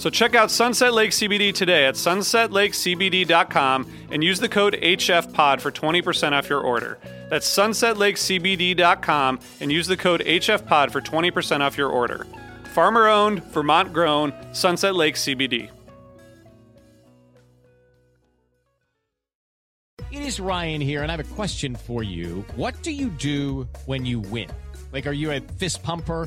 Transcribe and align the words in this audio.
So 0.00 0.08
check 0.08 0.34
out 0.34 0.50
Sunset 0.50 0.94
Lake 0.94 1.10
CBD 1.10 1.52
today 1.52 1.84
at 1.84 1.94
sunsetlakecbd.com 1.94 3.86
and 4.10 4.24
use 4.24 4.40
the 4.40 4.48
code 4.48 4.72
HFPOD 4.80 5.60
for 5.60 5.70
20% 5.70 6.32
off 6.32 6.48
your 6.48 6.62
order. 6.62 6.98
That's 7.28 7.46
sunsetlakecbd.com 7.46 9.40
and 9.60 9.70
use 9.70 9.86
the 9.86 9.98
code 9.98 10.22
HFPOD 10.22 10.90
for 10.90 11.02
20% 11.02 11.60
off 11.60 11.76
your 11.76 11.90
order. 11.90 12.26
Farmer 12.72 13.08
owned, 13.08 13.44
Vermont 13.52 13.92
grown, 13.92 14.32
Sunset 14.54 14.94
Lake 14.94 15.16
CBD. 15.16 15.68
It 20.10 20.22
is 20.22 20.40
Ryan 20.40 20.80
here, 20.80 21.02
and 21.02 21.12
I 21.12 21.16
have 21.18 21.30
a 21.30 21.34
question 21.34 21.76
for 21.76 22.02
you. 22.02 22.42
What 22.56 22.82
do 22.82 22.90
you 22.90 23.10
do 23.10 23.68
when 23.84 24.06
you 24.06 24.20
win? 24.20 24.48
Like, 24.92 25.06
are 25.06 25.12
you 25.12 25.30
a 25.32 25.40
fist 25.58 25.82
pumper? 25.82 26.26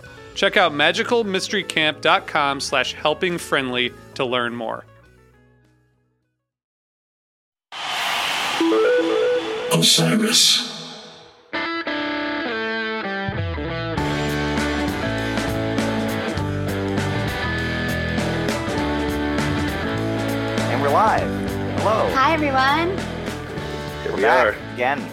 Check 0.41 0.57
out 0.57 0.71
magicalmysterycamp.com 0.71 2.61
slash 2.61 2.95
helpingfriendly 2.95 3.93
to 4.15 4.25
learn 4.25 4.55
more. 4.55 4.85
Osiris. 9.71 10.67
And 11.53 12.01
we're 20.81 20.89
live. 20.89 21.21
Hello. 21.81 22.09
Hi, 22.15 22.33
everyone. 22.33 22.97
Here 24.01 24.15
we 24.15 24.25
are. 24.25 24.55
again. 24.73 25.07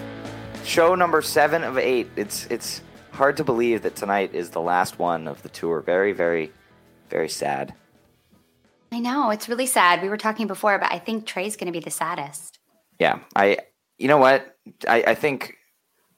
Show 0.65 0.94
number 0.94 1.21
seven 1.21 1.65
of 1.65 1.77
eight. 1.77 2.09
It's 2.17 2.47
it's 2.47 2.81
hard 3.19 3.37
to 3.37 3.45
believe 3.45 3.83
that 3.83 3.97
tonight 3.97 4.34
is 4.34 4.51
the 4.51 4.61
last 4.61 4.99
one 4.99 5.29
of 5.29 5.43
the 5.43 5.49
tour. 5.49 5.81
Very, 5.81 6.12
very, 6.12 6.53
very 7.11 7.29
sad. 7.29 7.75
I 8.91 9.01
know 9.01 9.31
it's 9.31 9.49
really 9.49 9.67
sad. 9.67 10.01
We 10.01 10.09
were 10.09 10.17
talking 10.17 10.47
before, 10.47 10.79
but 10.79 10.91
I 10.91 10.99
think 10.99 11.27
Trey's 11.27 11.56
going 11.56 11.67
to 11.67 11.73
be 11.73 11.84
the 11.84 11.91
saddest. 11.91 12.59
Yeah, 12.99 13.19
I. 13.37 13.59
You 13.99 14.06
know 14.06 14.19
what? 14.19 14.56
I, 14.89 15.03
I 15.09 15.15
think, 15.17 15.56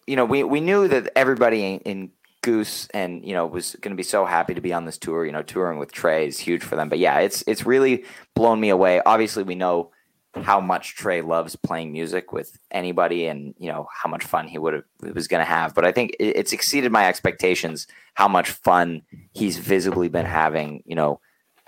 you 0.06 0.14
know, 0.14 0.26
we 0.26 0.44
we 0.44 0.60
knew 0.60 0.86
that 0.88 1.10
everybody 1.16 1.64
in, 1.64 1.80
in 1.80 2.10
Goose 2.42 2.86
and 2.92 3.24
you 3.24 3.32
know 3.32 3.46
was 3.46 3.74
going 3.80 3.92
to 3.92 3.96
be 3.96 4.02
so 4.02 4.26
happy 4.26 4.52
to 4.52 4.60
be 4.60 4.74
on 4.74 4.84
this 4.84 4.98
tour. 4.98 5.24
You 5.24 5.32
know, 5.32 5.42
touring 5.42 5.78
with 5.78 5.90
Trey 5.90 6.26
is 6.26 6.38
huge 6.38 6.62
for 6.62 6.76
them. 6.76 6.90
But 6.90 6.98
yeah, 6.98 7.18
it's 7.20 7.42
it's 7.46 7.64
really 7.64 8.04
blown 8.34 8.60
me 8.60 8.68
away. 8.68 9.00
Obviously, 9.06 9.42
we 9.42 9.54
know 9.54 9.90
how 10.36 10.60
much 10.60 10.94
Trey 10.94 11.22
loves 11.22 11.56
playing 11.56 11.92
music 11.92 12.32
with 12.32 12.56
anybody, 12.70 13.26
and 13.26 13.54
you 13.58 13.70
know 13.70 13.88
how 13.92 14.08
much 14.08 14.24
fun 14.24 14.46
he 14.48 14.58
would 14.58 14.74
have 14.74 15.14
was 15.14 15.28
going 15.28 15.40
to 15.40 15.44
have. 15.50 15.74
But 15.74 15.84
I 15.84 15.92
think 15.92 16.12
it, 16.20 16.36
it's 16.36 16.52
exceeded 16.52 16.92
my 16.92 17.06
expectations. 17.08 17.86
How 18.14 18.28
much 18.28 18.50
fun 18.50 19.02
he's 19.32 19.58
visibly 19.58 20.08
been 20.08 20.26
having. 20.26 20.82
You 20.86 20.94
know, 20.94 21.20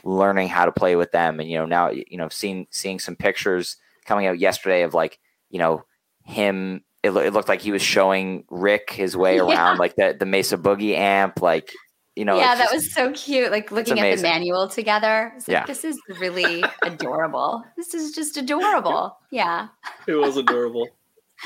learning 0.05 0.49
how 0.49 0.65
to 0.65 0.73
play 0.73 0.97
with 0.97 1.11
them, 1.13 1.41
and 1.41 1.51
you 1.51 1.59
know 1.59 1.67
now 1.67 1.91
you 1.91 2.17
know 2.17 2.29
seeing 2.29 2.67
seeing 2.71 2.99
some 2.99 3.17
pictures 3.17 3.77
coming 4.05 4.27
out 4.27 4.39
yesterday 4.39 4.83
of 4.83 4.95
like 4.95 5.19
you 5.51 5.59
know 5.59 5.85
him. 6.25 6.85
It, 7.03 7.11
lo- 7.11 7.23
it 7.23 7.33
looked 7.33 7.49
like 7.49 7.61
he 7.63 7.73
was 7.73 7.83
showing 7.83 8.45
Rick 8.49 8.91
his 8.91 9.17
way 9.17 9.37
Yeah. 9.37 9.43
around, 9.43 9.79
like 9.79 9.97
the 9.97 10.15
the 10.17 10.25
Mesa 10.27 10.57
Boogie 10.57 10.97
amp, 10.97 11.43
like 11.43 11.73
you 12.17 12.25
know. 12.25 12.37
yeah, 12.37 12.53
it's 12.53 12.61
that 12.61 12.73
just- 12.73 12.75
was 12.75 12.93
so 12.95 13.13
cute. 13.13 13.51
Like 13.51 13.71
looking 13.71 13.99
at 13.99 14.17
the 14.17 14.23
manual 14.23 14.69
together. 14.69 15.33
Like, 15.35 15.49
Yeah. 15.49 15.67
This 15.67 15.85
is 15.85 15.99
really 16.21 16.63
adorable. 16.83 17.65
This 17.77 17.95
is 17.95 18.13
just 18.13 18.37
adorable. 18.37 19.17
Yeah. 19.31 19.69
It 20.07 20.15
was 20.15 20.37
adorable. 20.37 20.89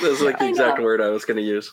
That's 0.01 0.21
like 0.21 0.39
the 0.39 0.49
exact 0.49 0.81
word 0.83 1.01
I 1.01 1.09
was 1.09 1.25
going 1.25 1.37
to 1.39 1.43
use. 1.43 1.73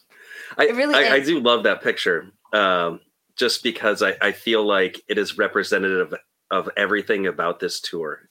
I, 0.58 0.68
It 0.68 0.76
really 0.76 0.96
I, 0.96 1.16
I 1.16 1.20
do 1.20 1.40
love 1.40 1.64
that 1.64 1.82
picture, 1.82 2.30
um, 2.54 3.00
just 3.36 3.64
because 3.64 4.02
I, 4.02 4.16
I 4.22 4.32
feel 4.34 4.66
like 4.66 5.02
it 5.08 5.18
is 5.18 5.38
representative 5.38 6.14
of 6.52 6.70
everything 6.78 7.26
about 7.28 7.60
this 7.60 7.82
tour, 7.82 8.30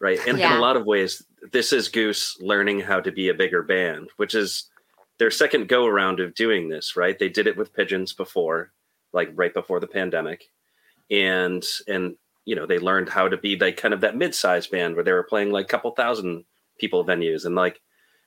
right? 0.00 0.18
And 0.26 0.38
in 0.40 0.52
a 0.52 0.60
lot 0.60 0.76
of 0.76 0.86
ways, 0.86 1.22
this 1.52 1.72
is 1.72 1.88
Goose 1.88 2.36
learning 2.40 2.80
how 2.80 3.00
to 3.00 3.12
be 3.12 3.28
a 3.28 3.34
bigger 3.34 3.62
band, 3.62 4.08
which 4.16 4.34
is 4.34 4.68
their 5.18 5.30
second 5.30 5.68
go 5.68 5.84
around 5.86 6.18
of 6.20 6.34
doing 6.34 6.68
this, 6.68 6.96
right? 6.96 7.18
They 7.18 7.28
did 7.28 7.46
it 7.46 7.56
with 7.56 7.74
Pigeons 7.74 8.12
before, 8.12 8.72
like 9.12 9.30
right 9.34 9.52
before 9.52 9.80
the 9.80 9.86
pandemic, 9.86 10.44
and 11.10 11.64
and 11.88 12.16
you 12.44 12.54
know 12.56 12.66
they 12.66 12.78
learned 12.78 13.08
how 13.08 13.28
to 13.28 13.36
be 13.36 13.56
like 13.58 13.76
kind 13.76 13.94
of 13.94 14.00
that 14.00 14.16
mid-sized 14.16 14.70
band 14.70 14.94
where 14.94 15.04
they 15.04 15.12
were 15.12 15.22
playing 15.22 15.50
like 15.50 15.66
a 15.66 15.68
couple 15.68 15.90
thousand 15.92 16.44
people 16.78 17.04
venues, 17.04 17.44
and 17.44 17.54
like 17.54 17.80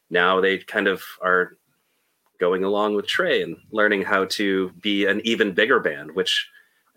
now 0.10 0.42
they 0.42 0.58
kind 0.58 0.88
of 0.88 1.04
are 1.22 1.58
going 2.40 2.64
along 2.64 2.96
with 2.96 3.08
Trey 3.08 3.42
and 3.42 3.58
learning 3.72 4.02
how 4.02 4.26
to 4.26 4.70
be 4.82 5.06
an 5.06 5.22
even 5.24 5.54
bigger 5.54 5.80
band, 5.80 6.14
which 6.14 6.50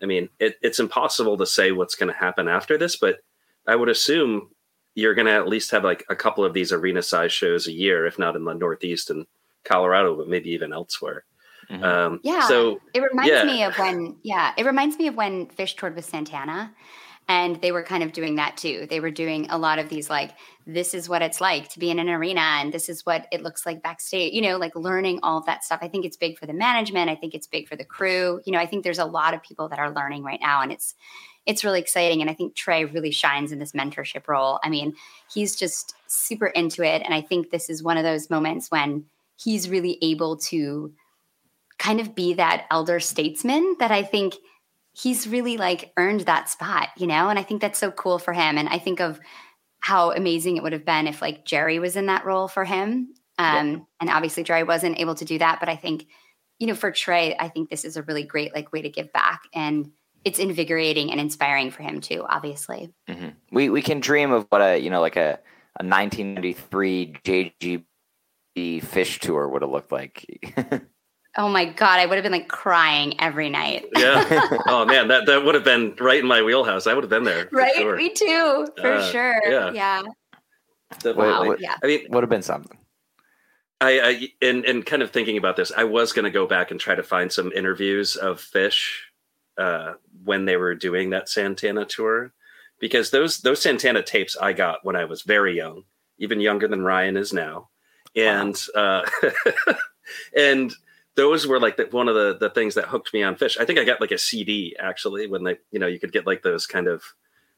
I 0.02 0.06
mean, 0.06 0.28
it, 0.38 0.56
it's 0.62 0.80
impossible 0.80 1.38
to 1.38 1.46
say 1.46 1.72
what's 1.72 1.94
going 1.94 2.12
to 2.12 2.18
happen 2.18 2.48
after 2.48 2.76
this, 2.76 2.96
but 2.96 3.20
I 3.66 3.76
would 3.76 3.88
assume 3.88 4.50
you're 4.94 5.14
going 5.14 5.26
to 5.26 5.32
at 5.32 5.48
least 5.48 5.70
have 5.70 5.84
like 5.84 6.04
a 6.08 6.16
couple 6.16 6.44
of 6.44 6.52
these 6.52 6.72
arena 6.72 7.02
size 7.02 7.32
shows 7.32 7.66
a 7.66 7.72
year, 7.72 8.06
if 8.06 8.18
not 8.18 8.36
in 8.36 8.44
the 8.44 8.54
Northeast 8.54 9.10
and 9.10 9.26
Colorado, 9.64 10.16
but 10.16 10.28
maybe 10.28 10.50
even 10.50 10.72
elsewhere. 10.72 11.24
Mhm. 11.70 11.82
Um, 11.84 12.20
Yeah. 12.22 12.46
So 12.48 12.80
It 12.94 13.00
reminds 13.00 13.30
Yeah. 13.32 13.44
me 13.44 13.62
of 13.64 13.78
when, 13.78 14.16
yeah, 14.22 14.52
it 14.56 14.64
reminds 14.66 14.98
me 14.98 15.06
of 15.08 15.16
when 15.16 15.46
Phish 15.46 15.76
toured 15.76 15.96
with 15.96 16.04
Santana. 16.04 16.74
And 17.28 17.56
they 17.60 17.72
were 17.72 17.82
kind 17.82 18.04
of 18.04 18.12
doing 18.12 18.36
that 18.36 18.56
too. 18.56 18.86
They 18.88 19.00
were 19.00 19.10
doing 19.10 19.48
a 19.50 19.58
lot 19.58 19.80
of 19.80 19.88
these, 19.88 20.08
like, 20.08 20.30
this 20.64 20.94
is 20.94 21.08
what 21.08 21.22
it's 21.22 21.40
like 21.40 21.68
to 21.70 21.80
be 21.80 21.90
in 21.90 21.98
an 21.98 22.08
arena 22.08 22.40
and 22.40 22.72
this 22.72 22.88
is 22.88 23.04
what 23.04 23.26
it 23.32 23.42
looks 23.42 23.66
like 23.66 23.82
backstage, 23.82 24.32
you 24.32 24.40
know, 24.42 24.58
like 24.58 24.76
learning 24.76 25.18
all 25.24 25.36
of 25.38 25.44
that 25.46 25.64
stuff. 25.64 25.80
I 25.82 25.88
think 25.88 26.04
it's 26.04 26.16
big 26.16 26.38
for 26.38 26.46
the 26.46 26.52
management. 26.52 27.10
I 27.10 27.16
think 27.16 27.34
it's 27.34 27.48
big 27.48 27.69
for 27.69 27.74
the 27.74 27.84
crew. 27.84 28.40
You 28.46 28.52
know, 28.52 28.60
I 28.60 28.66
think 28.66 28.84
there's 28.84 29.00
a 29.00 29.04
lot 29.04 29.34
of 29.34 29.42
people 29.42 29.69
that 29.70 29.80
are 29.80 29.90
learning 29.90 30.22
right 30.22 30.40
now 30.40 30.62
and 30.62 30.70
it's, 30.70 30.94
it's 31.46 31.64
really 31.64 31.80
exciting. 31.80 32.20
And 32.20 32.30
I 32.30 32.34
think 32.34 32.54
Trey 32.54 32.84
really 32.84 33.10
shines 33.10 33.50
in 33.50 33.58
this 33.58 33.72
mentorship 33.72 34.28
role. 34.28 34.60
I 34.62 34.69
mean, 34.69 34.94
he's 35.32 35.56
just 35.56 35.94
super 36.06 36.46
into 36.46 36.84
it. 36.84 37.02
And 37.04 37.12
I 37.12 37.22
think 37.22 37.50
this 37.50 37.69
is 37.69 37.82
one 37.82 37.96
of 37.96 38.04
those 38.04 38.30
moments 38.30 38.70
when 38.70 39.04
he's 39.36 39.69
really 39.69 39.98
able 40.00 40.36
to 40.36 40.92
kind 41.78 42.00
of 42.00 42.14
be 42.14 42.34
that 42.34 42.67
elder 42.70 43.00
statesman 43.00 43.76
that 43.78 43.90
I 43.90 44.02
think 44.02 44.34
he's 44.93 45.28
really 45.28 45.56
like 45.56 45.93
earned 45.96 46.20
that 46.20 46.49
spot, 46.49 46.88
you 46.96 47.06
know? 47.06 47.28
And 47.28 47.38
I 47.38 47.43
think 47.43 47.61
that's 47.61 47.78
so 47.78 47.90
cool 47.90 48.19
for 48.19 48.32
him. 48.32 48.56
And 48.56 48.69
I 48.69 48.78
think 48.78 49.00
of 49.00 49.20
how 49.81 50.12
amazing 50.12 50.56
it 50.56 50.62
would 50.62 50.73
have 50.73 50.87
been 50.87 51.06
if 51.06 51.20
like 51.20 51.44
Jerry 51.44 51.78
was 51.78 51.96
in 51.96 52.06
that 52.06 52.25
role 52.25 52.49
for 52.49 52.64
him. 52.64 53.14
Um, 53.38 53.70
yeah. 53.70 53.78
and 54.00 54.11
obviously 54.11 54.43
Jerry 54.43 54.62
wasn't 54.62 54.99
able 54.99 55.14
to 55.17 55.26
do 55.26 55.38
that, 55.38 55.61
but 55.61 55.69
I 55.69 55.76
think, 55.76 56.06
you 56.58 56.67
know, 56.67 56.75
for 56.75 56.90
Trey, 56.90 57.37
I 57.38 57.49
think 57.49 57.69
this 57.69 57.84
is 57.84 57.99
a 57.99 58.02
really 58.02 58.22
great 58.22 58.55
like 58.55 58.72
way 58.72 58.81
to 58.82 58.88
give 58.88 59.12
back 59.12 59.43
and 59.52 59.93
it's 60.25 60.38
invigorating 60.38 61.12
and 61.12 61.20
inspiring 61.20 61.70
for 61.70 61.82
him 61.82 62.00
too, 62.00 62.25
obviously. 62.26 62.93
Mm-hmm. 63.08 63.29
We 63.52 63.69
we 63.69 63.82
can 63.82 64.00
dream 64.00 64.32
of 64.32 64.46
what 64.49 64.62
a, 64.62 64.79
you 64.79 64.90
know, 64.90 65.02
like 65.02 65.17
a 65.17 65.38
a 65.79 65.84
1993 65.84 67.17
JG 67.22 67.84
Phish 68.56 69.19
tour 69.20 69.49
would 69.49 69.62
have 69.62 69.70
looked 69.70 69.93
like. 69.93 70.25
oh 71.36 71.48
my 71.48 71.64
god, 71.64 71.98
I 71.98 72.06
would 72.06 72.16
have 72.16 72.22
been 72.22 72.32
like 72.32 72.48
crying 72.48 73.20
every 73.20 73.48
night. 73.48 73.86
yeah. 73.96 74.48
Oh 74.66 74.84
man, 74.84 75.08
that 75.08 75.26
that 75.26 75.44
would 75.44 75.54
have 75.54 75.64
been 75.64 75.94
right 76.00 76.20
in 76.20 76.26
my 76.26 76.42
wheelhouse. 76.42 76.86
I 76.86 76.94
would 76.94 77.04
have 77.04 77.10
been 77.10 77.24
there. 77.24 77.48
Right. 77.52 77.74
Sure. 77.74 77.96
Me 77.96 78.10
too, 78.10 78.68
for 78.78 78.92
uh, 78.94 79.10
sure. 79.10 79.40
Yeah. 79.46 79.72
Yeah. 79.72 80.02
Wow. 81.04 81.46
What, 81.46 81.60
yeah. 81.60 81.76
I 81.82 81.86
mean, 81.86 82.06
would 82.10 82.22
have 82.22 82.30
been 82.30 82.42
something. 82.42 82.78
I, 83.80 84.00
I 84.00 84.28
and 84.40 84.64
and 84.64 84.86
kind 84.86 85.02
of 85.02 85.10
thinking 85.10 85.36
about 85.36 85.56
this, 85.56 85.72
I 85.76 85.84
was 85.84 86.12
going 86.12 86.24
to 86.24 86.30
go 86.30 86.46
back 86.46 86.70
and 86.70 86.80
try 86.80 86.94
to 86.94 87.02
find 87.02 87.30
some 87.30 87.52
interviews 87.52 88.16
of 88.16 88.40
Phish 88.40 88.90
uh, 89.58 89.94
when 90.24 90.44
they 90.44 90.56
were 90.56 90.74
doing 90.74 91.10
that 91.10 91.28
Santana 91.28 91.84
tour, 91.84 92.32
because 92.80 93.10
those 93.10 93.38
those 93.38 93.60
Santana 93.60 94.02
tapes 94.02 94.36
I 94.36 94.52
got 94.54 94.84
when 94.84 94.96
I 94.96 95.04
was 95.04 95.22
very 95.22 95.56
young, 95.56 95.84
even 96.18 96.40
younger 96.40 96.68
than 96.68 96.82
Ryan 96.82 97.16
is 97.16 97.32
now 97.32 97.68
and 98.16 98.60
wow. 98.74 99.04
uh, 99.22 99.74
and 100.36 100.74
those 101.16 101.46
were 101.46 101.58
like 101.58 101.76
the, 101.76 101.88
one 101.90 102.08
of 102.08 102.14
the 102.14 102.36
the 102.38 102.50
things 102.50 102.74
that 102.74 102.86
hooked 102.86 103.12
me 103.12 103.22
on 103.22 103.36
Phish. 103.36 103.58
I 103.58 103.64
think 103.64 103.78
I 103.78 103.84
got 103.84 104.00
like 104.00 104.12
a 104.12 104.18
CD 104.18 104.76
actually 104.78 105.26
when 105.26 105.44
they 105.44 105.58
you 105.70 105.78
know 105.78 105.86
you 105.86 105.98
could 105.98 106.12
get 106.12 106.26
like 106.26 106.42
those 106.42 106.66
kind 106.66 106.86
of 106.86 107.02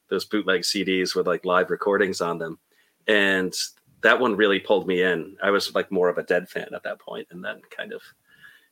those 0.08 0.24
bootleg 0.24 0.62
CDs 0.62 1.14
with 1.14 1.26
like 1.26 1.44
live 1.44 1.70
recordings 1.70 2.20
on 2.20 2.38
them, 2.38 2.58
and 3.06 3.52
that 4.02 4.20
one 4.20 4.36
really 4.36 4.60
pulled 4.60 4.86
me 4.86 5.02
in. 5.02 5.36
I 5.42 5.50
was 5.50 5.74
like 5.74 5.92
more 5.92 6.08
of 6.08 6.18
a 6.18 6.22
Dead 6.22 6.48
fan 6.48 6.68
at 6.72 6.84
that 6.84 7.00
point, 7.00 7.28
and 7.30 7.44
then 7.44 7.60
kind 7.76 7.92
of 7.92 8.00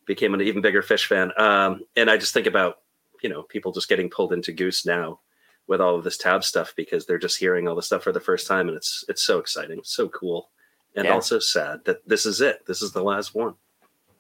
became 0.07 0.35
an 0.35 0.41
even 0.41 0.63
bigger 0.63 0.83
Phish 0.83 1.07
fan. 1.07 1.33
Um, 1.37 1.83
and 1.97 2.09
I 2.09 2.17
just 2.17 2.33
think 2.33 2.47
about 2.47 2.79
you 3.23 3.29
know 3.29 3.43
people 3.43 3.73
just 3.73 3.89
getting 3.89 4.09
pulled 4.09 4.33
into 4.33 4.53
Goose 4.53 4.87
now 4.87 5.21
with 5.67 5.81
all 5.81 5.97
of 5.97 6.05
this 6.05 6.17
tab 6.17 6.45
stuff 6.45 6.73
because 6.77 7.07
they're 7.07 7.19
just 7.19 7.39
hearing 7.41 7.67
all 7.67 7.75
the 7.75 7.83
stuff 7.83 8.05
for 8.05 8.13
the 8.13 8.21
first 8.21 8.47
time, 8.47 8.69
and 8.69 8.77
it's 8.77 9.05
it's 9.09 9.23
so 9.23 9.39
exciting, 9.39 9.81
so 9.85 10.09
cool 10.09 10.51
and 10.97 11.05
yeah. 11.05 11.13
also 11.13 11.39
sad 11.39 11.85
that 11.85 12.09
this 12.09 12.25
is 12.27 12.41
it. 12.41 12.67
This 12.67 12.83
is 12.83 12.93
the 12.93 13.03
last 13.03 13.35
one. 13.35 13.55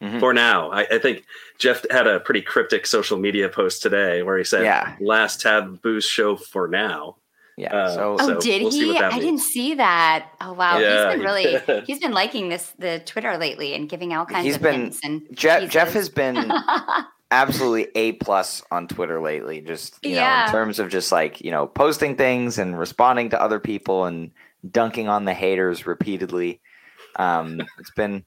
Mm-hmm. 0.02 0.18
For 0.18 0.34
now, 0.34 0.70
I, 0.70 0.82
I, 0.82 0.98
think 0.98 1.24
Jeff 1.58 1.84
had 1.90 2.06
a 2.06 2.20
pretty 2.20 2.42
cryptic 2.42 2.86
social 2.86 3.16
media 3.16 3.48
post 3.48 3.82
today 3.82 4.22
where 4.22 4.36
he 4.36 4.44
said, 4.44 4.64
yeah. 4.64 4.94
"Last 5.00 5.40
Tab 5.40 5.80
Goose 5.80 6.06
show 6.06 6.36
for 6.36 6.68
now." 6.68 7.16
Yeah. 7.56 7.74
Uh, 7.74 7.94
so, 7.94 8.16
oh, 8.20 8.26
so 8.26 8.40
did 8.40 8.62
we'll 8.62 8.70
he? 8.70 8.98
I 8.98 9.08
means. 9.08 9.24
didn't 9.24 9.40
see 9.40 9.74
that. 9.76 10.28
Oh 10.42 10.52
wow, 10.52 10.78
yeah, 10.78 11.08
he's 11.08 11.16
been 11.16 11.24
really 11.24 11.82
he's 11.86 11.98
been 11.98 12.12
liking 12.12 12.50
this 12.50 12.74
the 12.78 13.00
Twitter 13.06 13.38
lately 13.38 13.72
and 13.74 13.88
giving 13.88 14.14
all 14.14 14.26
kinds 14.26 14.44
he's 14.44 14.56
of 14.56 14.62
been, 14.62 14.82
hints 14.82 15.00
and 15.02 15.26
Jeff 15.32 15.70
Jeff 15.70 15.94
has 15.94 16.10
been 16.10 16.52
absolutely 17.30 17.88
a 17.94 18.12
plus 18.12 18.62
on 18.70 18.88
Twitter 18.88 19.22
lately. 19.22 19.62
Just 19.62 19.98
you 20.04 20.16
yeah. 20.16 20.40
know, 20.40 20.44
in 20.46 20.52
terms 20.52 20.78
of 20.78 20.90
just 20.90 21.10
like 21.10 21.40
you 21.40 21.50
know 21.50 21.66
posting 21.66 22.16
things 22.16 22.58
and 22.58 22.78
responding 22.78 23.30
to 23.30 23.40
other 23.40 23.58
people 23.58 24.04
and 24.04 24.32
dunking 24.70 25.08
on 25.08 25.24
the 25.24 25.34
haters 25.34 25.86
repeatedly. 25.86 26.60
Um, 27.18 27.62
it's 27.78 27.92
been 27.92 28.26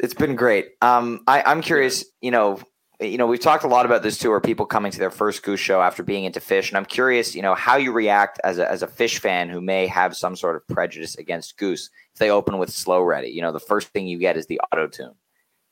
it's 0.00 0.14
been 0.14 0.36
great. 0.36 0.72
Um, 0.82 1.22
I, 1.26 1.42
I'm 1.42 1.62
curious, 1.62 2.04
you 2.20 2.30
know, 2.30 2.60
you 3.00 3.18
know, 3.18 3.26
we've 3.26 3.40
talked 3.40 3.64
a 3.64 3.68
lot 3.68 3.84
about 3.84 4.02
this 4.02 4.16
too. 4.16 4.28
tour, 4.28 4.40
people 4.40 4.64
coming 4.64 4.90
to 4.90 4.98
their 4.98 5.10
first 5.10 5.42
Goose 5.42 5.60
show 5.60 5.82
after 5.82 6.02
being 6.02 6.24
into 6.24 6.40
Phish? 6.40 6.68
and 6.68 6.78
I'm 6.78 6.86
curious, 6.86 7.34
you 7.34 7.42
know, 7.42 7.54
how 7.54 7.76
you 7.76 7.92
react 7.92 8.40
as 8.42 8.58
a 8.58 8.70
as 8.70 8.82
a 8.82 8.86
Phish 8.86 9.18
fan 9.18 9.48
who 9.48 9.60
may 9.60 9.86
have 9.86 10.16
some 10.16 10.34
sort 10.34 10.56
of 10.56 10.66
prejudice 10.68 11.14
against 11.16 11.58
Goose 11.58 11.90
if 12.12 12.18
they 12.18 12.30
open 12.30 12.58
with 12.58 12.70
Slow 12.70 13.02
Ready. 13.02 13.28
You 13.28 13.42
know, 13.42 13.52
the 13.52 13.60
first 13.60 13.88
thing 13.88 14.06
you 14.06 14.18
get 14.18 14.36
is 14.36 14.46
the 14.46 14.60
auto 14.72 14.86
tune. 14.88 15.14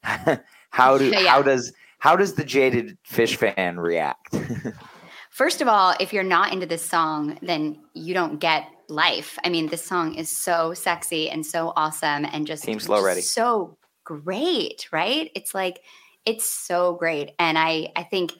how 0.71 0.99
do 0.99 1.07
yeah. 1.07 1.31
how 1.31 1.41
does 1.41 1.73
how 1.99 2.17
does 2.17 2.35
the 2.35 2.45
jaded 2.45 2.99
Phish 3.11 3.37
fan 3.37 3.81
react? 3.81 4.37
First 5.31 5.61
of 5.61 5.67
all, 5.67 5.95
if 5.99 6.13
you're 6.13 6.23
not 6.23 6.53
into 6.53 6.67
this 6.67 6.85
song, 6.85 7.39
then 7.43 7.81
you 7.93 8.15
don't 8.15 8.39
get 8.39 8.69
life. 8.89 9.37
I 9.45 9.49
mean, 9.49 9.67
this 9.67 9.85
song 9.85 10.15
is 10.15 10.31
so 10.31 10.75
sexy 10.75 11.29
and 11.29 11.45
so 11.45 11.73
awesome 11.75 12.25
and 12.27 12.47
just 12.47 12.63
Team 12.63 12.79
Slow 12.79 13.03
Ready. 13.03 13.21
So 13.21 13.77
great, 14.05 14.89
right? 14.93 15.31
It's 15.35 15.55
like 15.55 15.81
it's 16.25 16.47
so 16.47 16.95
great. 16.95 17.33
And 17.39 17.59
I 17.59 17.93
I 17.97 18.03
think 18.05 18.33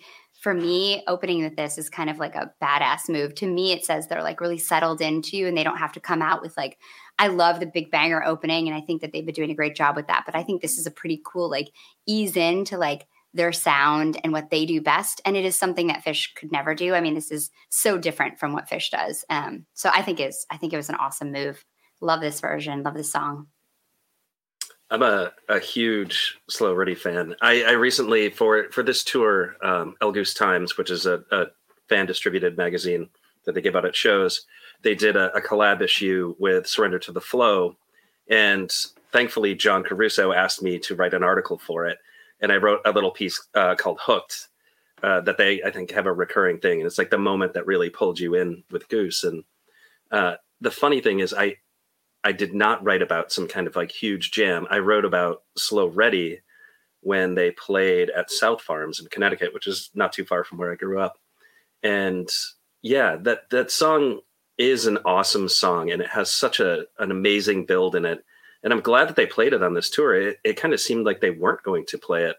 for 0.45 0.53
me, 0.53 1.03
opening 1.09 1.43
with 1.43 1.57
this 1.57 1.79
is 1.79 1.89
kind 1.89 2.11
of 2.11 2.19
like 2.19 2.35
a 2.35 2.53
badass 2.63 3.09
move. 3.09 3.35
To 3.37 3.47
me, 3.47 3.73
it 3.73 3.83
says 3.83 4.07
they're 4.07 4.23
like 4.23 4.43
really 4.43 4.59
settled 4.59 5.01
into 5.01 5.39
you 5.39 5.49
and 5.49 5.57
they 5.57 5.65
don't 5.65 5.79
have 5.79 5.93
to 5.93 6.01
come 6.01 6.21
out 6.21 6.43
with 6.43 6.55
like, 6.55 6.77
I 7.19 7.29
love 7.29 7.61
the 7.61 7.67
big 7.67 7.91
banger 7.91 8.23
opening. 8.23 8.69
And 8.69 8.77
I 8.77 8.83
think 8.83 9.01
that 9.01 9.13
they've 9.13 9.25
been 9.25 9.35
doing 9.35 9.51
a 9.51 9.55
great 9.55 9.75
job 9.75 9.97
with 9.97 10.07
that. 10.09 10.25
But 10.27 10.37
I 10.37 10.43
think 10.43 10.61
this 10.61 10.77
is 10.77 10.87
a 10.87 10.91
pretty 10.91 11.23
cool, 11.25 11.49
like, 11.49 11.71
ease 12.07 12.37
into 12.37 12.77
like 12.77 13.07
their 13.33 13.53
sound 13.53 14.21
and 14.23 14.35
what 14.35 14.51
they 14.51 14.67
do 14.67 14.83
best. 14.83 15.23
And 15.25 15.35
it 15.35 15.47
is 15.47 15.57
something 15.57 15.87
that 15.87 16.05
Phish 16.05 16.35
could 16.35 16.53
never 16.53 16.75
do. 16.75 16.93
I 16.93 17.01
mean, 17.01 17.15
this 17.15 17.31
is 17.31 17.51
so 17.71 17.97
different 17.97 18.39
from 18.39 18.53
what 18.53 18.69
Phish 18.69 18.91
does. 18.91 19.25
Um, 19.31 19.65
so 19.73 19.89
I 19.95 20.03
think 20.03 20.21
is 20.21 20.45
I 20.51 20.59
think 20.59 20.75
it 20.75 20.77
was 20.77 20.91
an 20.91 20.97
awesome 20.97 21.33
move. 21.33 21.65
Love 22.03 22.21
this 22.21 22.41
version. 22.41 22.83
Love 22.83 22.95
this 22.95 23.11
song. 23.11 23.47
I'm 24.91 25.03
a, 25.03 25.33
a 25.49 25.59
huge 25.59 26.39
Slow 26.49 26.75
Ready 26.75 26.95
fan. 26.95 27.35
I, 27.41 27.65
I 27.65 27.73
recently 27.73 28.31
for 28.31 28.71
for 28.71 28.83
this 28.83 29.03
tour, 29.03 29.57
um, 29.63 29.95
El 30.01 30.13
Goose 30.13 30.35
Times, 30.35 30.77
which 30.77 30.91
is 30.91 31.07
a, 31.07 31.23
a 31.31 31.47
fan 31.89 32.07
distributed 32.07 32.57
magazine 32.57 33.09
that 33.45 33.55
they 33.55 33.61
give 33.61 33.77
out 33.77 33.85
at 33.85 33.97
shows, 33.97 34.47
they 34.83 34.95
did 34.95 35.17
a, 35.17 35.35
a 35.37 35.41
collab 35.41 35.83
issue 35.83 36.35
with 36.39 36.67
Surrender 36.67 36.99
to 37.01 37.13
the 37.13 37.21
Flow, 37.21 37.77
and 38.31 38.71
thankfully 39.13 39.55
John 39.55 39.83
Caruso 39.83 40.33
asked 40.33 40.63
me 40.63 40.79
to 40.81 40.95
write 40.95 41.15
an 41.15 41.23
article 41.23 41.59
for 41.59 41.87
it 41.87 41.99
and 42.45 42.53
I 42.53 42.57
wrote 42.57 42.81
a 42.85 42.93
little 42.93 43.11
piece 43.11 43.41
uh, 43.55 43.75
called 43.75 43.99
"Hooked" 44.03 44.49
uh, 45.03 45.21
that 45.23 45.39
they 45.39 45.63
I 45.63 45.71
think 45.71 45.91
have 45.93 46.07
a 46.07 46.13
recurring 46.13 46.59
thing, 46.59 46.79
and 46.79 46.87
it's 46.87 46.99
like 46.99 47.11
the 47.11 47.19
moment 47.19 47.55
that 47.55 47.67
really 47.67 47.91
pulled 47.91 48.19
you 48.19 48.35
in 48.35 48.63
with 48.71 48.89
Goose. 48.89 49.25
And 49.25 49.45
uh, 50.11 50.35
the 50.61 50.71
funny 50.71 51.01
thing 51.01 51.21
is, 51.21 51.33
I 51.33 51.57
I 52.25 52.33
did 52.33 52.55
not 52.55 52.83
write 52.85 53.03
about 53.03 53.33
some 53.33 53.47
kind 53.47 53.67
of 53.67 53.77
like 53.77 53.93
huge 53.93 54.31
jam. 54.33 54.67
I 54.71 54.79
wrote 54.79 55.05
about 55.05 55.43
Slow 55.57 55.87
Ready 55.87 56.41
when 57.01 57.35
they 57.35 57.51
played 57.51 58.11
at 58.11 58.31
South 58.31 58.63
Farms 58.63 58.99
in 58.99 59.07
Connecticut, 59.07 59.53
which 59.53 59.67
is 59.67 59.91
not 59.95 60.13
too 60.13 60.25
far 60.25 60.43
from 60.43 60.59
where 60.59 60.73
I 60.73 60.77
grew 60.77 60.99
up. 61.01 61.19
And 61.83 62.29
yeah, 62.83 63.17
that 63.23 63.51
that 63.51 63.71
song 63.71 64.21
is 64.57 64.87
an 64.87 64.99
awesome 65.05 65.49
song, 65.49 65.91
and 65.91 66.01
it 66.01 66.09
has 66.09 66.31
such 66.31 66.61
a 66.61 66.87
an 66.99 67.11
amazing 67.11 67.67
build 67.67 67.95
in 67.95 68.05
it 68.05 68.25
and 68.65 68.73
I'm 68.73 68.81
glad 68.81 69.09
that 69.09 69.17
they 69.17 69.27
played 69.27 69.53
it 69.53 69.63
on 69.63 69.75
this 69.75 69.91
tour. 69.91 70.15
It, 70.15 70.39
it 70.43 70.57
kind 70.57 70.75
of 70.75 70.81
seemed 70.81 71.05
like 71.05 71.21
they 71.21 71.31
weren't 71.31 71.63
going 71.63 71.85
to 71.87 71.99
play 71.99 72.25
it, 72.25 72.37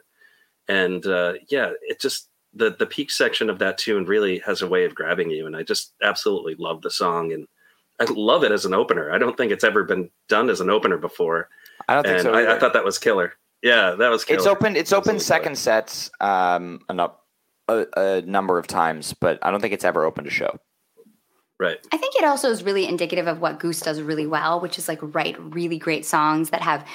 and 0.68 1.06
uh, 1.06 1.34
yeah, 1.50 1.72
it 1.84 2.02
just 2.02 2.30
the 2.54 2.76
the 2.78 2.88
peak 2.88 3.12
section 3.12 3.50
of 3.50 3.60
that 3.60 3.78
tune 3.78 4.06
really 4.06 4.40
has 4.40 4.62
a 4.62 4.68
way 4.68 4.84
of 4.86 4.96
grabbing 4.96 5.30
you, 5.30 5.46
and 5.46 5.56
I 5.56 5.64
just 5.64 5.94
absolutely 6.02 6.56
love 6.58 6.82
the 6.82 6.92
song, 6.92 7.32
and 7.32 7.48
I 8.00 8.06
love 8.06 8.44
it 8.44 8.52
as 8.52 8.66
an 8.66 8.74
opener. 8.74 9.12
I 9.12 9.18
don't 9.18 9.38
think 9.38 9.52
it's 9.52 9.64
ever 9.64 9.84
been 9.84 10.10
done 10.28 10.50
as 10.50 10.62
an 10.62 10.70
opener 10.70 10.98
before. 10.98 11.50
I 11.88 11.96
don't 11.96 12.04
think 12.04 12.16
and 12.16 12.24
so. 12.24 12.34
I, 12.34 12.56
I, 12.56 12.60
thought 12.60 12.74
that 12.74 12.84
was 12.84 13.00
killer. 13.00 13.34
Yeah, 13.64 13.92
that 13.92 14.10
was. 14.10 14.26
Killer. 14.26 14.38
It's 14.38 14.48
open. 14.48 14.76
It's 14.76 14.94
open 14.94 15.20
second 15.20 15.54
killer. 15.54 15.56
sets 15.56 16.12
um, 16.20 16.82
a, 16.90 17.10
a 17.68 18.22
number 18.22 18.58
of 18.58 18.68
times, 18.68 19.14
but 19.14 19.40
I 19.42 19.52
don't 19.52 19.62
think 19.62 19.74
it's 19.74 19.86
ever 19.86 20.06
opened 20.06 20.28
a 20.28 20.32
show. 20.32 20.60
Right. 21.58 21.78
I 21.94 21.98
think 21.98 22.16
it 22.16 22.26
also 22.26 22.50
is 22.50 22.64
really 22.64 22.86
indicative 22.86 23.28
of 23.28 23.40
what 23.40 23.60
Goose 23.60 23.80
does 23.80 24.02
really 24.02 24.28
well, 24.28 24.60
which 24.60 24.78
is 24.78 24.90
like 24.90 25.00
write 25.02 25.40
really 25.40 25.78
great 25.78 26.06
songs 26.06 26.50
that 26.50 26.62
have 26.62 26.86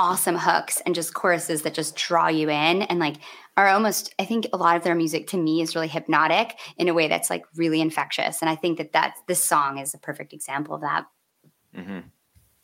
awesome 0.00 0.36
hooks 0.36 0.80
and 0.86 0.94
just 0.94 1.12
choruses 1.12 1.60
that 1.62 1.74
just 1.74 1.94
draw 1.94 2.28
you 2.28 2.48
in 2.48 2.80
and 2.82 2.98
like 2.98 3.16
are 3.58 3.68
almost 3.68 4.14
I 4.18 4.24
think 4.24 4.46
a 4.50 4.56
lot 4.56 4.76
of 4.76 4.82
their 4.82 4.94
music 4.94 5.26
to 5.28 5.36
me 5.36 5.60
is 5.60 5.74
really 5.74 5.88
hypnotic 5.88 6.58
in 6.78 6.88
a 6.88 6.94
way 6.94 7.06
that's 7.06 7.28
like 7.28 7.44
really 7.54 7.82
infectious 7.82 8.40
and 8.40 8.48
I 8.48 8.54
think 8.54 8.78
that 8.78 8.92
that 8.94 9.16
this 9.28 9.44
song 9.44 9.76
is 9.76 9.92
a 9.92 9.98
perfect 9.98 10.32
example 10.32 10.74
of 10.74 10.80
that. 10.80 11.04
Mm-hmm. 11.76 11.98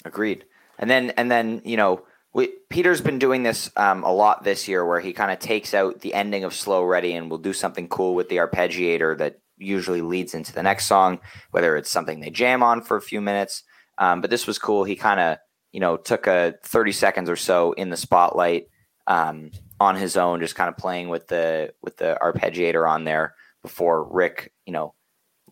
Agreed. 0.06 0.46
And 0.78 0.88
then 0.88 1.10
and 1.10 1.30
then 1.30 1.60
you 1.64 1.76
know 1.76 2.06
we, 2.32 2.48
Peter's 2.70 3.02
been 3.02 3.18
doing 3.18 3.42
this 3.42 3.70
um, 3.76 4.02
a 4.04 4.12
lot 4.12 4.44
this 4.44 4.68
year, 4.68 4.84
where 4.84 5.00
he 5.00 5.14
kind 5.14 5.30
of 5.30 5.38
takes 5.38 5.72
out 5.72 6.00
the 6.00 6.12
ending 6.12 6.44
of 6.44 6.54
"Slow 6.54 6.84
Ready" 6.84 7.14
and 7.14 7.30
will 7.30 7.38
do 7.38 7.54
something 7.54 7.88
cool 7.88 8.14
with 8.14 8.28
the 8.28 8.36
arpeggiator 8.36 9.16
that 9.18 9.40
usually 9.56 10.02
leads 10.02 10.34
into 10.34 10.52
the 10.52 10.62
next 10.62 10.84
song, 10.84 11.18
whether 11.50 11.78
it's 11.78 11.90
something 11.90 12.20
they 12.20 12.30
jam 12.30 12.62
on 12.62 12.82
for 12.82 12.98
a 12.98 13.02
few 13.02 13.20
minutes. 13.20 13.62
Um, 13.98 14.20
but 14.20 14.28
this 14.30 14.46
was 14.46 14.58
cool. 14.58 14.84
He 14.84 14.96
kind 14.96 15.18
of, 15.18 15.38
you 15.76 15.80
know, 15.80 15.98
took 15.98 16.26
a 16.26 16.54
30 16.62 16.92
seconds 16.92 17.28
or 17.28 17.36
so 17.36 17.72
in 17.72 17.90
the 17.90 17.98
spotlight 17.98 18.70
um, 19.06 19.50
on 19.78 19.94
his 19.94 20.16
own, 20.16 20.40
just 20.40 20.54
kind 20.54 20.70
of 20.70 20.78
playing 20.78 21.10
with 21.10 21.28
the 21.28 21.74
with 21.82 21.98
the 21.98 22.16
arpeggiator 22.22 22.88
on 22.88 23.04
there 23.04 23.34
before 23.60 24.04
Rick, 24.04 24.54
you 24.64 24.72
know, 24.72 24.94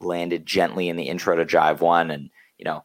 landed 0.00 0.46
gently 0.46 0.88
in 0.88 0.96
the 0.96 1.08
intro 1.08 1.36
to 1.36 1.44
Jive 1.44 1.80
One, 1.80 2.10
and 2.10 2.30
you 2.56 2.64
know, 2.64 2.84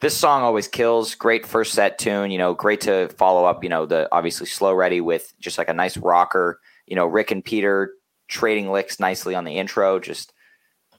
this 0.00 0.16
song 0.16 0.42
always 0.42 0.66
kills. 0.66 1.14
Great 1.14 1.46
first 1.46 1.74
set 1.74 1.96
tune, 1.96 2.32
you 2.32 2.38
know, 2.38 2.54
great 2.54 2.80
to 2.80 3.08
follow 3.10 3.44
up. 3.44 3.62
You 3.62 3.70
know, 3.70 3.86
the 3.86 4.08
obviously 4.10 4.48
slow 4.48 4.74
ready 4.74 5.00
with 5.00 5.32
just 5.38 5.58
like 5.58 5.68
a 5.68 5.72
nice 5.72 5.96
rocker. 5.96 6.58
You 6.88 6.96
know, 6.96 7.06
Rick 7.06 7.30
and 7.30 7.44
Peter 7.44 7.92
trading 8.26 8.72
licks 8.72 8.98
nicely 8.98 9.36
on 9.36 9.44
the 9.44 9.58
intro. 9.58 10.00
Just 10.00 10.32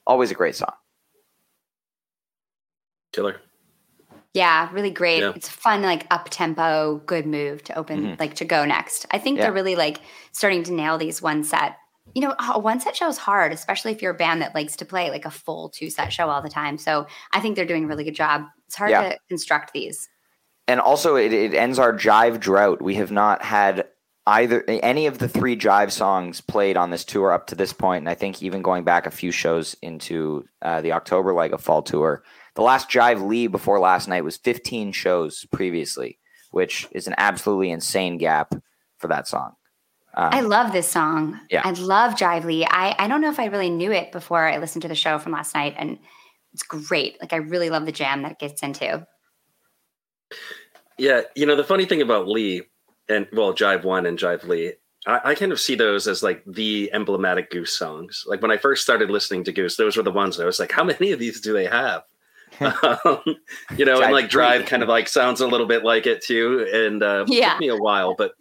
always 0.06 0.30
a 0.30 0.34
great 0.34 0.56
song. 0.56 0.72
Killer. 3.12 3.42
Yeah, 4.34 4.70
really 4.72 4.90
great. 4.90 5.20
Yeah. 5.20 5.32
It's 5.36 5.48
a 5.48 5.52
fun, 5.52 5.82
like 5.82 6.06
up 6.10 6.28
tempo, 6.30 7.02
good 7.06 7.26
move 7.26 7.62
to 7.64 7.78
open, 7.78 8.02
Mhm. 8.16 8.20
like 8.20 8.34
to 8.36 8.44
go 8.46 8.64
next. 8.64 9.04
I 9.10 9.18
think 9.18 9.36
Yeah. 9.38 9.44
they're 9.44 9.52
really 9.52 9.76
like 9.76 10.00
starting 10.32 10.62
to 10.64 10.72
nail 10.72 10.96
these 10.96 11.20
one 11.20 11.44
set. 11.44 11.76
You 12.14 12.22
know, 12.22 12.34
a 12.52 12.58
one 12.58 12.80
set 12.80 12.96
show 12.96 13.08
is 13.08 13.18
hard, 13.18 13.52
especially 13.52 13.92
if 13.92 14.00
you're 14.02 14.12
a 14.12 14.16
band 14.16 14.40
that 14.42 14.54
likes 14.54 14.74
to 14.76 14.84
play 14.84 15.10
like 15.10 15.24
a 15.26 15.30
full 15.30 15.68
two 15.68 15.90
set 15.90 16.12
show 16.12 16.28
all 16.30 16.40
the 16.42 16.48
time. 16.48 16.78
So 16.78 17.06
I 17.32 17.40
think 17.40 17.56
they're 17.56 17.66
doing 17.66 17.84
a 17.84 17.86
really 17.86 18.04
good 18.04 18.14
job. 18.14 18.44
It's 18.66 18.76
hard 18.76 18.90
Yeah. 18.90 19.10
to 19.10 19.18
construct 19.28 19.72
these. 19.72 20.08
and 20.68 20.80
also 20.80 21.16
it, 21.16 21.32
it 21.32 21.54
ends 21.54 21.78
our 21.80 21.92
jive 21.92 22.38
drought. 22.38 22.80
We 22.80 22.94
have 22.94 23.10
not 23.10 23.42
had 23.42 23.84
either 24.28 24.62
any 24.68 25.06
of 25.08 25.18
the 25.18 25.28
three 25.28 25.56
jive 25.56 25.90
songs 25.90 26.40
played 26.40 26.76
on 26.76 26.90
this 26.90 27.04
tour 27.04 27.32
up 27.32 27.48
to 27.48 27.56
this 27.56 27.72
point, 27.72 28.02
and 28.02 28.08
I 28.08 28.14
think 28.14 28.40
even 28.44 28.62
going 28.62 28.84
back 28.84 29.04
a 29.04 29.10
few 29.10 29.32
shows 29.32 29.74
into 29.82 30.44
uh, 30.62 30.80
the 30.80 30.92
October 30.92 31.34
leg 31.34 31.52
of 31.52 31.60
fall 31.60 31.82
tour, 31.82 32.22
the 32.54 32.62
last 32.62 32.90
jive 32.90 33.26
Lee 33.26 33.46
before 33.46 33.80
last 33.80 34.08
night 34.08 34.24
was 34.24 34.36
15 34.36 34.92
shows 34.92 35.46
previously, 35.52 36.18
which 36.50 36.86
is 36.92 37.06
an 37.06 37.14
absolutely 37.18 37.70
insane 37.70 38.18
gap 38.18 38.54
for 38.98 39.08
that 39.08 39.26
song. 39.26 39.54
Um, 40.14 40.28
I 40.32 40.40
love 40.40 40.72
this 40.72 40.88
song. 40.88 41.40
Yeah. 41.50 41.62
I 41.64 41.70
love 41.70 42.14
Jive 42.14 42.44
Lee. 42.44 42.66
I, 42.66 42.94
I 42.98 43.08
don't 43.08 43.22
know 43.22 43.30
if 43.30 43.40
I 43.40 43.46
really 43.46 43.70
knew 43.70 43.90
it 43.92 44.12
before 44.12 44.46
I 44.46 44.58
listened 44.58 44.82
to 44.82 44.88
the 44.88 44.94
show 44.94 45.18
from 45.18 45.32
last 45.32 45.54
night, 45.54 45.74
and 45.78 45.98
it's 46.52 46.62
great. 46.62 47.18
Like 47.20 47.32
I 47.32 47.36
really 47.36 47.70
love 47.70 47.86
the 47.86 47.92
jam 47.92 48.22
that 48.22 48.32
it 48.32 48.38
gets 48.38 48.62
into. 48.62 49.06
Yeah, 50.98 51.22
you 51.34 51.46
know 51.46 51.56
the 51.56 51.64
funny 51.64 51.86
thing 51.86 52.02
about 52.02 52.28
Lee 52.28 52.62
and 53.08 53.26
well, 53.32 53.54
Jive 53.54 53.84
One 53.84 54.04
and 54.04 54.18
Jive 54.18 54.44
Lee, 54.44 54.74
I, 55.06 55.20
I 55.24 55.34
kind 55.34 55.52
of 55.52 55.60
see 55.60 55.74
those 55.74 56.06
as 56.06 56.22
like 56.22 56.42
the 56.46 56.90
emblematic 56.92 57.50
Goose 57.50 57.76
songs. 57.76 58.24
Like 58.26 58.42
when 58.42 58.50
I 58.50 58.56
first 58.58 58.82
started 58.82 59.10
listening 59.10 59.44
to 59.44 59.52
Goose, 59.52 59.76
those 59.76 59.96
were 59.96 60.02
the 60.02 60.10
ones 60.10 60.36
that 60.36 60.42
I 60.42 60.46
was 60.46 60.60
like, 60.60 60.72
how 60.72 60.84
many 60.84 61.12
of 61.12 61.18
these 61.18 61.40
do 61.40 61.52
they 61.52 61.66
have? 61.66 62.02
um, 62.82 63.36
you 63.76 63.84
know, 63.84 64.00
and 64.02 64.12
like 64.12 64.28
Drive 64.28 64.66
kind 64.66 64.82
of 64.82 64.88
like 64.88 65.08
sounds 65.08 65.40
a 65.40 65.46
little 65.46 65.66
bit 65.66 65.84
like 65.84 66.06
it 66.06 66.22
too, 66.22 66.66
and 66.72 67.02
uh, 67.02 67.24
Yeah. 67.28 67.52
took 67.52 67.60
me 67.60 67.68
a 67.68 67.76
while, 67.76 68.14
but 68.16 68.32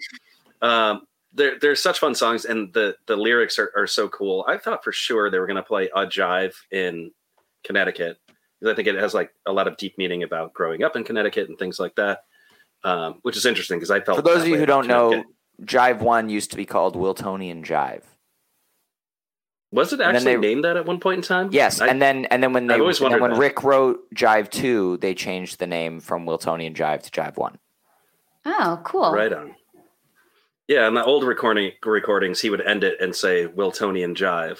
um, 0.61 1.01
they're 1.33 1.57
they're 1.59 1.75
such 1.75 1.99
fun 1.99 2.15
songs, 2.15 2.45
and 2.45 2.73
the 2.73 2.95
the 3.07 3.15
lyrics 3.15 3.57
are, 3.59 3.71
are 3.75 3.87
so 3.87 4.07
cool. 4.09 4.45
I 4.47 4.57
thought 4.57 4.83
for 4.83 4.91
sure 4.91 5.29
they 5.29 5.39
were 5.39 5.47
going 5.47 5.57
to 5.57 5.63
play 5.63 5.89
a 5.95 6.05
Jive 6.05 6.53
in 6.71 7.11
Connecticut 7.63 8.17
because 8.59 8.71
I 8.71 8.75
think 8.75 8.87
it 8.87 8.95
has 8.95 9.13
like 9.13 9.31
a 9.45 9.53
lot 9.53 9.67
of 9.67 9.77
deep 9.77 9.97
meaning 9.97 10.23
about 10.23 10.53
growing 10.53 10.83
up 10.83 10.95
in 10.95 11.03
Connecticut 11.03 11.49
and 11.49 11.57
things 11.57 11.79
like 11.79 11.95
that. 11.95 12.23
Um, 12.83 13.19
which 13.21 13.37
is 13.37 13.45
interesting 13.45 13.77
because 13.77 13.91
I 13.91 14.01
felt 14.01 14.17
for 14.17 14.23
those 14.23 14.41
of 14.41 14.47
you 14.47 14.57
who 14.57 14.65
don't 14.65 14.87
know, 14.87 15.09
Connecticut. 15.11 15.35
Jive 15.63 15.99
One 15.99 16.29
used 16.29 16.51
to 16.51 16.57
be 16.57 16.65
called 16.65 16.95
Wiltonian 16.95 17.63
Jive. 17.63 18.03
Was 19.71 19.93
it 19.93 19.97
then 19.97 20.15
actually 20.15 20.35
they- 20.35 20.41
named 20.41 20.63
that 20.65 20.77
at 20.77 20.85
one 20.85 20.99
point 20.99 21.17
in 21.19 21.21
time? 21.23 21.49
Yes, 21.51 21.81
I- 21.81 21.87
and 21.87 22.01
then 22.01 22.25
and 22.25 22.41
then 22.43 22.53
when 22.53 22.67
they 22.67 22.79
always 22.79 22.99
and 23.01 23.13
then 23.13 23.21
when 23.21 23.31
that. 23.31 23.39
Rick 23.39 23.63
wrote 23.63 23.99
Jive 24.13 24.49
Two, 24.49 24.97
they 24.97 25.13
changed 25.13 25.59
the 25.59 25.67
name 25.67 25.99
from 25.99 26.25
Wiltonian 26.25 26.73
Jive 26.75 27.03
to 27.03 27.11
Jive 27.11 27.37
One. 27.37 27.57
Oh, 28.45 28.79
cool. 28.83 29.11
right 29.11 29.31
on. 29.31 29.55
Yeah, 30.67 30.87
in 30.87 30.93
the 30.93 31.03
old 31.03 31.23
recording 31.25 31.73
recordings, 31.85 32.39
he 32.41 32.49
would 32.49 32.61
end 32.61 32.83
it 32.83 32.99
and 33.01 33.15
say 33.15 33.45
Wiltonian 33.47 34.15
Jive. 34.15 34.59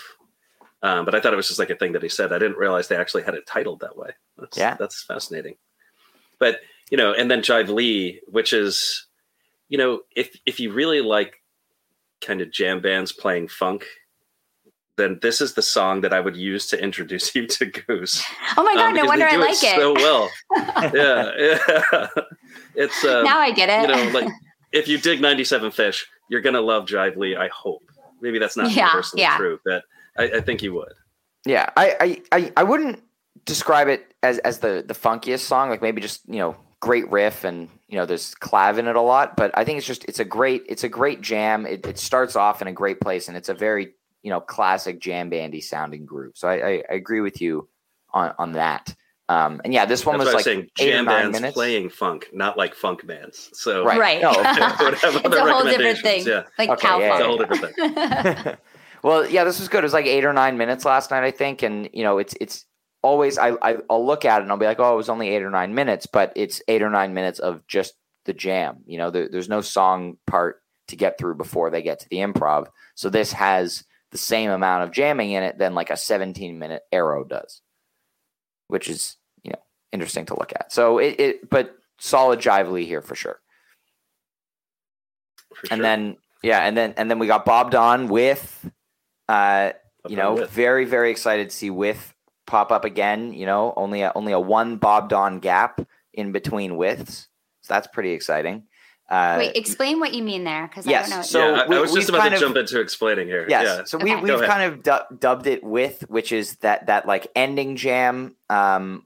Um, 0.83 1.05
but 1.05 1.13
I 1.15 1.19
thought 1.21 1.31
it 1.33 1.37
was 1.37 1.47
just 1.47 1.59
like 1.59 1.69
a 1.69 1.75
thing 1.75 1.93
that 1.93 2.03
he 2.03 2.09
said. 2.09 2.33
I 2.33 2.39
didn't 2.39 2.57
realize 2.57 2.87
they 2.87 2.95
actually 2.97 3.23
had 3.23 3.35
it 3.35 3.45
titled 3.47 3.79
that 3.81 3.95
way. 3.97 4.09
That's, 4.37 4.57
Yeah. 4.57 4.75
that's 4.79 5.03
fascinating. 5.03 5.55
But 6.39 6.59
you 6.89 6.97
know, 6.97 7.13
and 7.13 7.31
then 7.31 7.41
Jive 7.41 7.69
Lee, 7.69 8.19
which 8.27 8.51
is, 8.51 9.05
you 9.69 9.77
know, 9.77 10.01
if 10.15 10.35
if 10.45 10.59
you 10.59 10.73
really 10.73 10.99
like 11.01 11.41
kind 12.19 12.41
of 12.41 12.51
jam 12.51 12.81
bands 12.81 13.11
playing 13.13 13.47
funk, 13.47 13.85
then 14.97 15.19
this 15.21 15.41
is 15.41 15.53
the 15.53 15.61
song 15.61 16.01
that 16.01 16.13
I 16.13 16.19
would 16.19 16.35
use 16.35 16.67
to 16.67 16.81
introduce 16.81 17.33
you 17.35 17.47
to 17.47 17.65
Goose. 17.65 18.23
Oh 18.57 18.63
my 18.63 18.73
god, 18.75 18.89
Um, 18.89 18.93
no 18.95 19.05
wonder 19.05 19.25
they 19.25 19.31
I 19.31 19.35
do 19.37 19.41
like 19.41 19.51
it. 19.63 19.75
so 19.75 19.93
well. 19.93 20.29
yeah, 20.93 21.57
yeah. 21.93 22.07
It's 22.75 23.03
um, 23.03 23.23
now 23.23 23.39
I 23.39 23.51
get 23.51 23.69
it. 23.69 23.89
you 23.89 23.95
know, 23.95 24.19
like 24.19 24.29
if 24.71 24.87
you 24.87 24.97
dig 24.97 25.19
97 25.21 25.71
Phish, 25.71 26.03
you're 26.29 26.41
gonna 26.41 26.61
love 26.61 26.85
Jive 26.85 27.15
Lee. 27.17 27.35
I 27.35 27.49
hope. 27.49 27.83
Maybe 28.21 28.39
that's 28.39 28.55
not 28.55 28.71
Yeah, 28.71 28.87
universally 28.87 29.21
yeah. 29.23 29.37
true, 29.37 29.59
but 29.65 29.83
I, 30.17 30.23
I 30.37 30.41
think 30.41 30.61
you 30.61 30.73
would. 30.75 30.93
Yeah, 31.45 31.69
I, 31.75 32.21
I, 32.31 32.37
I, 32.37 32.53
I 32.57 32.63
wouldn't 32.63 33.01
describe 33.45 33.87
it 33.87 34.13
as, 34.21 34.37
as 34.39 34.59
the, 34.59 34.83
the 34.87 34.93
funkiest 34.93 35.39
song. 35.39 35.69
Like 35.69 35.81
maybe 35.81 35.99
just 36.01 36.21
you 36.27 36.37
know 36.37 36.55
great 36.79 37.09
riff 37.11 37.43
and 37.43 37.67
you 37.87 37.97
know 37.97 38.05
there's 38.05 38.35
clav 38.35 38.77
in 38.77 38.87
it 38.87 38.95
a 38.95 39.01
lot. 39.01 39.35
But 39.35 39.51
I 39.57 39.63
think 39.65 39.77
it's 39.79 39.87
just 39.87 40.05
it's 40.05 40.19
a 40.19 40.25
great 40.25 40.63
it's 40.69 40.83
a 40.83 40.89
great 40.89 41.21
jam. 41.21 41.65
It, 41.65 41.85
it 41.85 41.97
starts 41.97 42.35
off 42.35 42.61
in 42.61 42.67
a 42.67 42.73
great 42.73 43.01
place 43.01 43.27
and 43.27 43.35
it's 43.35 43.49
a 43.49 43.53
very 43.53 43.93
you 44.23 44.29
know 44.29 44.39
classic 44.41 44.99
jam 44.99 45.29
bandy 45.29 45.61
sounding 45.61 46.05
groove. 46.05 46.33
So 46.35 46.47
I, 46.47 46.53
I, 46.53 46.83
I 46.89 46.93
agree 46.93 47.21
with 47.21 47.41
you 47.41 47.67
on 48.13 48.33
on 48.37 48.51
that. 48.53 48.93
Um, 49.29 49.61
and 49.63 49.73
yeah, 49.73 49.85
this 49.85 50.05
one 50.05 50.17
That's 50.17 50.33
was 50.33 50.33
like 50.33 50.47
I'm 50.47 50.53
saying 50.63 50.69
eight 50.79 50.89
or 50.89 50.91
jam 50.97 51.05
nine 51.05 51.21
bands 51.23 51.39
minutes. 51.39 51.53
playing 51.53 51.89
funk, 51.89 52.27
not 52.33 52.57
like 52.57 52.75
funk 52.75 53.07
bands. 53.07 53.49
So 53.53 53.85
Right. 53.85 53.97
right. 53.97 54.21
No, 54.21 54.31
of 54.31 54.35
course. 54.35 54.79
Would 54.81 54.93
have 54.95 55.15
it's 55.25 55.35
a 55.35 55.53
whole 55.53 55.63
different 55.63 55.99
thing. 55.99 56.25
yeah. 56.27 56.43
Like 56.59 56.69
Okay, 56.71 56.87
cow 56.87 56.99
yeah, 56.99 57.13
it's 57.13 57.21
a 57.21 57.27
whole 57.27 57.37
funk. 57.37 57.75
different 57.75 58.35
thing. 58.43 58.57
well, 59.03 59.25
yeah, 59.29 59.45
this 59.45 59.57
was 59.59 59.69
good. 59.69 59.79
It 59.79 59.83
was 59.83 59.93
like 59.93 60.05
eight 60.05 60.25
or 60.25 60.33
nine 60.33 60.57
minutes 60.57 60.83
last 60.83 61.11
night, 61.11 61.23
I 61.23 61.31
think, 61.31 61.63
and 61.63 61.89
you 61.93 62.03
know, 62.03 62.17
it's 62.17 62.33
it's 62.41 62.65
always 63.03 63.37
I, 63.37 63.51
I 63.61 63.77
I'll 63.89 64.05
look 64.05 64.25
at 64.25 64.39
it 64.39 64.43
and 64.43 64.51
I'll 64.51 64.57
be 64.57 64.65
like, 64.65 64.79
oh, 64.81 64.93
it 64.93 64.97
was 64.97 65.07
only 65.09 65.29
eight 65.29 65.43
or 65.43 65.49
nine 65.49 65.73
minutes, 65.75 66.07
but 66.07 66.33
it's 66.35 66.61
eight 66.67 66.81
or 66.81 66.89
nine 66.89 67.13
minutes 67.13 67.39
of 67.39 67.65
just 67.67 67.93
the 68.25 68.33
jam. 68.33 68.79
You 68.85 68.97
know, 68.97 69.11
there, 69.11 69.29
there's 69.29 69.49
no 69.49 69.61
song 69.61 70.17
part 70.27 70.61
to 70.89 70.97
get 70.97 71.17
through 71.17 71.35
before 71.35 71.69
they 71.69 71.81
get 71.81 71.99
to 72.01 72.09
the 72.09 72.17
improv. 72.17 72.67
So 72.95 73.09
this 73.09 73.31
has 73.31 73.85
the 74.11 74.17
same 74.17 74.49
amount 74.51 74.83
of 74.83 74.91
jamming 74.91 75.31
in 75.31 75.43
it 75.43 75.57
than 75.57 75.73
like 75.75 75.89
a 75.89 75.97
17 75.97 76.59
minute 76.59 76.83
arrow 76.91 77.23
does, 77.23 77.61
which 78.67 78.89
is 78.89 79.17
you 79.43 79.51
know 79.51 79.59
interesting 79.91 80.25
to 80.27 80.37
look 80.37 80.53
at. 80.53 80.71
So 80.71 80.97
it, 80.99 81.19
it 81.19 81.49
but 81.49 81.75
solid 81.99 82.39
Jive 82.39 82.71
Lee 82.71 82.85
here 82.85 83.01
for 83.01 83.15
sure. 83.15 83.39
For 85.53 85.67
And 85.69 85.79
sure. 85.79 85.83
then 85.83 86.17
yeah, 86.43 86.59
and 86.59 86.75
then 86.75 86.93
and 86.97 87.09
then 87.09 87.19
we 87.19 87.27
got 87.27 87.45
Bob 87.45 87.71
Don 87.71 88.07
with 88.07 88.69
uh 89.29 89.71
you 90.07 90.15
know, 90.17 90.33
With. 90.35 90.49
very 90.49 90.85
very 90.85 91.11
excited 91.11 91.49
to 91.49 91.55
see 91.55 91.69
with 91.69 92.13
pop 92.47 92.71
up 92.71 92.85
again. 92.85 93.33
You 93.33 93.45
know, 93.45 93.73
only 93.77 94.01
a, 94.01 94.11
only 94.15 94.33
a 94.33 94.39
one 94.39 94.77
Bob 94.77 95.09
Don 95.09 95.39
gap 95.39 95.79
in 96.13 96.31
between 96.31 96.75
widths, 96.75 97.27
so 97.61 97.73
that's 97.73 97.87
pretty 97.87 98.11
exciting. 98.11 98.63
Uh, 99.11 99.35
Wait, 99.39 99.55
explain 99.57 99.99
what 99.99 100.13
you 100.13 100.23
mean 100.23 100.45
there, 100.45 100.67
because 100.67 100.87
yes, 100.87 101.07
I 101.07 101.09
don't 101.09 101.17
know. 101.19 101.23
so 101.23 101.39
yeah, 101.39 101.61
I, 101.63 101.67
we- 101.67 101.75
I 101.75 101.79
was 101.81 101.91
we've 101.91 101.99
just 101.99 102.09
about 102.09 102.29
to 102.29 102.35
of- 102.35 102.39
jump 102.39 102.55
into 102.55 102.79
explaining 102.79 103.27
here. 103.27 103.45
yes, 103.49 103.65
Yeah. 103.79 103.83
so 103.83 103.97
we 103.97 104.13
Okay. 104.13 104.21
we've 104.21 104.41
kind 104.43 104.63
of 104.73 104.83
du- 104.83 105.05
dubbed 105.19 105.47
it 105.47 105.63
with, 105.63 106.09
which 106.09 106.31
is 106.31 106.55
that 106.57 106.85
that 106.87 107.05
like 107.05 107.27
ending 107.35 107.75
jam 107.75 108.37
um, 108.49 109.05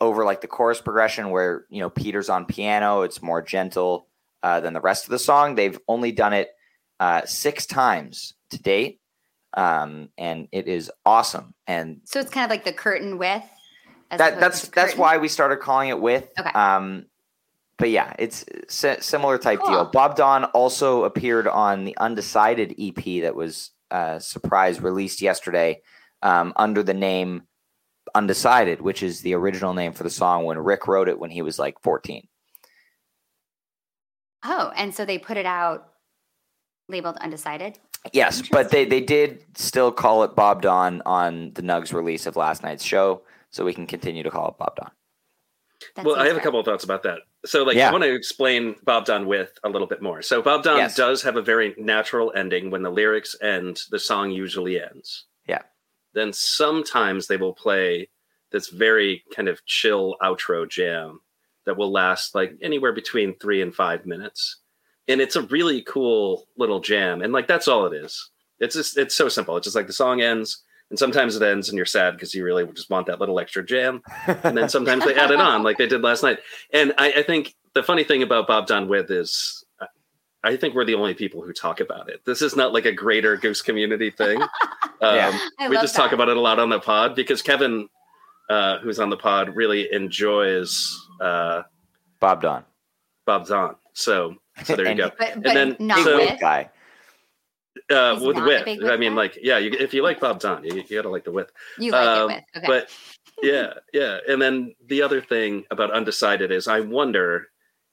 over 0.00 0.24
like 0.24 0.40
the 0.40 0.48
chorus 0.48 0.80
progression 0.80 1.30
where 1.30 1.64
you 1.70 1.78
know 1.80 1.88
Peter's 1.90 2.28
on 2.28 2.44
piano. 2.46 3.02
It's 3.02 3.22
more 3.22 3.40
gentle 3.40 4.08
uh, 4.42 4.58
than 4.60 4.72
the 4.74 4.80
rest 4.80 5.04
of 5.04 5.10
the 5.10 5.18
song. 5.18 5.54
They've 5.54 5.78
only 5.86 6.10
done 6.10 6.32
it 6.32 6.50
uh, 6.98 7.24
six 7.24 7.66
times 7.66 8.34
to 8.50 8.60
date, 8.60 9.00
um, 9.54 10.08
and 10.18 10.48
it 10.50 10.66
is 10.66 10.90
awesome. 11.04 11.54
And 11.68 12.00
so 12.04 12.18
it's 12.18 12.30
kind 12.30 12.44
of 12.44 12.50
like 12.50 12.64
the 12.64 12.72
curtain 12.72 13.16
with. 13.16 13.44
as 14.10 14.18
that 14.18 14.40
that's 14.40 14.66
that's 14.68 14.96
why 14.96 15.18
we 15.18 15.28
started 15.28 15.60
calling 15.60 15.88
it 15.90 16.00
with. 16.00 16.28
Okay. 16.36 16.50
Um, 16.50 17.06
but 17.78 17.90
yeah, 17.90 18.14
it's 18.18 18.44
si- 18.68 19.00
similar 19.00 19.38
type 19.38 19.60
Cool. 19.60 19.70
deal. 19.70 19.84
Bob 19.86 20.16
Don 20.16 20.44
also 20.46 21.04
appeared 21.04 21.46
on 21.46 21.84
the 21.84 21.96
Undecided 21.98 22.74
EP 22.78 23.22
that 23.22 23.34
was 23.34 23.70
uh, 23.90 24.18
surprise 24.18 24.80
released 24.80 25.20
yesterday 25.20 25.82
um, 26.22 26.52
under 26.56 26.82
the 26.82 26.94
name 26.94 27.42
Undecided, 28.14 28.80
which 28.80 29.02
is 29.02 29.20
the 29.20 29.34
original 29.34 29.74
name 29.74 29.92
for 29.92 30.04
the 30.04 30.10
song 30.10 30.44
when 30.44 30.58
Rick 30.58 30.86
wrote 30.86 31.08
it 31.08 31.18
when 31.18 31.30
he 31.30 31.42
was 31.42 31.58
like 31.58 31.80
14. 31.82 32.26
Oh, 34.44 34.72
and 34.76 34.94
so 34.94 35.04
they 35.04 35.18
put 35.18 35.36
it 35.36 35.44
out 35.46 35.88
labeled 36.88 37.16
undecided. 37.20 37.78
Yes, 38.12 38.42
but 38.48 38.70
they, 38.70 38.84
they 38.84 39.00
did 39.00 39.44
still 39.56 39.90
call 39.90 40.22
it 40.22 40.36
Bob 40.36 40.62
Don 40.62 41.02
on 41.04 41.52
the 41.54 41.62
Nugs 41.62 41.92
release 41.92 42.26
of 42.26 42.36
last 42.36 42.62
night's 42.62 42.84
show, 42.84 43.22
so 43.50 43.64
we 43.64 43.74
can 43.74 43.86
continue 43.86 44.22
to 44.22 44.30
call 44.30 44.48
it 44.48 44.58
Bob 44.58 44.76
Don. 44.76 44.90
That 45.96 46.04
well, 46.04 46.14
I 46.14 46.20
seems 46.20 46.28
have 46.28 46.36
a 46.38 46.40
couple 46.40 46.60
of 46.60 46.64
thoughts 46.64 46.84
about 46.84 47.02
that. 47.02 47.18
So, 47.46 47.62
like, 47.62 47.76
Yeah. 47.76 47.88
I 47.88 47.92
want 47.92 48.04
to 48.04 48.14
explain 48.14 48.76
Bob 48.84 49.06
Don 49.06 49.26
with 49.26 49.58
a 49.64 49.68
little 49.68 49.86
bit 49.86 50.02
more. 50.02 50.20
So, 50.22 50.42
Bob 50.42 50.62
Don 50.64 50.76
Yes. 50.78 50.96
does 50.96 51.22
have 51.22 51.36
a 51.36 51.42
very 51.42 51.74
natural 51.78 52.32
ending 52.36 52.70
when 52.70 52.82
the 52.82 52.90
lyrics 52.90 53.34
end, 53.40 53.82
the 53.90 53.98
song 53.98 54.30
usually 54.30 54.80
ends. 54.80 55.24
Yeah. 55.48 55.62
then 56.14 56.32
sometimes 56.32 57.26
they 57.26 57.36
will 57.36 57.52
play 57.52 58.08
this 58.50 58.68
very 58.68 59.22
kind 59.34 59.48
of 59.48 59.62
chill 59.66 60.16
outro 60.22 60.66
jam 60.68 61.20
that 61.66 61.76
will 61.76 61.92
last 61.92 62.34
like 62.34 62.54
anywhere 62.62 62.92
between 62.92 63.34
three 63.38 63.60
and 63.60 63.74
five 63.74 64.06
minutes. 64.06 64.56
And 65.08 65.20
it's 65.20 65.36
a 65.36 65.42
really 65.42 65.82
cool 65.82 66.48
little 66.56 66.80
jam. 66.80 67.20
And 67.20 67.32
like 67.34 67.46
that's 67.46 67.68
all 67.68 67.84
it 67.86 67.92
is. 67.94 68.30
It's 68.60 68.74
just 68.74 68.96
it's 68.96 69.14
so 69.14 69.28
simple. 69.28 69.56
It's 69.58 69.64
just 69.66 69.76
like 69.76 69.86
the 69.88 69.92
song 69.92 70.22
ends, 70.22 70.62
and 70.90 70.98
sometimes 70.98 71.34
it 71.36 71.42
ends 71.42 71.68
and 71.68 71.76
you're 71.76 71.86
sad 71.86 72.12
because 72.14 72.34
you 72.34 72.44
really 72.44 72.66
just 72.72 72.90
want 72.90 73.06
that 73.08 73.18
little 73.20 73.38
extra 73.40 73.64
jam. 73.64 74.02
And 74.26 74.56
then 74.56 74.68
sometimes 74.76 75.04
they 75.04 75.14
add 75.14 75.30
it 75.30 75.40
on 75.40 75.62
like 75.62 75.78
they 75.78 75.86
did 75.86 76.02
last 76.02 76.22
night. 76.22 76.38
And 76.72 76.92
I, 76.98 77.12
I 77.18 77.22
think 77.22 77.54
the 77.74 77.82
funny 77.82 78.04
thing 78.04 78.22
about 78.22 78.46
Bob 78.46 78.66
Don 78.66 78.88
With 78.88 79.10
is 79.10 79.64
I 80.44 80.56
think 80.56 80.74
we're 80.76 80.84
the 80.84 80.94
only 80.94 81.14
people 81.14 81.42
who 81.42 81.52
talk 81.52 81.80
about 81.80 82.08
it. 82.08 82.24
This 82.24 82.40
is 82.40 82.54
not 82.54 82.72
like 82.72 82.84
a 82.84 82.92
greater 82.92 83.36
Goose 83.36 83.62
community 83.62 84.10
thing. 84.10 84.40
Um, 85.02 85.14
Yeah. 85.14 85.38
I 85.58 85.68
we 85.68 85.74
love 85.74 85.82
just 85.82 85.94
talk 85.94 86.12
about 86.12 86.30
it 86.30 86.38
a 86.38 86.40
lot 86.40 86.58
on 86.58 86.70
the 86.70 86.80
pod 86.80 87.14
because 87.14 87.42
Kevin, 87.42 87.86
uh, 88.48 88.78
who's 88.78 88.98
on 88.98 89.10
the 89.10 89.16
pod, 89.18 89.54
really 89.54 89.92
enjoys 89.92 90.98
uh, 91.20 91.64
Bob 92.18 92.40
Don. 92.40 92.64
Bob 93.26 93.46
Don. 93.46 93.76
So, 93.92 94.36
so 94.64 94.74
there 94.74 94.88
you 94.88 94.94
go. 94.94 95.10
But, 95.18 95.34
but 95.42 95.52
then- 95.52 95.76
not 95.78 96.02
so- 96.02 96.16
with. 96.16 96.40
Guy. 96.40 96.70
Uh, 97.90 98.18
with 98.20 98.36
not 98.36 98.44
a 98.44 98.46
width, 98.64 98.84
I 98.84 98.96
mean, 98.96 99.12
guy? 99.12 99.16
like, 99.16 99.38
yeah, 99.40 99.58
you, 99.58 99.70
if 99.78 99.94
you 99.94 100.02
like 100.02 100.18
Bob 100.18 100.40
Don, 100.40 100.64
you, 100.64 100.74
you 100.88 100.96
gotta 100.96 101.08
like 101.08 101.24
the 101.24 101.30
width. 101.30 101.52
You 101.78 101.92
like 101.92 102.06
Um, 102.08 102.30
it 102.30 102.34
with. 102.34 102.44
Okay. 102.56 102.66
But 102.66 102.90
yeah, 103.42 103.72
yeah. 103.92 104.18
And 104.28 104.42
then 104.42 104.74
the 104.86 105.02
other 105.02 105.20
thing 105.20 105.64
about 105.70 105.92
Undecided 105.92 106.50
is 106.50 106.66
I 106.66 106.80
wonder 106.80 107.48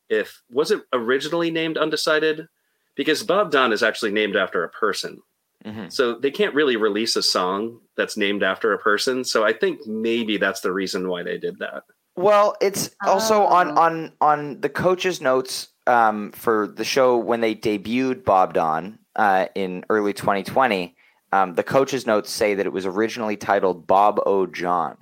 if 0.10 0.42
was 0.50 0.72
it 0.72 0.82
originally 0.94 1.52
named 1.52 1.78
Undecided? 1.78 2.48
Because 2.96 3.24
Bob 3.24 3.52
Don 3.52 3.72
is 3.74 3.84
actually 3.84 4.12
named 4.12 4.36
after 4.36 4.64
a 4.64 4.70
person. 4.70 5.22
Mhm. 5.66 5.92
So 5.92 6.16
they 6.16 6.32
can't 6.32 6.54
really 6.56 6.76
release 6.76 7.16
a 7.16 7.24
song 7.24 7.80
that's 7.96 8.18
named 8.18 8.44
after 8.44 8.74
a 8.74 8.78
person. 8.80 9.24
So 9.24 9.44
I 9.44 9.54
think 9.54 9.86
maybe 9.88 10.38
that's 10.38 10.62
the 10.62 10.72
reason 10.74 11.08
why 11.08 11.24
they 11.24 11.38
did 11.38 11.60
that. 11.60 11.84
Well, 12.16 12.56
it's 12.62 12.92
also 13.06 13.44
on 13.44 13.78
Oh. 13.78 13.82
on 13.82 14.14
on 14.22 14.62
the 14.62 14.70
coach's 14.70 15.22
notes 15.22 15.70
um, 15.88 16.32
for 16.32 16.68
the 16.68 16.84
show 16.84 17.18
when 17.18 17.42
they 17.42 17.56
debuted 17.56 18.24
Bob 18.24 18.54
Don 18.54 19.00
uh, 19.16 19.48
in 19.56 19.86
early 19.90 20.14
2020. 20.14 20.96
Um, 21.32 21.54
the 21.56 21.64
coach's 21.64 22.06
notes 22.06 22.30
say 22.30 22.54
that 22.56 22.66
it 22.66 22.72
was 22.74 22.86
originally 22.86 23.38
titled 23.38 23.88
Bob 23.88 24.20
O. 24.26 24.46
John. 24.46 24.98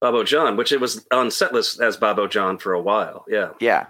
Bobo 0.00 0.24
John, 0.24 0.56
which 0.56 0.72
it 0.72 0.80
was 0.80 1.06
on 1.12 1.30
set 1.30 1.52
list 1.52 1.80
as 1.80 1.96
Bobo 1.96 2.26
John 2.26 2.58
for 2.58 2.72
a 2.72 2.80
while. 2.80 3.24
Yeah. 3.28 3.50
Yeah, 3.60 3.86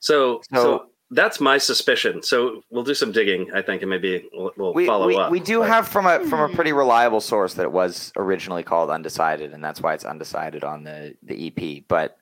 So, 0.00 0.42
so, 0.52 0.62
So- 0.62 0.86
that's 1.12 1.40
my 1.40 1.56
suspicion. 1.56 2.20
So 2.22 2.62
we'll 2.68 2.82
do 2.82 2.92
some 2.92 3.12
digging, 3.12 3.50
I 3.54 3.62
think, 3.62 3.80
and 3.80 3.88
maybe 3.88 4.28
we'll, 4.34 4.50
we'll 4.56 4.74
we 4.74 4.86
follow 4.86 5.06
we, 5.06 5.16
up. 5.16 5.30
we 5.30 5.40
do 5.40 5.60
But- 5.60 5.68
have 5.68 5.88
from 5.88 6.04
a 6.04 6.18
from 6.26 6.40
a 6.40 6.48
Hmm. 6.48 6.54
pretty 6.56 6.72
reliable 6.72 7.20
source 7.20 7.54
that 7.54 7.62
it 7.62 7.70
was 7.72 8.12
originally 8.16 8.64
called 8.64 8.90
Undecided, 8.90 9.52
and 9.54 9.62
that's 9.64 9.80
why 9.80 9.94
it's 9.94 10.04
undecided 10.04 10.62
on 10.64 10.82
the 10.84 11.14
the 11.22 11.46
EP. 11.46 11.84
But 11.88 12.18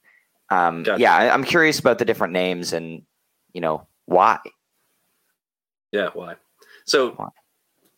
um, 0.51 0.83
Gotcha. 0.85 1.01
yeah, 1.01 1.17
I, 1.17 1.33
I'm 1.33 1.45
curious 1.45 1.79
about 1.81 1.99
the 1.99 2.05
different 2.05 2.35
names 2.35 2.73
and 2.75 3.03
you 3.55 3.63
know 3.63 3.87
why. 4.05 4.39
Yeah, 5.95 6.11
why? 6.13 6.35
So 6.85 7.13
Why? 7.13 7.29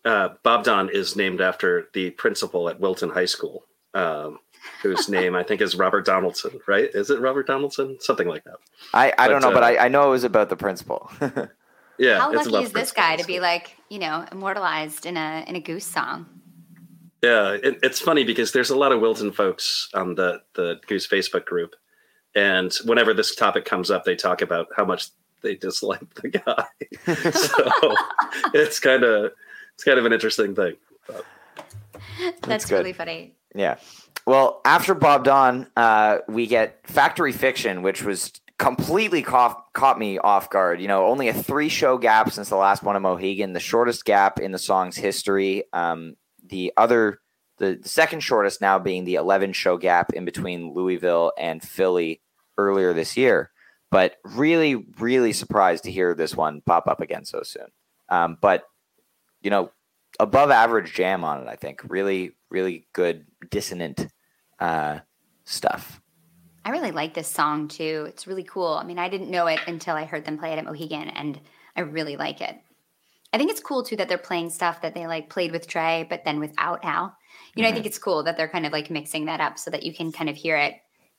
uh, 0.05 0.29
Bob 0.43 0.65
Don 0.65 0.91
is 0.91 1.17
named 1.17 1.41
after 1.41 1.89
the 1.95 2.11
principal 2.11 2.69
at 2.69 2.79
Wilton 2.79 3.11
High 3.11 3.25
School, 3.25 3.65
um, 3.95 4.39
whose 4.83 5.09
name 5.19 5.35
I 5.35 5.43
think 5.43 5.61
is 5.63 5.75
Robert 5.75 6.05
Donaldson, 6.05 6.61
right? 6.69 6.91
Is 6.93 7.09
it 7.11 7.21
Robert 7.21 7.47
Donaldson? 7.47 7.97
Something 8.01 8.29
like 8.29 8.45
that. 8.45 8.57
I, 8.93 9.13
I 9.19 9.29
don't 9.29 9.41
But, 9.41 9.49
know, 9.49 9.55
but 9.55 9.63
uh, 9.63 9.67
I, 9.67 9.87
I 9.87 9.89
know 9.89 10.07
it 10.09 10.11
was 10.11 10.25
about 10.25 10.49
the 10.51 10.57
principal. 10.57 11.11
Yeah. 11.99 12.19
How 12.19 12.31
it's 12.33 12.47
lucky 12.47 12.67
is 12.67 12.73
this 12.73 12.93
guy 12.93 13.17
to 13.17 13.25
be 13.25 13.41
like, 13.41 13.75
you 13.89 13.99
know, 13.99 14.27
immortalized 14.31 15.07
in 15.07 15.17
a 15.17 15.45
in 15.49 15.57
a 15.57 15.61
goose 15.61 15.87
song? 15.87 16.27
Yeah, 17.23 17.53
it, 17.53 17.79
it's 17.83 18.01
funny 18.01 18.23
because 18.23 18.53
there's 18.53 18.69
a 18.69 18.77
lot 18.77 18.93
of 18.93 19.01
Wilton 19.01 19.33
folks 19.33 19.89
on 19.95 20.15
the 20.15 20.43
the 20.55 20.79
Goose 20.87 21.09
Facebook 21.09 21.47
group, 21.47 21.75
and 22.35 22.71
whenever 22.85 23.15
this 23.15 23.35
topic 23.35 23.65
comes 23.65 23.91
up, 23.91 24.05
they 24.05 24.15
talk 24.15 24.43
about 24.43 24.67
how 24.77 24.85
much 24.85 25.09
they 25.47 25.55
dislike 25.55 26.15
the 26.15 26.29
guy. 26.29 26.67
so 27.31 27.95
it's 28.53 28.81
kind 28.81 29.05
of 29.05 29.33
it's 29.75 29.85
kind 29.85 29.99
of 29.99 30.05
an 30.05 30.13
interesting 30.13 30.55
thing. 30.55 30.75
That's, 32.43 32.65
good. 32.65 32.79
really 32.79 32.93
funny. 32.93 33.35
Yeah. 33.55 33.77
Well, 34.27 34.61
after 34.65 34.95
Bob 34.95 35.25
Don, 35.25 35.67
uh, 35.77 36.19
we 36.29 36.47
get 36.47 36.81
Factory 36.85 37.33
Fiction, 37.33 37.83
which 37.83 38.03
was 38.03 38.33
completely 38.59 39.23
caught, 39.23 39.73
caught 39.75 39.99
me 39.99 40.19
off 40.19 40.49
guard. 40.49 40.81
You 40.81 40.89
know, 40.89 41.07
only 41.07 41.29
a 41.29 41.35
three 41.35 41.69
show 41.69 41.99
gap 41.99 42.33
since 42.33 42.49
the 42.49 42.57
last 42.57 42.83
one 42.83 42.97
of 42.97 43.03
Mohegan, 43.03 43.53
the 43.53 43.61
shortest 43.61 44.05
gap 44.05 44.41
in 44.41 44.51
the 44.51 44.59
song's 44.59 44.97
history. 44.97 45.65
Um, 45.73 46.17
the 46.43 46.73
other, 46.77 47.21
the, 47.59 47.79
the 47.83 47.89
second 47.89 48.21
shortest 48.21 48.61
now 48.61 48.79
being 48.79 49.05
the 49.05 49.17
11 49.17 49.53
show 49.53 49.77
gap 49.77 50.13
in 50.15 50.25
between 50.25 50.73
Louisville 50.73 51.33
and 51.39 51.63
Philly 51.63 52.23
earlier 52.57 52.95
this 52.95 53.17
year. 53.17 53.51
But 53.91 54.17
really, 54.25 54.87
really 54.99 55.33
surprised 55.33 55.85
to 55.85 55.93
hear 55.93 56.15
this 56.15 56.35
one 56.35 56.61
pop 56.67 56.89
up 56.89 57.01
again 57.01 57.25
so 57.25 57.43
soon. 57.43 57.69
Um, 58.09 58.37
but, 58.41 58.65
you 59.41 59.51
know, 59.51 59.71
above 60.19 60.51
average 60.51 60.93
jam 60.93 61.25
on 61.25 61.43
it, 61.43 61.49
I 61.49 61.57
think. 61.57 61.83
Really, 61.89 62.33
really 62.51 62.89
good 62.93 63.27
dissonant 63.51 64.09
uh, 64.59 65.01
stuff. 65.45 66.01
I 66.65 66.71
really 66.71 66.91
like 66.91 67.15
this 67.15 67.29
song 67.29 67.69
too. 67.69 68.07
It's 68.09 68.27
really 68.27 68.43
cool. 68.43 68.75
I 68.75 68.83
mean, 68.85 68.99
I 68.99 69.09
didn't 69.09 69.31
know 69.31 69.47
it 69.47 69.61
until 69.69 69.95
I 69.95 70.05
heard 70.05 70.25
them 70.25 70.37
play 70.37 70.53
it 70.53 70.59
at 70.59 70.65
Mohegan, 70.65 71.09
and 71.11 71.41
I 71.77 71.83
really 71.83 72.17
like 72.17 72.41
it. 72.41 72.57
I 73.33 73.39
think 73.39 73.51
it's 73.51 73.61
cool 73.61 73.85
too 73.85 73.97
that 73.97 74.09
they're 74.09 74.19
playing 74.19 74.51
stuff 74.51 74.83
that 74.83 74.95
they 74.95 75.07
like 75.07 75.31
played 75.31 75.53
with 75.53 75.69
Trey, 75.69 76.07
but 76.09 76.25
then 76.25 76.41
without 76.41 76.81
Al. 76.85 77.17
You 77.55 77.63
know, 77.63 77.69
I 77.69 77.73
think 77.73 77.87
it's 77.87 77.99
cool 77.99 78.25
that 78.25 78.37
they're 78.37 78.49
kind 78.49 78.67
of 78.67 78.73
like 78.73 78.91
mixing 78.91 79.27
that 79.27 79.41
up 79.41 79.59
so 79.59 79.71
that 79.71 79.85
you 79.85 79.95
can 79.95 80.11
kind 80.11 80.29
of 80.29 80.37
hear 80.37 80.57
it, 80.57 80.75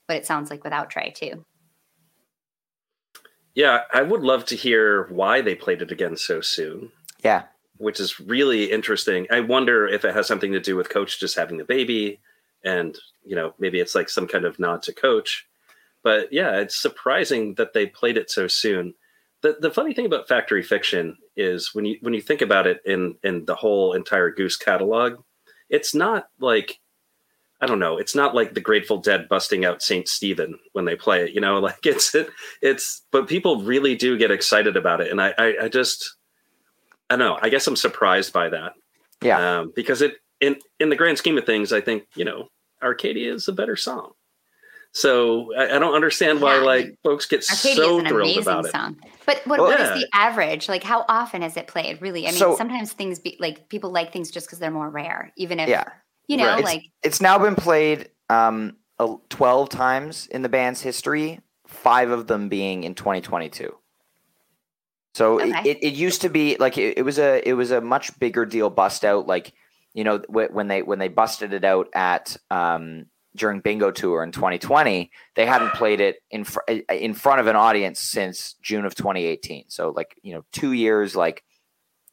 what 0.07 0.17
it 0.17 0.25
sounds 0.25 0.49
like 0.49 0.63
without 0.63 0.89
Trey 0.89 1.11
too. 1.15 1.45
Yeah, 3.57 3.81
I 3.91 4.03
would 4.03 4.21
love 4.21 4.45
to 4.45 4.55
hear 4.55 5.07
why 5.07 5.41
they 5.41 5.55
played 5.55 5.81
it 5.81 5.91
again 5.91 6.15
so 6.15 6.41
soon, 6.41 6.91
Yeah. 7.23 7.45
which 7.77 7.99
is 7.99 8.19
really 8.19 8.71
interesting. 8.71 9.25
I 9.31 9.39
wonder 9.39 9.87
if 9.87 10.05
it 10.05 10.13
has 10.13 10.27
something 10.27 10.51
to 10.51 10.59
do 10.59 10.75
with 10.75 10.89
Coach 10.89 11.19
just 11.19 11.35
having 11.35 11.57
the 11.57 11.63
baby, 11.63 12.19
and 12.63 12.95
you 13.25 13.35
know 13.35 13.55
maybe 13.57 13.79
it's 13.79 13.95
like 13.95 14.09
some 14.09 14.27
kind 14.27 14.45
of 14.45 14.59
nod 14.59 14.83
to 14.83 14.93
Coach. 14.93 15.47
But 16.03 16.31
yeah, 16.31 16.57
it's 16.59 16.75
surprising 16.79 17.55
that 17.55 17.73
they 17.73 17.87
played 17.87 18.15
it 18.15 18.29
so 18.29 18.47
soon. 18.47 18.93
The 19.41 19.57
the 19.59 19.71
funny 19.71 19.95
thing 19.95 20.05
about 20.05 20.27
Factory 20.27 20.61
Fiction 20.61 21.17
is 21.35 21.73
when 21.73 21.85
you 21.85 21.97
when 22.01 22.13
you 22.13 22.21
think 22.21 22.43
about 22.43 22.67
it 22.67 22.79
in 22.85 23.15
in 23.23 23.45
the 23.45 23.55
whole 23.55 23.93
entire 23.93 24.29
Goose 24.29 24.55
catalog, 24.57 25.23
it's 25.67 25.95
not 25.95 26.29
like 26.39 26.79
I 27.59 27.65
don't 27.65 27.79
know. 27.79 27.97
It's 27.97 28.13
not 28.15 28.35
like 28.35 28.53
the 28.53 28.61
Grateful 28.61 28.97
Dead 28.97 29.27
busting 29.29 29.65
out 29.65 29.81
Saint 29.81 30.07
Stephen 30.07 30.59
when 30.73 30.85
they 30.85 30.95
play 30.95 31.23
it. 31.23 31.31
You 31.31 31.41
know, 31.41 31.59
like 31.69 31.85
it's 31.85 32.13
it, 32.15 32.29
it's. 32.61 33.01
But 33.11 33.27
people 33.27 33.61
really 33.63 33.95
do 33.95 34.17
get 34.17 34.31
excited 34.31 34.77
about 34.77 35.01
it, 35.01 35.09
and 35.11 35.21
I 35.21 35.33
I, 35.37 35.55
I 35.63 35.67
just 35.69 36.15
I 37.09 37.15
don't 37.15 37.27
know. 37.27 37.39
I 37.41 37.49
guess 37.49 37.65
I'm 37.67 37.75
surprised 37.75 38.31
by 38.33 38.49
that. 38.49 38.73
Yeah. 39.23 39.59
Um, 39.59 39.73
because 39.75 40.01
it 40.01 40.17
in 40.39 40.57
in 40.79 40.89
the 40.89 40.95
grand 40.95 41.17
scheme 41.17 41.37
of 41.37 41.45
things, 41.45 41.73
I 41.73 41.81
think 41.81 42.03
you 42.15 42.25
know 42.25 42.49
Arcadia 42.83 43.33
is 43.33 43.47
a 43.47 43.53
better 43.53 43.75
song. 43.75 44.11
So 44.93 45.53
I, 45.55 45.75
I 45.75 45.79
don't 45.79 45.93
understand 45.93 46.41
why 46.41 46.55
Yeah, 46.57 46.61
like 46.63 46.99
folks 47.03 47.25
get 47.25 47.43
Arcadia 47.49 47.75
so 47.75 47.97
is 47.97 48.03
an 48.03 48.09
thrilled 48.09 48.21
amazing 48.23 48.41
about 48.43 48.65
it. 48.65 48.71
song. 48.71 48.97
But 49.25 49.41
what, 49.45 49.59
Well, 49.59 49.69
what 49.69 49.79
is 49.81 49.89
yeah. 49.89 49.93
the 49.95 50.07
average? 50.13 50.69
Like, 50.69 50.83
how 50.83 51.05
often 51.09 51.43
is 51.43 51.57
it 51.57 51.67
played? 51.67 52.01
Really, 52.01 52.25
I 52.25 52.29
mean, 52.31 52.39
So- 52.39 52.55
sometimes 52.55 52.93
things 52.93 53.19
be 53.19 53.35
like 53.39 53.67
people 53.69 53.91
like 53.91 54.11
things 54.13 54.31
just 54.31 54.47
because 54.47 54.59
they're 54.59 54.71
more 54.71 54.89
rare, 54.89 55.33
even 55.35 55.59
if 55.59 55.69
Yeah. 55.69 55.83
You 56.27 56.37
know, 56.37 56.45
Right. 56.45 56.63
like 56.63 56.83
It's 57.03 57.21
now 57.21 57.37
been 57.39 57.55
played 57.55 58.09
um, 58.29 58.77
12 59.29 59.69
times 59.69 60.27
in 60.27 60.41
the 60.41 60.49
band's 60.49 60.81
history, 60.81 61.39
five 61.67 62.11
of 62.11 62.27
them 62.27 62.49
being 62.49 62.83
in 62.83 62.95
2022. 62.95 63.75
So 65.13 65.39
it, 65.39 65.49
Okay. 65.49 65.69
it, 65.71 65.77
it 65.83 65.93
used 65.93 66.21
to 66.21 66.29
be 66.29 66.57
like 66.57 66.77
it, 66.77 66.97
it 66.97 67.01
was 67.03 67.17
a 67.17 67.47
it 67.47 67.53
was 67.53 67.71
a 67.71 67.81
much 67.81 68.17
bigger 68.19 68.45
deal 68.45 68.69
bust 68.69 69.03
out 69.03 69.25
like 69.25 69.53
you 69.93 70.03
know 70.03 70.19
wh- 70.29 70.53
when 70.53 70.67
they 70.67 70.83
when 70.83 70.99
they 70.99 71.07
busted 71.07 71.53
it 71.53 71.63
out 71.63 71.87
at 71.93 72.37
um, 72.51 73.07
during 73.35 73.61
Bingo 73.61 73.89
Tour 73.89 74.21
in 74.23 74.31
2020 74.31 75.09
they 75.35 75.45
hadn't 75.45 75.73
played 75.73 76.01
it 76.01 76.17
in 76.29 76.43
fr- 76.43 76.59
in 76.91 77.15
front 77.15 77.39
of 77.39 77.47
an 77.47 77.55
audience 77.55 77.99
since 77.99 78.53
June 78.61 78.85
of 78.85 78.93
2018 78.93 79.65
so 79.69 79.89
like 79.89 80.15
you 80.21 80.35
know 80.35 80.43
two 80.51 80.71
years 80.73 81.15
like 81.15 81.43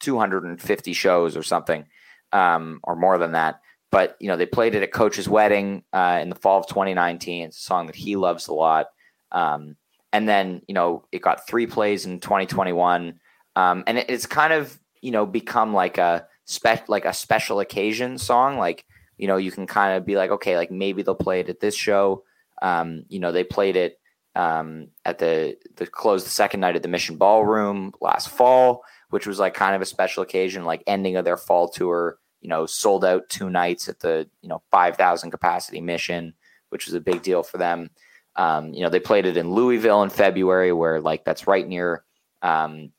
250 0.01 0.93
shows 0.95 1.37
or 1.37 1.43
something 1.43 1.85
um, 2.33 2.81
or 2.85 2.97
more 2.97 3.19
than 3.19 3.33
that 3.33 3.61
but 3.95 4.17
you 4.19 4.27
know 4.27 4.37
they 4.37 4.45
played 4.45 4.75
it 4.75 4.83
at 4.83 4.93
coach's 4.93 5.29
wedding 5.29 5.85
uh, 5.93 6.19
in 6.21 6.29
the 6.29 6.35
fall 6.35 6.59
of 6.59 6.67
2019 6.67 7.45
it's 7.45 7.59
a 7.59 7.61
song 7.61 7.87
that 7.87 7.95
he 7.95 8.17
loves 8.17 8.49
a 8.49 8.53
lot. 8.53 8.87
Um, 9.31 9.77
and 10.13 10.29
then 10.29 10.63
you 10.67 10.75
know 10.75 11.05
it 11.13 11.23
got 11.23 11.47
three 11.47 11.69
plays 11.69 12.05
in 12.05 12.19
2021 12.19 13.21
um, 13.55 13.85
and 13.87 13.99
it, 13.99 14.07
it's 14.09 14.27
kind 14.27 14.53
of 14.53 14.77
you 15.01 15.13
know 15.13 15.25
become 15.27 15.73
like 15.73 15.97
a 15.99 16.27
spec 16.45 16.89
like 16.89 17.05
a 17.05 17.13
special 17.13 17.61
occasion 17.61 18.19
song. 18.19 18.59
Like 18.59 18.85
you 19.17 19.29
know 19.29 19.37
you 19.37 19.53
can 19.53 19.69
kind 19.69 19.97
of 19.97 20.05
be 20.05 20.17
like 20.17 20.33
okay 20.33 20.57
like 20.57 20.73
maybe 20.73 21.03
they'll 21.03 21.15
play 21.15 21.39
it 21.39 21.49
at 21.49 21.61
this 21.61 21.77
show. 21.77 22.25
Um, 22.63 23.05
you 23.09 23.21
know 23.21 23.31
they 23.31 23.45
played 23.45 23.77
it 23.77 24.01
um, 24.35 24.89
at 25.05 25.19
the 25.19 25.57
the 25.77 25.87
close 25.87 26.25
the 26.25 26.31
second 26.31 26.59
night 26.59 26.75
at 26.75 26.83
the 26.83 26.89
mission 26.89 27.17
ballroom 27.17 27.93
last 28.01 28.29
fall 28.29 28.83
which 29.11 29.29
was 29.29 29.39
like 29.39 29.55
kind 29.55 29.77
of 29.77 29.83
a 29.83 29.87
special 29.87 30.25
occasion 30.25 30.65
like 30.65 30.83
ending 30.89 31.15
of 31.15 31.25
their 31.25 31.37
fall 31.37 31.69
tour 31.69 32.19
you 32.45 32.51
know, 32.51 32.67
sold 32.67 33.07
out 33.07 33.27
two 33.31 33.49
nights 33.49 33.89
at 33.89 34.01
the, 34.01 34.29
you 34.43 34.51
know, 34.51 34.63
5,000 34.71 35.31
capacity 35.31 35.81
mission, 35.81 36.35
which 36.69 36.85
was 36.85 36.93
a 36.93 37.01
big 37.01 37.23
deal 37.23 37.43
for 37.43 37.57
them. 37.57 37.89
Um, 38.37 38.75
you 38.75 38.83
know, 38.83 38.91
they 38.91 39.01
played 39.01 39.25
it 39.25 39.39
in 39.39 39.55
Louisville 39.55 40.03
in 40.03 40.11
February, 40.11 40.71
where 40.71 41.01
like 41.01 41.25
that's 41.25 41.47
right 41.47 41.67
near. 41.67 42.05
Um, 42.43 42.93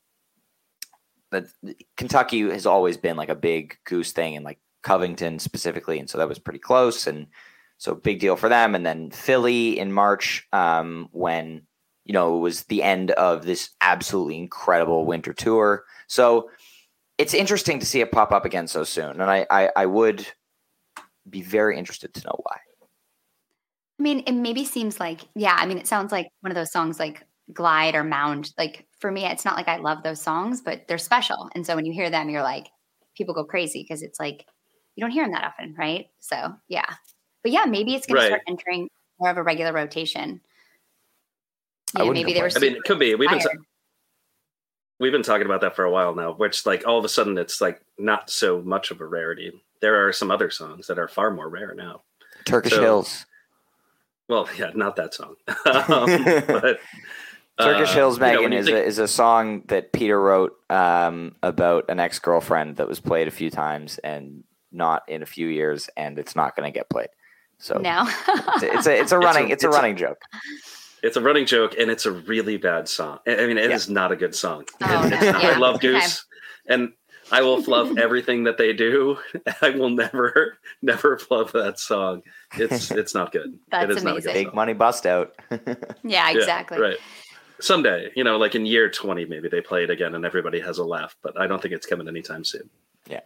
but 1.30 1.46
Kentucky 1.96 2.40
has 2.50 2.66
always 2.66 2.96
been 2.96 3.16
like 3.16 3.28
a 3.28 3.36
big 3.36 3.76
goose 3.84 4.10
thing, 4.10 4.34
and 4.34 4.44
like 4.44 4.58
Covington 4.82 5.38
specifically, 5.38 6.00
and 6.00 6.10
so 6.10 6.18
that 6.18 6.28
was 6.28 6.40
pretty 6.40 6.58
close, 6.58 7.06
and 7.06 7.28
so 7.78 7.94
big 7.94 8.18
deal 8.18 8.34
for 8.34 8.48
them. 8.48 8.74
And 8.74 8.84
then 8.84 9.10
Philly 9.12 9.78
in 9.78 9.92
March, 9.92 10.48
um, 10.52 11.08
when 11.12 11.62
you 12.04 12.14
know 12.14 12.36
it 12.36 12.40
was 12.40 12.64
the 12.64 12.82
end 12.82 13.12
of 13.12 13.44
this 13.44 13.70
absolutely 13.80 14.38
incredible 14.38 15.04
winter 15.04 15.32
tour. 15.32 15.84
So 16.08 16.50
it's 17.18 17.34
interesting 17.34 17.78
to 17.78 17.86
see 17.86 18.00
it 18.00 18.12
pop 18.12 18.32
up 18.32 18.44
again 18.44 18.66
so 18.66 18.84
soon, 18.84 19.20
and 19.20 19.30
I, 19.30 19.46
I, 19.50 19.70
I 19.74 19.86
would 19.86 20.26
be 21.28 21.42
very 21.42 21.78
interested 21.78 22.12
to 22.14 22.26
know 22.26 22.38
why. 22.42 22.56
I 23.98 24.02
mean, 24.02 24.22
it 24.26 24.32
maybe 24.32 24.64
seems 24.64 25.00
like, 25.00 25.22
yeah, 25.34 25.56
I 25.58 25.66
mean, 25.66 25.78
it 25.78 25.86
sounds 25.86 26.12
like 26.12 26.28
one 26.40 26.50
of 26.50 26.54
those 26.56 26.70
songs 26.70 26.98
like 26.98 27.24
Glide 27.52 27.94
or 27.94 28.04
Mound. 28.04 28.52
Like 28.58 28.86
for 29.00 29.10
me, 29.10 29.24
it's 29.24 29.44
not 29.44 29.56
like 29.56 29.68
I 29.68 29.78
love 29.78 30.02
those 30.02 30.20
songs, 30.20 30.60
but 30.60 30.86
they're 30.86 30.98
special. 30.98 31.48
And 31.54 31.64
so 31.66 31.74
when 31.74 31.86
you 31.86 31.92
hear 31.94 32.10
them, 32.10 32.28
you're 32.28 32.42
like, 32.42 32.68
people 33.16 33.34
go 33.34 33.44
crazy 33.44 33.82
because 33.82 34.02
it's 34.02 34.20
like, 34.20 34.44
you 34.94 35.00
don't 35.00 35.10
hear 35.10 35.24
them 35.24 35.32
that 35.32 35.44
often, 35.44 35.74
right? 35.78 36.08
So 36.20 36.52
yeah. 36.68 36.84
But 37.42 37.52
yeah, 37.52 37.64
maybe 37.64 37.94
it's 37.94 38.06
going 38.06 38.16
Right. 38.16 38.22
to 38.24 38.28
start 38.28 38.42
entering 38.46 38.88
more 39.18 39.30
of 39.30 39.38
a 39.38 39.42
regular 39.42 39.72
rotation. 39.72 40.40
I 41.94 42.00
You 42.00 42.04
know, 42.04 42.08
wouldn't 42.08 42.26
maybe 42.26 42.34
they 42.34 42.42
were. 42.42 42.50
I 42.54 42.58
mean, 42.58 42.76
it 42.76 42.84
could 42.84 42.98
be. 42.98 43.14
We've 43.14 43.28
been 43.28 43.38
inspired. 43.38 43.60
We've 44.98 45.12
been 45.12 45.22
talking 45.22 45.46
about 45.46 45.60
that 45.62 45.76
for 45.76 45.84
a 45.84 45.90
while 45.90 46.14
now. 46.14 46.32
Which 46.32 46.66
like 46.66 46.86
all 46.86 46.98
of 46.98 47.04
a 47.04 47.08
sudden 47.08 47.38
it's 47.38 47.60
like 47.60 47.80
not 47.98 48.30
so 48.30 48.60
much 48.62 48.90
of 48.90 49.00
a 49.00 49.06
rarity. 49.06 49.52
There 49.80 50.06
are 50.06 50.12
some 50.12 50.30
other 50.30 50.50
songs 50.50 50.86
that 50.86 50.98
are 50.98 51.08
far 51.08 51.30
more 51.30 51.48
rare 51.48 51.74
now. 51.74 52.02
Turkish 52.44 52.72
So- 52.72 52.80
Hills. 52.82 53.26
Well, 54.28 54.48
yeah, 54.58 54.72
not 54.74 54.96
that 54.96 55.14
song. 55.14 55.36
um, 55.46 55.64
but 56.48 56.80
Turkish 57.60 57.90
uh, 57.90 57.94
Hills, 57.94 58.16
you 58.16 58.20
know, 58.24 58.32
Megan, 58.34 58.52
is, 58.52 58.66
think- 58.66 58.76
a, 58.78 58.84
is 58.84 58.98
a 58.98 59.06
song 59.06 59.62
that 59.68 59.92
Peter 59.92 60.20
wrote 60.20 60.56
um, 60.68 61.36
about 61.44 61.84
an 61.88 62.00
ex 62.00 62.18
girlfriend 62.18 62.76
that 62.76 62.88
was 62.88 62.98
played 62.98 63.28
a 63.28 63.30
few 63.30 63.50
times 63.50 63.98
and 63.98 64.42
not 64.72 65.04
in 65.08 65.22
a 65.22 65.26
few 65.26 65.46
years, 65.46 65.88
and 65.96 66.18
it's 66.18 66.34
not 66.34 66.56
going 66.56 66.70
to 66.70 66.76
get 66.76 66.90
played. 66.90 67.08
So 67.58 67.78
No. 67.78 68.04
it's, 68.08 68.62
a, 68.64 68.74
it's 68.74 68.86
a 68.88 68.96
it's 69.00 69.12
a 69.12 69.18
running 69.18 69.50
it's 69.50 69.62
a, 69.62 69.68
it's 69.68 69.76
a- 69.76 69.78
running 69.78 69.96
joke. 69.96 70.20
It's 71.06 71.16
a 71.16 71.20
running 71.20 71.46
joke, 71.46 71.74
and 71.78 71.90
it's 71.90 72.04
a 72.06 72.12
really 72.12 72.56
bad 72.56 72.88
song. 72.88 73.18
I 73.26 73.36
I 73.42 73.46
mean, 73.46 73.58
it 73.58 73.70
is 73.70 73.88
Yeah. 73.88 73.94
not 73.94 74.12
a 74.12 74.16
good 74.16 74.34
song. 74.34 74.64
Oh, 74.82 74.86
no. 74.86 75.16
It's 75.16 75.24
not- 75.26 75.44
I 75.44 75.50
Yeah. 75.52 75.58
love 75.58 75.76
Okay. 75.76 75.92
Goose, 75.92 76.24
and 76.66 76.92
I 77.32 77.42
will 77.42 77.62
fluff 77.62 77.96
everything 78.06 78.44
that 78.44 78.56
they 78.58 78.72
do. 78.72 79.18
I 79.62 79.70
will 79.70 79.90
never, 79.90 80.58
never 80.82 81.18
love 81.30 81.52
that 81.52 81.78
song. 81.78 82.22
It's 82.56 82.90
it's 83.00 83.14
not 83.14 83.32
good. 83.32 83.58
That's 83.70 83.84
it 83.84 83.96
is 83.96 84.04
not 84.04 84.10
a 84.10 84.12
amazing. 84.14 84.32
good 84.32 84.38
Big 84.38 84.46
song. 84.48 84.54
money 84.56 84.72
bust 84.74 85.06
out. 85.06 85.34
yeah, 85.50 85.74
Yeah, 86.04 86.30
exactly. 86.30 86.78
right. 86.80 86.98
Someday, 87.60 88.10
you 88.14 88.22
know, 88.22 88.36
like 88.36 88.54
in 88.54 88.66
year 88.66 88.90
twenty, 88.90 89.24
maybe 89.24 89.48
they 89.48 89.60
play 89.62 89.82
it 89.84 89.90
again, 89.90 90.14
and 90.14 90.24
everybody 90.26 90.60
has 90.60 90.76
a 90.78 90.84
laugh. 90.84 91.16
But 91.22 91.40
I 91.40 91.46
don't 91.46 91.62
think 91.62 91.72
it's 91.72 91.86
coming 91.86 92.06
anytime 92.06 92.44
soon. 92.44 92.68
Yeah. 93.08 93.20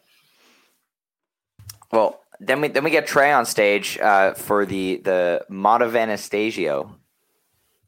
Well, 1.92 2.20
then 2.38 2.60
we 2.60 2.68
then 2.68 2.84
we 2.84 2.90
get 2.90 3.06
Trey 3.06 3.32
on 3.32 3.44
stage 3.44 3.98
uh, 3.98 4.34
for 4.34 4.64
the 4.64 4.98
the 5.04 5.44
Mata 5.48 5.84
of 5.86 5.96
Anastasio. 5.96 6.96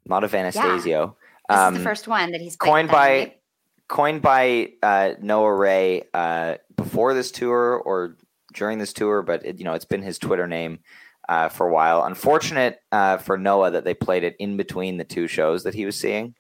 Mata 0.06 0.26
of 0.26 0.34
Anastasio. 0.34 1.16
This 1.48 1.58
Um, 1.58 1.74
is 1.74 1.80
the 1.80 1.84
first 1.84 2.08
one 2.08 2.32
that 2.32 2.40
he's 2.40 2.56
coined 2.56 2.88
by 2.88 3.08
right? 3.10 3.36
coined 3.88 4.22
by 4.22 4.72
uh, 4.82 5.14
Noah 5.20 5.54
Ray 5.54 6.04
uh, 6.14 6.56
before 6.76 7.14
this 7.14 7.30
tour 7.30 7.74
or 7.84 8.16
during 8.54 8.78
this 8.78 8.92
tour, 8.92 9.22
but 9.22 9.44
it, 9.44 9.58
you 9.58 9.64
know 9.64 9.74
it's 9.74 9.84
been 9.84 10.02
his 10.02 10.18
Twitter 10.18 10.46
name 10.46 10.78
uh, 11.28 11.48
for 11.48 11.68
a 11.68 11.72
while. 11.72 12.04
Unfortunate 12.04 12.80
uh, 12.92 13.16
for 13.18 13.36
Noah 13.38 13.70
that 13.72 13.84
they 13.84 13.94
played 13.94 14.24
it 14.24 14.36
in 14.38 14.56
between 14.56 14.96
the 14.98 15.04
two 15.04 15.26
shows 15.26 15.64
that 15.64 15.74
he 15.74 15.84
was 15.84 15.96
seeing. 15.96 16.34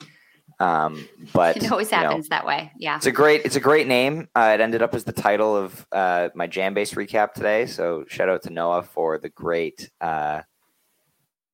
Um, 0.60 1.08
but 1.32 1.56
It 1.56 1.72
always 1.72 1.90
you 1.90 1.96
know, 1.98 2.04
happens 2.04 2.28
that 2.28 2.46
way. 2.46 2.70
Yeah. 2.78 2.96
it's 2.96 3.06
a 3.06 3.10
great 3.12 3.44
it's 3.44 3.56
a 3.56 3.60
great 3.60 3.88
name. 3.88 4.28
Uh, 4.34 4.52
it 4.54 4.60
ended 4.60 4.80
up 4.82 4.94
as 4.94 5.02
the 5.04 5.12
title 5.12 5.56
of 5.56 5.86
uh, 5.90 6.28
my 6.34 6.46
JamBase 6.46 6.94
recap 6.94 7.32
today. 7.32 7.66
So 7.66 8.04
shout 8.08 8.28
out 8.28 8.42
to 8.44 8.50
Noah 8.50 8.82
for 8.84 9.18
the 9.18 9.28
great 9.30 9.90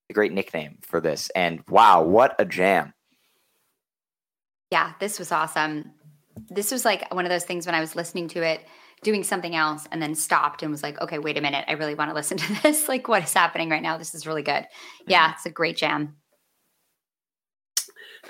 the 0.09 0.15
great 0.15 0.33
nickname 0.33 0.79
for 0.83 1.01
this. 1.01 1.31
And 1.31 1.63
wow, 1.69 2.03
what 2.03 2.35
a 2.39 2.45
jam! 2.45 2.95
Yeah, 4.71 4.93
this 5.01 5.19
was 5.19 5.33
awesome. 5.33 5.93
This 6.51 6.73
was 6.73 6.85
like 6.85 7.13
one 7.15 7.25
of 7.25 7.31
those 7.31 7.45
things 7.45 7.67
when 7.67 7.75
I 7.75 7.81
was 7.81 7.97
listening 7.97 8.29
to 8.29 8.43
it, 8.43 8.67
doing 9.03 9.23
something 9.23 9.55
else, 9.55 9.87
and 9.91 10.03
then 10.03 10.15
stopped 10.15 10.63
and 10.63 10.71
was 10.71 10.83
like, 10.83 11.01
okay, 11.01 11.19
wait 11.19 11.39
a 11.39 11.41
minute. 11.41 11.65
I 11.69 11.73
really 11.73 11.95
want 11.95 12.11
to 12.11 12.15
listen 12.15 12.37
to 12.39 12.63
this. 12.63 12.89
Like, 12.89 13.09
what 13.09 13.23
is 13.23 13.33
happening 13.33 13.71
right 13.71 13.83
now? 13.83 13.99
This 13.99 14.15
is 14.15 14.27
really 14.27 14.43
good. 14.43 14.65
Mm-hmm. 14.65 15.11
Yeah, 15.11 15.33
it's 15.33 15.47
a 15.47 15.51
great 15.51 15.77
jam. 15.77 16.17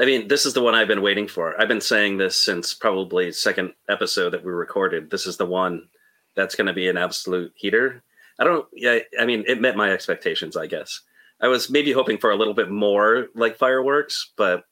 I 0.01 0.05
mean, 0.05 0.29
this 0.29 0.47
is 0.47 0.55
the 0.55 0.63
one 0.63 0.75
I've 0.75 0.87
been 0.87 1.03
waiting 1.03 1.27
for. 1.27 1.61
I've 1.61 1.69
been 1.69 1.81
saying 1.81 2.19
this 2.19 2.37
since 2.37 2.73
probably 2.73 3.33
second 3.33 3.73
episode 3.89 4.31
that 4.31 4.45
we 4.45 4.53
recorded. 4.53 5.11
This 5.11 5.27
is 5.27 5.39
the 5.39 5.47
one 5.47 5.89
that's 6.37 6.55
going 6.55 6.69
to 6.69 6.73
be 6.73 6.89
an 6.89 6.97
absolute 6.97 7.53
heater. 7.57 8.05
I 8.39 8.45
don't. 8.45 8.67
Yeah, 8.73 8.99
I 9.19 9.27
mean, 9.27 9.45
it 9.49 9.61
met 9.61 9.77
my 9.77 9.91
expectations. 9.91 10.57
I 10.57 10.67
guess 10.67 11.01
I 11.41 11.49
was 11.49 11.71
maybe 11.71 11.93
hoping 11.93 12.19
for 12.19 12.31
a 12.31 12.37
little 12.37 12.55
bit 12.55 12.71
more 12.71 13.29
like 13.35 13.57
fireworks, 13.57 14.33
but 14.37 14.65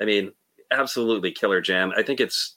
I 0.00 0.04
mean, 0.04 0.32
absolutely 0.70 1.32
killer 1.32 1.60
jam. 1.60 1.92
I 1.96 2.02
think 2.02 2.20
it's. 2.20 2.56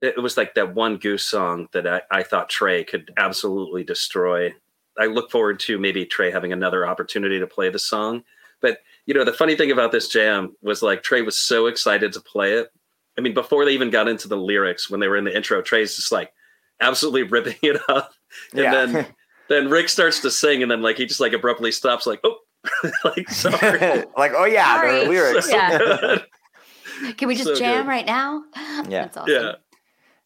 It 0.00 0.20
was 0.20 0.36
like 0.36 0.54
that 0.54 0.74
one 0.74 0.96
Goose 0.96 1.22
song 1.24 1.68
that 1.72 1.86
I, 1.86 2.02
I 2.10 2.22
thought 2.24 2.48
Trey 2.48 2.82
could 2.82 3.12
absolutely 3.16 3.84
destroy. 3.84 4.52
I 4.98 5.06
look 5.06 5.30
forward 5.30 5.60
to 5.60 5.78
maybe 5.78 6.04
Trey 6.04 6.32
having 6.32 6.52
another 6.52 6.84
opportunity 6.84 7.38
to 7.38 7.46
play 7.46 7.68
the 7.70 7.78
song. 7.78 8.24
But 8.60 8.78
you 9.06 9.14
know, 9.14 9.24
the 9.24 9.32
funny 9.32 9.54
thing 9.54 9.70
about 9.70 9.92
this 9.92 10.08
jam 10.08 10.56
was 10.60 10.82
like 10.82 11.02
Trey 11.04 11.22
was 11.22 11.38
so 11.38 11.66
excited 11.66 12.12
to 12.12 12.20
play 12.20 12.54
it. 12.54 12.72
I 13.16 13.20
mean, 13.20 13.32
before 13.34 13.64
they 13.64 13.72
even 13.72 13.90
got 13.90 14.08
into 14.08 14.26
the 14.26 14.36
lyrics, 14.36 14.90
when 14.90 14.98
they 15.00 15.06
were 15.08 15.16
in 15.16 15.24
the 15.24 15.36
intro, 15.36 15.62
Trey's 15.62 15.94
just 15.96 16.10
like 16.12 16.32
absolutely 16.80 17.22
ripping 17.30 17.56
it 17.62 17.80
up. 17.88 18.12
And 18.52 18.62
Yeah. 18.62 18.86
then 18.86 19.06
then 19.48 19.70
Rick 19.70 19.88
starts 19.88 20.20
to 20.20 20.30
sing, 20.30 20.62
and 20.62 20.70
then 20.70 20.82
like 20.82 20.96
he 20.96 21.06
just 21.06 21.20
like 21.20 21.32
abruptly 21.32 21.70
stops, 21.72 22.06
like, 22.06 22.20
oh, 22.24 22.38
like 23.04 23.28
sorry. 23.30 24.04
like, 24.16 24.32
oh 24.36 24.44
yeah, 24.44 24.76
Sorry. 24.76 25.00
the 25.04 25.08
lyrics. 25.10 25.50
Yeah. 25.50 26.18
Can 27.16 27.28
we 27.28 27.34
just 27.34 27.48
So 27.48 27.54
jam 27.56 27.84
good. 27.84 27.88
right 27.88 28.06
now? 28.06 28.42
Yeah. 28.88 29.02
That's 29.02 29.16
awesome. 29.16 29.32
yeah. 29.32 29.52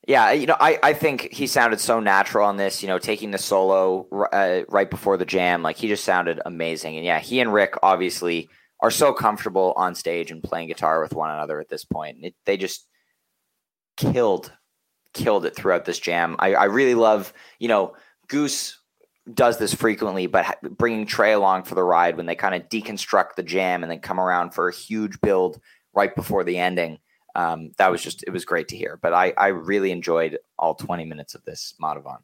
Yeah, 0.09 0.31
you 0.31 0.47
know, 0.47 0.57
I, 0.61 0.79
I 0.85 0.93
think 0.93 1.33
he 1.33 1.49
sounded 1.49 1.81
so 1.81 1.99
natural 1.99 2.47
on 2.47 2.57
this, 2.57 2.81
you 2.81 2.87
know, 2.87 2.97
taking 2.99 3.33
the 3.33 3.39
solo 3.39 4.07
uh, 4.33 4.61
right 4.69 4.89
before 4.89 5.17
the 5.17 5.25
jam. 5.25 5.63
Like, 5.65 5.77
he 5.77 5.89
just 5.89 6.05
sounded 6.05 6.41
amazing. 6.47 6.95
And 6.97 7.05
yeah, 7.05 7.19
he 7.19 7.41
and 7.41 7.53
Rick 7.53 7.75
obviously 7.83 8.49
are 8.81 8.93
so 8.93 9.13
comfortable 9.13 9.73
on 9.77 9.97
stage 9.97 10.31
and 10.31 10.41
playing 10.45 10.69
guitar 10.69 11.03
with 11.03 11.13
one 11.13 11.31
another 11.31 11.59
at 11.61 11.69
this 11.69 11.85
point. 11.85 12.19
It, 12.23 12.35
they 12.45 12.57
just 12.57 12.87
killed, 13.97 14.53
killed 15.13 15.45
it 15.45 15.57
throughout 15.57 15.85
this 15.87 15.99
jam. 15.99 16.37
I, 16.39 16.55
I 16.55 16.65
really 16.67 16.95
love, 16.95 17.33
you 17.59 17.67
know, 17.67 17.97
Goose 18.29 18.79
does 19.35 19.59
this 19.59 19.75
frequently, 19.75 20.27
but 20.27 20.59
bringing 20.77 21.07
Trey 21.07 21.33
along 21.33 21.65
for 21.65 21.75
the 21.75 21.83
ride 21.83 22.17
when 22.17 22.27
they 22.27 22.37
kind 22.37 22.55
of 22.55 22.69
deconstruct 22.69 23.35
the 23.37 23.43
jam 23.43 23.83
and 23.83 23.91
then 23.91 24.01
come 24.01 24.21
around 24.21 24.51
for 24.53 24.69
a 24.69 24.75
huge 24.75 25.21
build 25.21 25.61
right 25.95 26.15
before 26.15 26.45
the 26.45 26.59
ending 26.59 26.99
um, 27.37 27.71
that 27.77 27.91
was 27.91 28.03
just 28.03 28.25
it 28.27 28.31
was 28.31 28.45
great 28.47 28.69
to 28.69 28.77
hear. 28.77 28.99
But 29.01 29.13
I 29.13 29.33
I 29.37 29.49
really 29.49 29.91
enjoyed 29.93 30.39
all 30.59 30.75
20 30.75 31.05
minutes 31.05 31.35
of 31.35 31.45
this 31.45 31.75
Madhavan. 31.81 32.19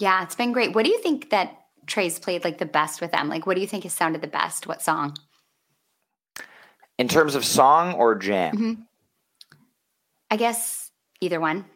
Yeah, 0.00 0.22
it's 0.24 0.34
been 0.34 0.52
great. 0.52 0.74
What 0.74 0.84
do 0.84 0.90
you 0.90 1.00
think 1.00 1.30
that 1.30 1.56
Trey's 1.86 2.18
played 2.18 2.42
like 2.42 2.58
the 2.58 2.66
best 2.66 3.00
with 3.00 3.12
them? 3.12 3.28
Like, 3.28 3.46
what 3.46 3.54
do 3.54 3.60
you 3.60 3.66
think 3.68 3.84
has 3.84 3.92
sounded 3.92 4.20
the 4.20 4.26
best? 4.28 4.66
What 4.66 4.82
song? 4.82 5.16
In 6.98 7.06
terms 7.06 7.34
of 7.34 7.44
song 7.44 7.94
or 7.94 8.14
jam, 8.16 8.56
Mhm. 8.56 8.86
I 10.30 10.36
guess 10.36 10.90
either 11.20 11.38
one. 11.40 11.66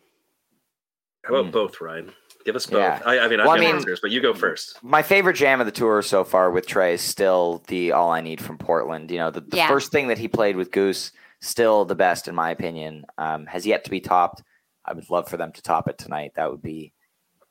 How 1.25 1.35
about 1.35 1.47
Hmm. 1.47 1.51
both, 1.53 1.81
Ryan? 1.81 2.13
Give 2.45 2.57
us 2.57 2.67
both. 2.67 2.81
Yeah. 2.81 3.01
I, 3.07 3.21
I 3.21 3.29
mean, 3.29 3.41
I've 3.41 3.47
Well, 3.47 3.57
I 3.57 3.61
mean- 3.61 3.75
answers, 3.77 4.01
but 4.01 4.11
you 4.11 4.21
go 4.21 4.35
first. 4.35 4.79
my 4.83 5.03
favorite 5.03 5.35
jam 5.35 5.61
of 5.61 5.67
the 5.67 5.73
tour 5.73 6.03
so 6.03 6.25
far 6.25 6.51
with 6.51 6.67
Trey 6.67 6.95
is 6.95 7.01
still 7.01 7.63
the 7.69 7.93
All 7.93 8.11
I 8.11 8.21
Need 8.21 8.41
from 8.43 8.59
Portland. 8.59 9.11
You 9.11 9.19
know, 9.19 9.31
the, 9.31 9.41
the 9.41 9.57
Yeah. 9.57 9.69
first 9.69 9.91
thing 9.93 10.09
that 10.09 10.19
he 10.19 10.29
played 10.29 10.57
with 10.57 10.71
Goose, 10.71 11.11
still 11.41 11.85
the 11.87 11.95
best 11.95 12.29
in 12.29 12.35
my 12.35 12.51
opinion. 12.51 13.07
Um, 13.17 13.47
has 13.47 13.67
yet 13.67 13.85
to 13.85 13.91
be 13.91 14.01
topped. 14.01 14.43
I 14.85 14.93
would 14.93 15.09
love 15.09 15.29
for 15.29 15.39
them 15.39 15.53
to 15.53 15.63
top 15.63 15.89
it 15.89 15.97
tonight. 15.97 16.33
That 16.37 16.51
would 16.51 16.61
be 16.61 16.93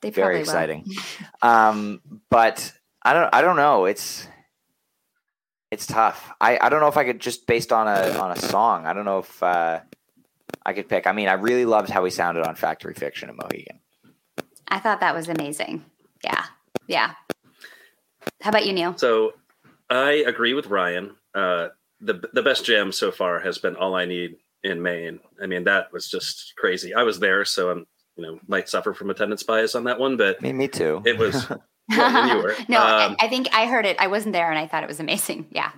They 0.02 0.12
very 0.12 0.40
exciting. 0.40 0.86
um, 1.42 2.00
but 2.30 2.72
I 3.02 3.14
don't 3.14 3.34
I 3.34 3.42
don't 3.42 3.56
know. 3.56 3.86
It's 3.86 4.28
it's 5.72 5.88
tough. 5.88 6.32
I, 6.40 6.60
I 6.62 6.70
don't 6.70 6.82
know 6.82 6.88
if 6.88 6.98
I 6.98 7.04
could 7.04 7.20
just 7.20 7.48
based 7.48 7.74
on 7.74 7.88
a 7.88 8.16
on 8.20 8.30
a 8.32 8.36
song. 8.40 8.86
I 8.86 8.94
don't 8.94 9.06
know 9.06 9.20
if 9.20 9.42
uh, 9.42 9.80
I 10.64 10.74
could 10.74 10.88
pick. 10.88 11.08
I 11.08 11.12
mean, 11.14 11.28
I 11.28 11.34
really 11.34 11.66
loved 11.66 11.90
how 11.90 12.04
he 12.06 12.12
sounded 12.12 12.46
on 12.46 12.54
Factory 12.54 12.94
Fiction 12.94 13.30
at 13.30 13.36
Mohegan. 13.36 13.80
Will. 14.74 14.80
I 14.80 14.82
thought 14.82 15.00
that 15.02 15.16
was 15.16 15.30
amazing. 15.30 15.86
Yeah, 16.24 16.46
yeah. 16.88 17.14
How 18.42 18.50
about 18.50 18.66
you, 18.66 18.74
Neil? 18.74 18.98
So 18.98 19.34
I 19.90 20.24
agree 20.28 20.54
with 20.54 20.68
Ryan. 20.68 21.16
Uh, 21.36 21.70
the 22.00 22.22
the 22.34 22.42
best 22.42 22.66
jam 22.66 22.92
so 22.92 23.12
far 23.12 23.40
has 23.40 23.58
been 23.58 23.76
"All 23.76 23.96
I 23.96 24.06
Need" 24.06 24.36
in 24.64 24.82
Maine. 24.82 25.20
I 25.42 25.46
mean, 25.48 25.64
that 25.66 25.92
was 25.92 26.10
just 26.10 26.54
crazy. 26.58 26.94
I 26.94 27.04
was 27.04 27.20
there, 27.20 27.46
so 27.46 27.70
I'm 27.70 27.86
you 28.16 28.24
know 28.26 28.40
might 28.48 28.70
suffer 28.70 28.94
from 28.94 29.10
attendance 29.10 29.44
bias 29.44 29.76
on 29.76 29.86
that 29.86 30.00
one, 30.00 30.18
but 30.18 30.42
Me, 30.42 30.54
me 30.54 30.68
too. 30.68 31.02
it 31.06 31.18
was. 31.18 31.48
yeah, 31.90 32.36
you 32.38 32.42
were. 32.44 32.56
no, 32.70 32.80
I- 32.80 33.06
Um, 33.06 33.16
I 33.20 33.28
think 33.28 33.50
I 33.54 33.66
heard 33.66 33.86
it. 33.86 33.98
I 34.00 34.08
wasn't 34.08 34.34
there, 34.34 34.50
and 34.50 34.58
I 34.60 34.68
thought 34.68 34.84
it 34.84 34.88
was 34.90 35.00
amazing. 35.00 35.48
Yeah, 35.52 35.72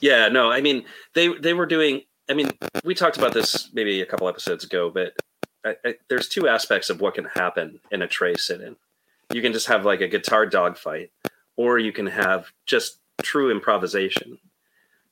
Yeah, 0.00 0.28
no, 0.28 0.50
I 0.50 0.60
mean 0.60 0.84
they 1.14 1.28
they 1.28 1.54
were 1.54 1.66
doing. 1.66 2.02
I 2.28 2.34
mean, 2.34 2.50
we 2.84 2.94
talked 2.96 3.18
about 3.18 3.32
this 3.34 3.70
maybe 3.72 4.00
a 4.00 4.06
couple 4.06 4.28
episodes 4.28 4.64
ago, 4.64 4.90
but 4.90 5.12
I, 5.66 5.76
I, 5.84 5.94
there's 6.08 6.28
two 6.28 6.48
aspects 6.48 6.90
of 6.90 7.00
what 7.00 7.14
can 7.14 7.24
happen 7.24 7.80
in 7.90 8.02
a 8.02 8.06
Trey 8.06 8.34
sit-in. 8.36 8.76
You 9.32 9.42
can 9.42 9.52
just 9.52 9.66
have 9.66 9.84
like 9.84 10.00
a 10.00 10.08
guitar 10.08 10.46
dogfight, 10.46 11.10
or 11.56 11.78
you 11.78 11.92
can 11.92 12.06
have 12.06 12.46
just 12.66 12.98
true 13.22 13.50
improvisation. 13.50 14.38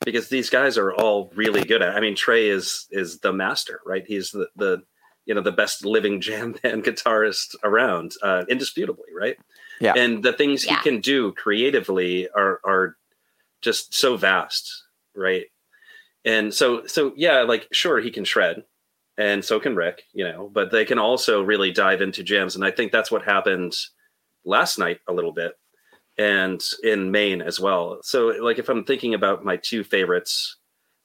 Because 0.05 0.29
these 0.29 0.51
guys 0.51 0.77
are 0.77 0.93
all 0.93 1.33
really 1.35 1.65
good 1.65 1.81
at. 1.81 1.97
I 1.97 2.01
mean, 2.01 2.15
Trey 2.15 2.49
is 2.49 2.87
is 2.91 3.21
the 3.21 3.33
master, 3.33 3.81
right? 3.87 4.05
He's 4.07 4.31
the 4.33 4.49
the 4.55 4.83
you 5.25 5.35
know 5.35 5.41
the 5.41 5.53
best 5.53 5.85
living 5.85 6.21
jam 6.27 6.53
band 6.63 6.85
guitarist 6.85 7.55
around, 7.65 8.13
uh, 8.23 8.45
indisputably, 8.49 9.09
right? 9.19 9.37
Yeah. 9.81 9.95
And 9.97 10.23
the 10.23 10.33
things 10.33 10.65
Yeah. 10.67 10.77
he 10.77 10.83
can 10.83 11.01
do 11.01 11.33
creatively 11.33 12.29
are 12.31 12.61
are 12.65 12.97
just 13.63 13.95
so 13.95 14.17
vast, 14.17 14.85
right? 15.17 15.47
And 16.25 16.53
so 16.53 16.87
so 16.87 17.13
yeah, 17.17 17.43
like 17.43 17.69
sure 17.73 17.99
he 18.01 18.11
can 18.11 18.25
shred, 18.25 18.65
and 19.17 19.45
so 19.45 19.61
can 19.61 19.77
Rick, 19.77 20.05
you 20.13 20.25
know, 20.25 20.51
but 20.53 20.71
they 20.71 20.85
can 20.85 20.99
also 20.99 21.43
really 21.43 21.71
dive 21.71 22.01
into 22.01 22.23
jams, 22.23 22.57
and 22.57 22.65
I 22.65 22.71
think 22.71 22.93
that's 22.93 23.11
what 23.11 23.25
happened 23.25 23.77
last 24.45 24.79
night 24.79 25.01
a 25.09 25.13
little 25.13 25.33
bit, 25.33 25.55
and 26.19 26.63
in 26.83 27.11
Maine 27.11 27.43
as 27.43 27.61
well. 27.61 27.99
So 28.03 28.29
like 28.41 28.59
if 28.59 28.69
I'm 28.69 28.85
thinking 28.85 29.15
about 29.15 29.45
my 29.45 29.57
two 29.57 29.85
favorites, 29.85 30.57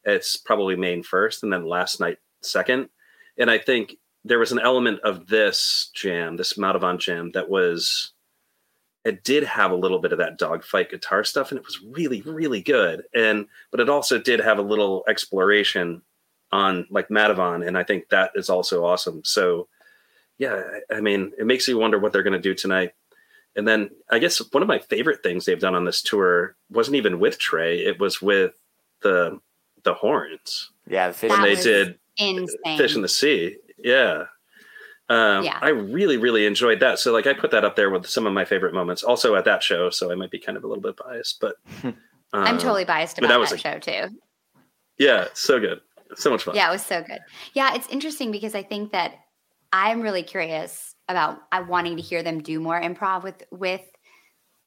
it's 0.03 0.37
probably 0.37 0.75
Maine 0.75 1.03
first, 1.03 1.43
and 1.43 1.51
then 1.51 1.65
last 1.65 1.99
night 1.99 2.17
second, 2.41 2.89
and 3.37 3.49
I 3.49 3.57
think 3.57 3.95
there 4.25 4.39
was 4.39 4.51
an 4.51 4.59
element 4.59 4.99
of 5.01 5.27
this 5.27 5.91
jam, 5.93 6.35
this 6.35 6.53
Madhavan 6.53 6.99
jam, 6.99 7.31
that 7.33 7.49
was 7.49 8.13
it 9.05 9.23
did 9.23 9.43
have 9.43 9.71
a 9.71 9.75
little 9.75 9.99
bit 9.99 10.11
of 10.11 10.19
that 10.19 10.37
dogfight 10.37 10.91
guitar 10.91 11.23
stuff, 11.23 11.51
and 11.51 11.59
it 11.59 11.65
was 11.65 11.79
really, 11.81 12.21
really 12.21 12.61
good. 12.61 13.03
And 13.15 13.47
but 13.71 13.79
it 13.79 13.89
also 13.89 14.19
did 14.19 14.39
have 14.39 14.57
a 14.59 14.63
little 14.63 15.03
exploration 15.07 16.01
on 16.51 16.87
like 16.89 17.09
Madhavan, 17.09 17.65
and 17.67 17.77
I 17.77 17.83
think 17.83 18.09
that 18.09 18.31
is 18.35 18.49
also 18.49 18.85
awesome. 18.85 19.21
So 19.23 19.67
yeah, 20.37 20.61
I 20.89 20.95
I 20.97 21.01
mean, 21.01 21.31
it 21.37 21.45
makes 21.45 21.67
you 21.67 21.77
wonder 21.77 21.99
what 21.99 22.13
they're 22.13 22.23
going 22.23 22.33
to 22.33 22.39
do 22.39 22.53
tonight. 22.55 22.93
And 23.55 23.67
then 23.67 23.89
I 24.09 24.19
guess 24.19 24.39
one 24.53 24.61
of 24.63 24.67
my 24.69 24.79
favorite 24.79 25.21
things 25.23 25.45
they've 25.45 25.59
done 25.59 25.75
on 25.75 25.83
this 25.85 26.01
tour 26.01 26.55
wasn't 26.69 26.95
even 26.95 27.19
with 27.19 27.39
Trey; 27.39 27.79
it 27.79 27.99
was 27.99 28.21
with 28.21 28.53
the 29.01 29.39
the 29.83 29.93
horns 29.93 30.71
yeah, 30.87 31.07
the 31.07 31.13
fish 31.13 31.29
That 31.29 31.35
when 31.37 31.43
they 31.43 31.55
was 31.55 31.63
did 31.63 31.99
insane. 32.17 32.77
fish 32.77 32.95
in 32.95 33.01
the 33.01 33.07
sea 33.07 33.55
yeah 33.77 34.25
um, 35.07 35.45
Yeah. 35.45 35.57
i 35.61 35.69
really 35.69 36.17
really 36.17 36.45
enjoyed 36.45 36.81
that 36.81 36.99
so 36.99 37.13
like 37.13 37.25
i 37.27 37.33
put 37.33 37.51
that 37.51 37.63
up 37.63 37.77
there 37.77 37.89
with 37.89 38.05
some 38.07 38.27
of 38.27 38.33
my 38.33 38.43
favorite 38.43 38.73
moments 38.73 39.03
also 39.03 39.35
at 39.35 39.45
that 39.45 39.63
show 39.63 39.89
so 39.89 40.11
i 40.11 40.15
might 40.15 40.31
be 40.31 40.39
kind 40.39 40.57
of 40.57 40.65
a 40.65 40.67
little 40.67 40.81
bit 40.81 40.97
biased 40.97 41.39
but 41.39 41.55
I'm 41.83 41.95
um, 42.33 42.57
totally 42.57 42.83
biased 42.83 43.15
but 43.15 43.23
about 43.23 43.33
that 43.35 43.39
was 43.39 43.49
that, 43.51 43.59
show 43.85 44.07
too. 44.07 44.15
yeah 44.97 45.27
so 45.33 45.59
good 45.61 45.79
so 46.15 46.29
much 46.29 46.43
fun 46.43 46.55
Yeah, 46.55 46.69
it 46.69 46.71
was 46.71 46.85
so 46.85 47.01
good. 47.03 47.19
Yeah, 47.53 47.75
it's 47.75 47.87
interesting 47.89 48.31
because 48.31 48.55
I 48.55 48.63
think 48.63 48.91
that 48.91 49.13
I'm 49.71 50.01
really 50.01 50.23
curious 50.23 50.95
about 51.07 51.39
I 51.51 51.61
wanting 51.61 51.97
to 51.97 52.01
hear 52.01 52.23
them 52.23 52.41
do 52.41 52.59
more 52.59 52.79
improv 52.79 53.23
with 53.23 53.43
with 53.51 53.81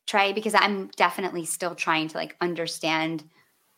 Trey 0.06 0.32
because 0.32 0.54
I'm 0.54 0.88
definitely 0.96 1.44
still 1.44 1.74
trying 1.74 2.08
to 2.08 2.16
like 2.16 2.36
understand 2.40 3.24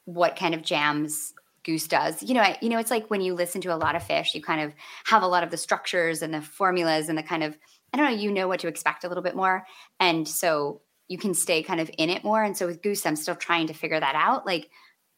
what 0.05 0.37
kind 0.37 0.55
of 0.55 0.63
jams 0.63 1.33
Goose 1.65 1.89
does. 1.89 2.23
You 2.23 2.35
know, 2.35 2.43
I, 2.43 2.59
you 2.61 2.69
know, 2.69 2.79
it's 2.79 2.91
like 2.91 3.09
when 3.09 3.23
you 3.23 3.35
listen 3.35 3.61
to 3.63 3.75
a 3.75 3.77
lot 3.77 3.97
of 3.97 4.03
Phish, 4.03 4.35
you 4.35 4.43
kind 4.43 4.61
of 4.61 4.73
have 5.07 5.23
a 5.23 5.27
lot 5.27 5.43
of 5.43 5.51
the 5.51 5.57
structures 5.57 6.23
and 6.23 6.33
the 6.33 6.43
formulas 6.43 7.09
and 7.09 7.17
the 7.17 7.23
kind 7.23 7.43
of 7.43 7.57
I 7.93 7.97
don't 7.97 8.11
know, 8.11 8.19
you 8.19 8.33
know 8.33 8.49
what 8.49 8.61
to 8.61 8.69
expect 8.69 9.05
a 9.05 9.09
little 9.09 9.23
bit 9.23 9.37
more, 9.37 9.67
and 10.01 10.27
so 10.27 10.83
you 11.09 11.19
can 11.19 11.35
stay 11.35 11.63
kind 11.63 11.81
of 11.81 11.91
in 11.99 12.11
it 12.11 12.25
more. 12.25 12.43
And 12.43 12.57
so 12.57 12.67
with 12.67 12.83
Goose, 12.83 13.07
I'm 13.07 13.17
still 13.17 13.37
trying 13.37 13.67
to 13.69 13.75
figure 13.75 14.01
that 14.01 14.15
out. 14.15 14.47
Like 14.47 14.69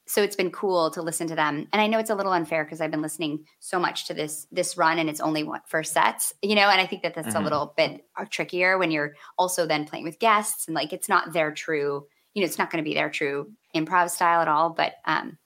so 0.08 0.22
it's 0.22 0.36
been 0.36 0.50
cool 0.50 0.90
to 0.90 1.02
listen 1.02 1.26
to 1.26 1.34
them 1.34 1.66
and 1.72 1.82
i 1.82 1.86
know 1.86 1.98
it's 1.98 2.10
a 2.10 2.14
little 2.14 2.32
unfair 2.32 2.64
because 2.64 2.80
i've 2.80 2.90
been 2.90 3.02
listening 3.02 3.44
so 3.60 3.78
much 3.78 4.06
to 4.06 4.14
this 4.14 4.46
this 4.52 4.76
run 4.76 4.98
and 4.98 5.10
it's 5.10 5.20
only 5.20 5.48
first 5.66 5.92
sets 5.92 6.32
you 6.42 6.54
know 6.54 6.68
and 6.68 6.80
i 6.80 6.86
think 6.86 7.02
that 7.02 7.14
that's 7.14 7.34
a 7.34 7.38
Mhm. 7.38 7.44
little 7.44 7.74
bit 7.76 8.06
uh, 8.16 8.24
trickier 8.30 8.78
when 8.78 8.90
you're 8.90 9.14
also 9.38 9.66
then 9.66 9.84
playing 9.84 10.04
with 10.04 10.18
guests 10.18 10.66
and 10.68 10.74
like 10.74 10.92
it's 10.92 11.08
not 11.08 11.32
their 11.32 11.52
true 11.52 12.06
you 12.34 12.42
know 12.42 12.46
it's 12.46 12.58
not 12.58 12.70
going 12.70 12.82
to 12.84 12.88
be 12.88 12.94
their 12.94 13.10
true 13.10 13.50
improv 13.74 14.10
style 14.10 14.40
at 14.40 14.48
all 14.48 14.70
but 14.70 14.94
um 15.06 15.38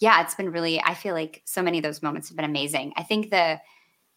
yeah 0.00 0.22
it's 0.22 0.34
been 0.34 0.50
really 0.50 0.80
i 0.82 0.94
feel 0.94 1.14
like 1.14 1.42
so 1.44 1.62
many 1.62 1.78
of 1.78 1.84
those 1.84 2.02
moments 2.02 2.28
have 2.28 2.36
been 2.36 2.44
amazing 2.44 2.92
i 2.96 3.02
think 3.02 3.30
the 3.30 3.60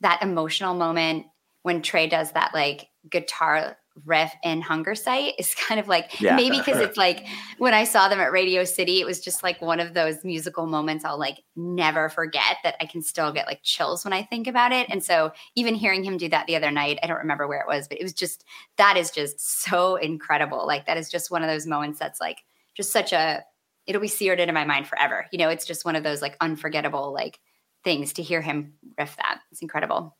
that 0.01 0.21
emotional 0.21 0.75
moment 0.75 1.25
when 1.63 1.81
trey 1.81 2.07
does 2.07 2.31
that 2.31 2.53
like 2.53 2.87
guitar 3.09 3.77
riff 4.05 4.31
and 4.43 4.63
Hungersite 4.63 5.33
is 5.37 5.53
kind 5.67 5.79
of 5.79 5.87
like 5.87 6.19
Yeah. 6.21 6.35
maybe 6.35 6.57
because 6.57 6.77
it's 6.81 6.97
like 6.97 7.25
when 7.57 7.73
I 7.73 7.83
saw 7.83 8.07
them 8.09 8.19
at 8.19 8.31
Radio 8.31 8.63
City, 8.63 9.01
it 9.01 9.05
was 9.05 9.19
just 9.19 9.43
like 9.43 9.61
one 9.61 9.79
of 9.79 9.93
those 9.93 10.23
musical 10.23 10.65
moments 10.65 11.03
I'll 11.05 11.19
like 11.19 11.39
never 11.55 12.09
forget 12.09 12.57
that 12.63 12.75
I 12.81 12.85
can 12.85 13.01
still 13.01 13.31
get 13.31 13.47
like 13.47 13.61
chills 13.63 14.03
when 14.03 14.13
I 14.13 14.23
think 14.23 14.47
about 14.47 14.71
it. 14.71 14.87
And 14.89 15.03
so 15.03 15.31
even 15.55 15.75
hearing 15.75 16.03
him 16.03 16.17
do 16.17 16.29
that 16.29 16.47
the 16.47 16.55
other 16.55 16.71
night, 16.71 16.99
I 17.03 17.07
don't 17.07 17.17
remember 17.17 17.47
where 17.47 17.61
it 17.61 17.67
was, 17.67 17.87
but 17.87 17.99
it 17.99 18.03
was 18.03 18.13
just 18.13 18.43
that 18.77 18.97
is 18.97 19.11
just 19.11 19.39
so 19.63 19.95
incredible. 19.95 20.65
Like 20.67 20.85
that 20.87 20.97
is 20.97 21.09
just 21.09 21.31
one 21.31 21.43
of 21.43 21.49
those 21.49 21.65
moments 21.67 21.99
that's 21.99 22.19
like 22.21 22.39
just 22.75 22.91
such 22.91 23.13
a 23.13 23.43
it'll 23.87 24.01
be 24.01 24.07
seared 24.07 24.39
into 24.39 24.53
my 24.53 24.65
mind 24.65 24.87
forever. 24.87 25.25
You 25.31 25.39
know, 25.39 25.49
it's 25.49 25.65
just 25.65 25.83
one 25.85 25.95
of 25.95 26.03
those 26.03 26.21
like 26.21 26.37
unforgettable 26.41 27.11
like 27.11 27.39
things 27.83 28.13
to 28.13 28.21
hear 28.21 28.41
him 28.41 28.73
riff 28.97 29.15
that. 29.17 29.39
It's 29.51 29.61
incredible. 29.61 30.15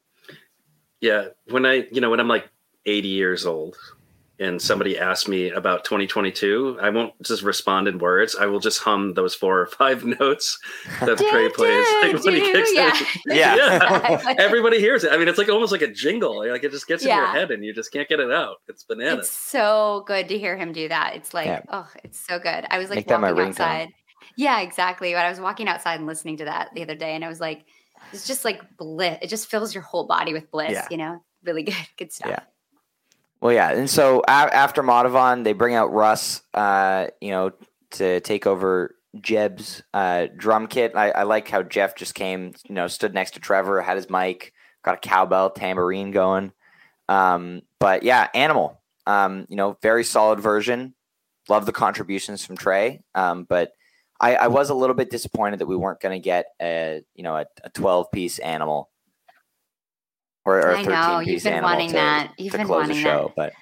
yeah 1.01 1.27
when 1.49 1.65
i 1.65 1.87
you 1.91 2.01
know 2.01 2.09
when 2.09 2.19
i'm 2.19 2.27
like 2.27 2.49
80 2.89 3.07
years 3.07 3.45
old 3.45 3.75
and 4.41 4.61
somebody 4.61 4.97
asks 4.97 5.27
me 5.27 5.49
about 5.49 5.83
2022 5.83 6.79
i 6.81 6.89
won't 6.89 7.13
just 7.21 7.43
respond 7.43 7.87
in 7.89 7.97
words 7.99 8.35
i 8.39 8.45
will 8.45 8.59
just 8.61 8.79
hum 8.79 9.13
those 9.13 9.35
four 9.35 9.59
or 9.59 9.65
five 9.65 10.05
notes 10.19 10.57
that 11.01 11.17
trey 11.17 11.49
plays 11.49 11.85
like 12.01 12.23
when 12.23 12.35
he 12.35 12.41
kicks 12.41 12.71
yeah. 12.73 12.97
in 13.27 13.35
Yeah. 13.37 13.55
yeah 13.55 14.33
everybody 14.37 14.79
hears 14.79 15.03
it 15.03 15.11
i 15.11 15.17
mean 15.17 15.27
it's 15.27 15.37
like 15.37 15.49
almost 15.49 15.71
like 15.73 15.81
a 15.81 15.91
jingle 15.91 16.39
like 16.49 16.63
it 16.63 16.71
just 16.71 16.87
gets 16.87 17.03
in 17.03 17.09
your 17.09 17.27
head 17.27 17.51
and 17.51 17.65
you 17.65 17.73
just 17.73 17.91
can't 17.91 18.07
get 18.07 18.19
it 18.21 18.31
out 18.31 18.57
it's 18.69 18.83
bananas 18.85 19.25
It's 19.27 19.29
so 19.29 20.03
good 20.07 20.29
to 20.29 20.37
hear 20.39 20.55
him 20.57 20.71
do 20.71 20.87
that. 20.87 21.15
It's 21.15 21.33
like, 21.33 21.47
Yeah. 21.47 21.61
oh, 21.69 21.87
it's 22.03 22.19
so 22.19 22.39
good. 22.39 22.65
I 22.69 22.77
was 22.79 22.89
like 22.89 22.97
Make 22.99 23.07
that 23.07 23.19
my 23.19 23.31
walking 23.33 23.47
ringtone. 23.53 23.59
outside. 23.59 23.89
Yeah, 24.37 24.61
exactly. 24.61 25.11
But 25.13 25.25
I 25.25 25.29
was 25.29 25.39
walking 25.41 25.67
outside 25.67 25.95
and 25.99 26.07
listening 26.07 26.37
to 26.37 26.45
that 26.45 26.69
the 26.75 26.81
other 26.83 26.95
day, 26.95 27.13
and 27.15 27.25
I 27.25 27.27
was 27.27 27.41
like, 27.41 27.65
it's 28.13 28.25
just 28.27 28.45
like 28.45 28.61
bliss. 28.77 29.17
It 29.21 29.27
just 29.27 29.47
fills 29.49 29.73
your 29.73 29.83
whole 29.83 30.05
body 30.07 30.31
with 30.33 30.49
bliss. 30.51 30.71
Yeah. 30.71 30.87
You 30.89 30.97
know, 30.97 31.23
really 31.43 31.63
good, 31.63 31.75
good 31.97 32.11
stuff. 32.13 32.29
Well, 33.41 33.53
yeah, 33.53 33.71
and 33.71 33.89
so 33.89 34.21
a- 34.27 34.31
after 34.31 34.83
Madhavan, 34.83 35.43
they 35.43 35.53
bring 35.53 35.73
out 35.75 35.93
Russ, 35.93 36.41
uh, 36.53 37.07
you 37.21 37.31
know, 37.31 37.51
to 37.91 38.19
take 38.19 38.45
over 38.45 38.95
Jeff's 39.21 39.81
uh, 39.93 40.27
drum 40.35 40.67
kit. 40.67 40.91
I, 40.95 41.11
I 41.11 41.23
like 41.23 41.47
how 41.47 41.63
Jeff 41.63 41.95
just 41.95 42.15
came, 42.15 42.53
you 42.67 42.75
know, 42.75 42.87
stood 42.87 43.13
next 43.13 43.31
to 43.35 43.39
Trevor, 43.39 43.81
had 43.81 43.95
his 43.95 44.09
mic, 44.09 44.53
got 44.83 44.95
a 44.95 44.99
cowbell, 44.99 45.51
tambourine 45.51 46.11
going. 46.11 46.51
Um, 47.07 47.61
but 47.79 48.03
yeah, 48.03 48.27
Animal, 48.33 48.79
um, 49.07 49.45
you 49.49 49.55
know, 49.55 49.77
very 49.81 50.03
solid 50.03 50.39
version. 50.39 50.93
Love 51.47 51.65
the 51.65 51.71
contributions 51.71 52.45
from 52.45 52.57
Trey, 52.57 53.01
um, 53.15 53.45
but 53.45 53.71
I, 54.19 54.35
I 54.35 54.47
was 54.47 54.69
a 54.69 54.75
little 54.75 54.95
bit 54.95 55.09
disappointed 55.09 55.59
that 55.59 55.65
we 55.65 55.77
weren't 55.77 56.01
going 56.01 56.15
to 56.15 56.23
get 56.23 56.45
a, 56.61 57.01
you 57.15 57.23
know, 57.23 57.37
a, 57.37 57.45
a 57.63 57.69
twelve 57.69 58.11
piece 58.11 58.37
Animal. 58.37 58.89
Or, 60.49 60.59
or 60.59 60.71
a 60.71 60.79
I 60.79 60.81
know, 60.83 61.17
13 61.17 61.27
you've 61.27 61.35
piece 61.35 61.45
animal 61.45 61.69
wanting 61.69 61.87
to, 61.89 61.93
that. 61.95 62.33
You've 62.37 62.51
to 62.51 62.57
been 62.59 62.67
close 62.67 62.87
the 62.87 62.93
wanting 62.93 63.03
show, 63.03 63.33
that. 63.35 63.35
but 63.35 63.53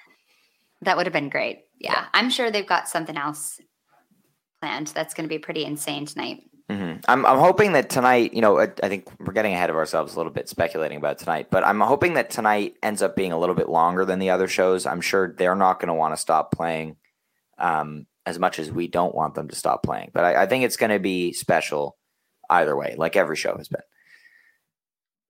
That 0.82 0.96
would 0.96 1.06
have 1.06 1.12
been 1.12 1.28
great. 1.28 1.60
Yeah. 1.78 2.06
I'm 2.12 2.30
sure 2.30 2.50
they've 2.50 2.66
got 2.66 2.88
something 2.88 3.16
else 3.16 3.60
planned 4.60 4.88
that's 4.88 5.14
going 5.14 5.24
to 5.24 5.32
be 5.32 5.38
pretty 5.38 5.64
insane 5.64 6.06
tonight. 6.06 6.42
Mhm. 6.70 7.02
I'm 7.08 7.24
I'm 7.24 7.38
hoping 7.38 7.72
that 7.72 7.88
tonight, 7.88 8.34
you 8.34 8.42
know, 8.42 8.58
I, 8.60 8.64
I 8.82 8.88
think 8.90 9.08
we're 9.20 9.32
getting 9.32 9.54
ahead 9.54 9.70
of 9.70 9.76
ourselves 9.76 10.14
a 10.14 10.16
little 10.18 10.32
bit 10.32 10.50
speculating 10.50 10.98
about 10.98 11.18
tonight, 11.18 11.46
but 11.50 11.64
I'm 11.64 11.80
hoping 11.80 12.14
that 12.14 12.28
tonight 12.28 12.74
ends 12.82 13.00
up 13.00 13.16
being 13.16 13.32
a 13.32 13.38
little 13.38 13.54
bit 13.54 13.70
longer 13.70 14.04
than 14.04 14.18
the 14.18 14.28
other 14.30 14.48
shows. 14.48 14.84
I'm 14.84 15.00
sure 15.00 15.32
they're 15.34 15.54
not 15.54 15.80
going 15.80 15.88
to 15.88 15.94
want 15.94 16.12
to 16.12 16.20
stop 16.20 16.52
playing 16.52 16.96
um, 17.58 18.06
as 18.26 18.38
much 18.38 18.58
as 18.58 18.70
we 18.70 18.86
don't 18.86 19.14
want 19.14 19.34
them 19.34 19.48
to 19.48 19.56
stop 19.56 19.82
playing, 19.82 20.10
but 20.12 20.24
I, 20.24 20.42
I 20.42 20.46
think 20.46 20.62
it's 20.64 20.76
going 20.76 20.90
to 20.90 20.98
be 20.98 21.32
special 21.32 21.96
either 22.50 22.76
way, 22.76 22.94
like 22.98 23.16
every 23.16 23.36
show 23.36 23.56
has 23.56 23.68
been. 23.68 23.80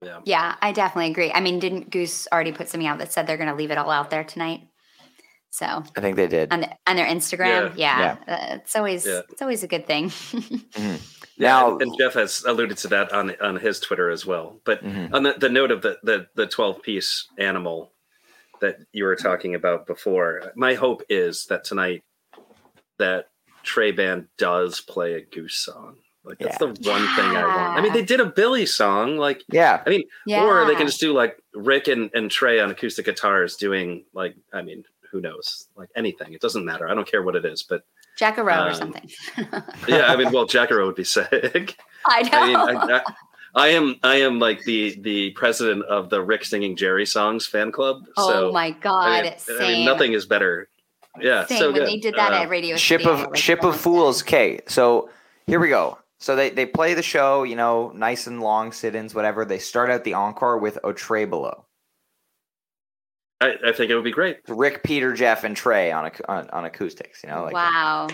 Yeah 0.02 0.20
Yeah, 0.24 0.54
I 0.62 0.72
definitely 0.72 1.11
agree. 1.11 1.32
I 1.32 1.40
mean, 1.40 1.58
didn't 1.58 1.90
Goose 1.90 2.26
already 2.32 2.52
put 2.52 2.68
something 2.68 2.87
out 2.87 2.98
that 2.98 3.12
said 3.12 3.26
they're 3.26 3.37
going 3.37 3.48
to 3.48 3.54
leave 3.54 3.70
it 3.70 3.78
all 3.78 3.90
out 3.90 4.11
there 4.11 4.24
tonight? 4.24 4.62
So 5.50 5.64
I 5.66 6.00
think 6.00 6.16
they 6.16 6.26
did. 6.28 6.52
on 6.52 6.61
the, 6.61 6.68
on 6.87 6.96
their 6.96 7.06
Instagram, 7.06 7.72
yeah, 7.76 8.16
Uh, 8.28 8.56
it's 8.56 8.76
always 8.76 9.06
Yeah. 9.06 9.22
it's 9.30 9.40
always 9.42 9.62
a 9.62 9.68
good 9.68 9.87
thing. 9.87 10.12
Yeah, 11.40 11.50
Now- 11.52 11.72
and, 11.74 11.82
and 11.82 11.98
Jeff 11.98 12.14
has 12.14 12.42
alluded 12.44 12.78
to 12.78 12.88
that 12.88 13.12
on 13.12 13.34
on 13.40 13.56
his 13.56 13.78
Twitter 13.80 14.11
as 14.11 14.26
well. 14.26 14.61
But 14.64 14.82
Mhm. 14.84 15.14
on 15.14 15.22
the, 15.22 15.34
the 15.38 15.48
note 15.48 15.70
of 15.70 15.82
the, 15.82 15.96
the 16.02 16.26
the 16.34 16.46
twelve 16.48 16.82
piece 16.82 17.26
animal 17.38 17.92
that 18.61 18.76
you 18.92 19.04
were 19.04 19.14
talking 19.16 19.54
about 19.54 19.87
before, 19.87 20.52
my 20.56 20.74
hope 20.74 21.02
is 21.08 21.46
that 21.46 21.62
tonight 21.64 22.02
that 22.98 23.26
Trey 23.62 23.92
Band 23.92 24.26
does 24.37 24.80
play 24.80 25.14
a 25.14 25.20
goose 25.24 25.54
song. 25.56 25.98
Like 26.28 26.38
that's 26.38 26.56
Yeah. 26.60 26.66
the 26.72 26.90
one 26.90 27.02
thing 27.16 27.36
I 27.36 27.44
want. 27.46 27.78
I 27.78 27.80
mean, 27.80 27.92
they 27.92 28.04
did 28.04 28.20
a 28.20 28.26
Billy 28.26 28.66
song, 28.66 29.16
like 29.16 29.42
Yeah, 29.50 29.82
I 29.86 29.90
mean, 29.90 30.02
Yeah. 30.26 30.44
or 30.44 30.66
they 30.66 30.74
can 30.74 30.86
just 30.86 31.00
do 31.00 31.12
like 31.12 31.42
Rick 31.54 31.88
and, 31.88 32.10
and 32.14 32.30
Trey 32.30 32.60
on 32.60 32.70
acoustic 32.70 33.06
guitars 33.06 33.56
doing 33.56 34.04
like 34.12 34.34
I 34.52 34.62
mean, 34.62 34.84
who 35.10 35.20
knows? 35.20 35.68
Like 35.76 35.88
anything. 35.96 36.34
It 36.34 36.40
doesn't 36.40 36.64
matter. 36.64 36.88
I 36.88 36.94
don't 36.94 37.10
care 37.10 37.22
what 37.22 37.34
it 37.36 37.44
is, 37.44 37.62
but 37.62 37.82
Jack-A-Roe 38.18 38.52
or 38.64 38.68
Um, 38.70 38.74
something. 38.74 39.10
yeah, 39.88 40.12
I 40.12 40.16
mean, 40.16 40.32
well, 40.32 40.44
Jack-A-Roe 40.44 40.86
would 40.86 40.96
be 40.96 41.04
sick. 41.04 41.76
I 42.06 42.22
know. 42.22 42.30
I 42.38 42.46
mean, 42.46 42.56
I, 42.56 42.96
I, 42.98 43.02
I 43.54 43.68
am 43.68 43.96
I 44.02 44.16
am 44.16 44.38
like 44.38 44.64
the 44.64 44.98
the 45.00 45.30
president 45.30 45.84
of 45.86 46.10
the 46.10 46.20
Rick 46.22 46.44
singing 46.44 46.76
Jerry 46.76 47.06
songs 47.06 47.46
fan 47.46 47.72
club. 47.72 48.04
oh 48.18 48.30
so 48.30 48.52
my 48.52 48.72
god, 48.72 49.08
I 49.08 49.22
mean, 49.22 49.38
same. 49.38 49.56
I 49.60 49.68
mean, 49.68 49.84
nothing 49.86 50.12
is 50.12 50.26
better. 50.26 50.68
Yeah, 51.20 51.46
same. 51.46 51.58
so 51.58 51.66
when 51.72 51.80
good. 51.80 51.88
they 51.88 51.96
did 51.98 52.14
that 52.16 52.32
Uh, 52.32 52.42
at 52.42 52.48
Radio 52.50 52.76
ship 52.76 53.00
City, 53.00 53.10
of 53.10 53.20
like, 53.20 53.36
ship 53.36 53.64
of 53.64 53.80
fools. 53.80 54.22
died. 54.22 54.28
Okay, 54.28 54.60
so 54.68 55.08
here 55.46 55.58
we 55.58 55.68
go. 55.68 55.98
So 56.18 56.35
they 56.35 56.50
they 56.50 56.66
play 56.66 56.94
the 56.94 57.02
show, 57.02 57.44
you 57.44 57.57
know, 57.57 57.92
nice 57.94 58.26
and 58.26 58.40
long 58.40 58.72
sit-ins, 58.72 59.14
whatever. 59.14 59.44
They 59.44 59.59
start 59.59 59.90
out 59.90 60.04
the 60.04 60.14
encore 60.14 60.59
with 60.59 60.78
Otrebolo. 60.83 61.64
I, 63.40 63.54
I 63.66 63.72
think 63.72 63.90
it 63.90 63.94
would 63.94 64.04
be 64.04 64.11
great. 64.11 64.38
Rick, 64.48 64.83
Peter, 64.83 65.12
Jeff, 65.14 65.44
and 65.44 65.57
Trey 65.57 65.92
on 65.92 66.11
on, 66.28 66.50
on 66.50 66.64
acoustics. 66.64 67.22
You 67.22 67.31
know, 67.31 67.44
like 67.44 67.54
wow. 67.54 68.09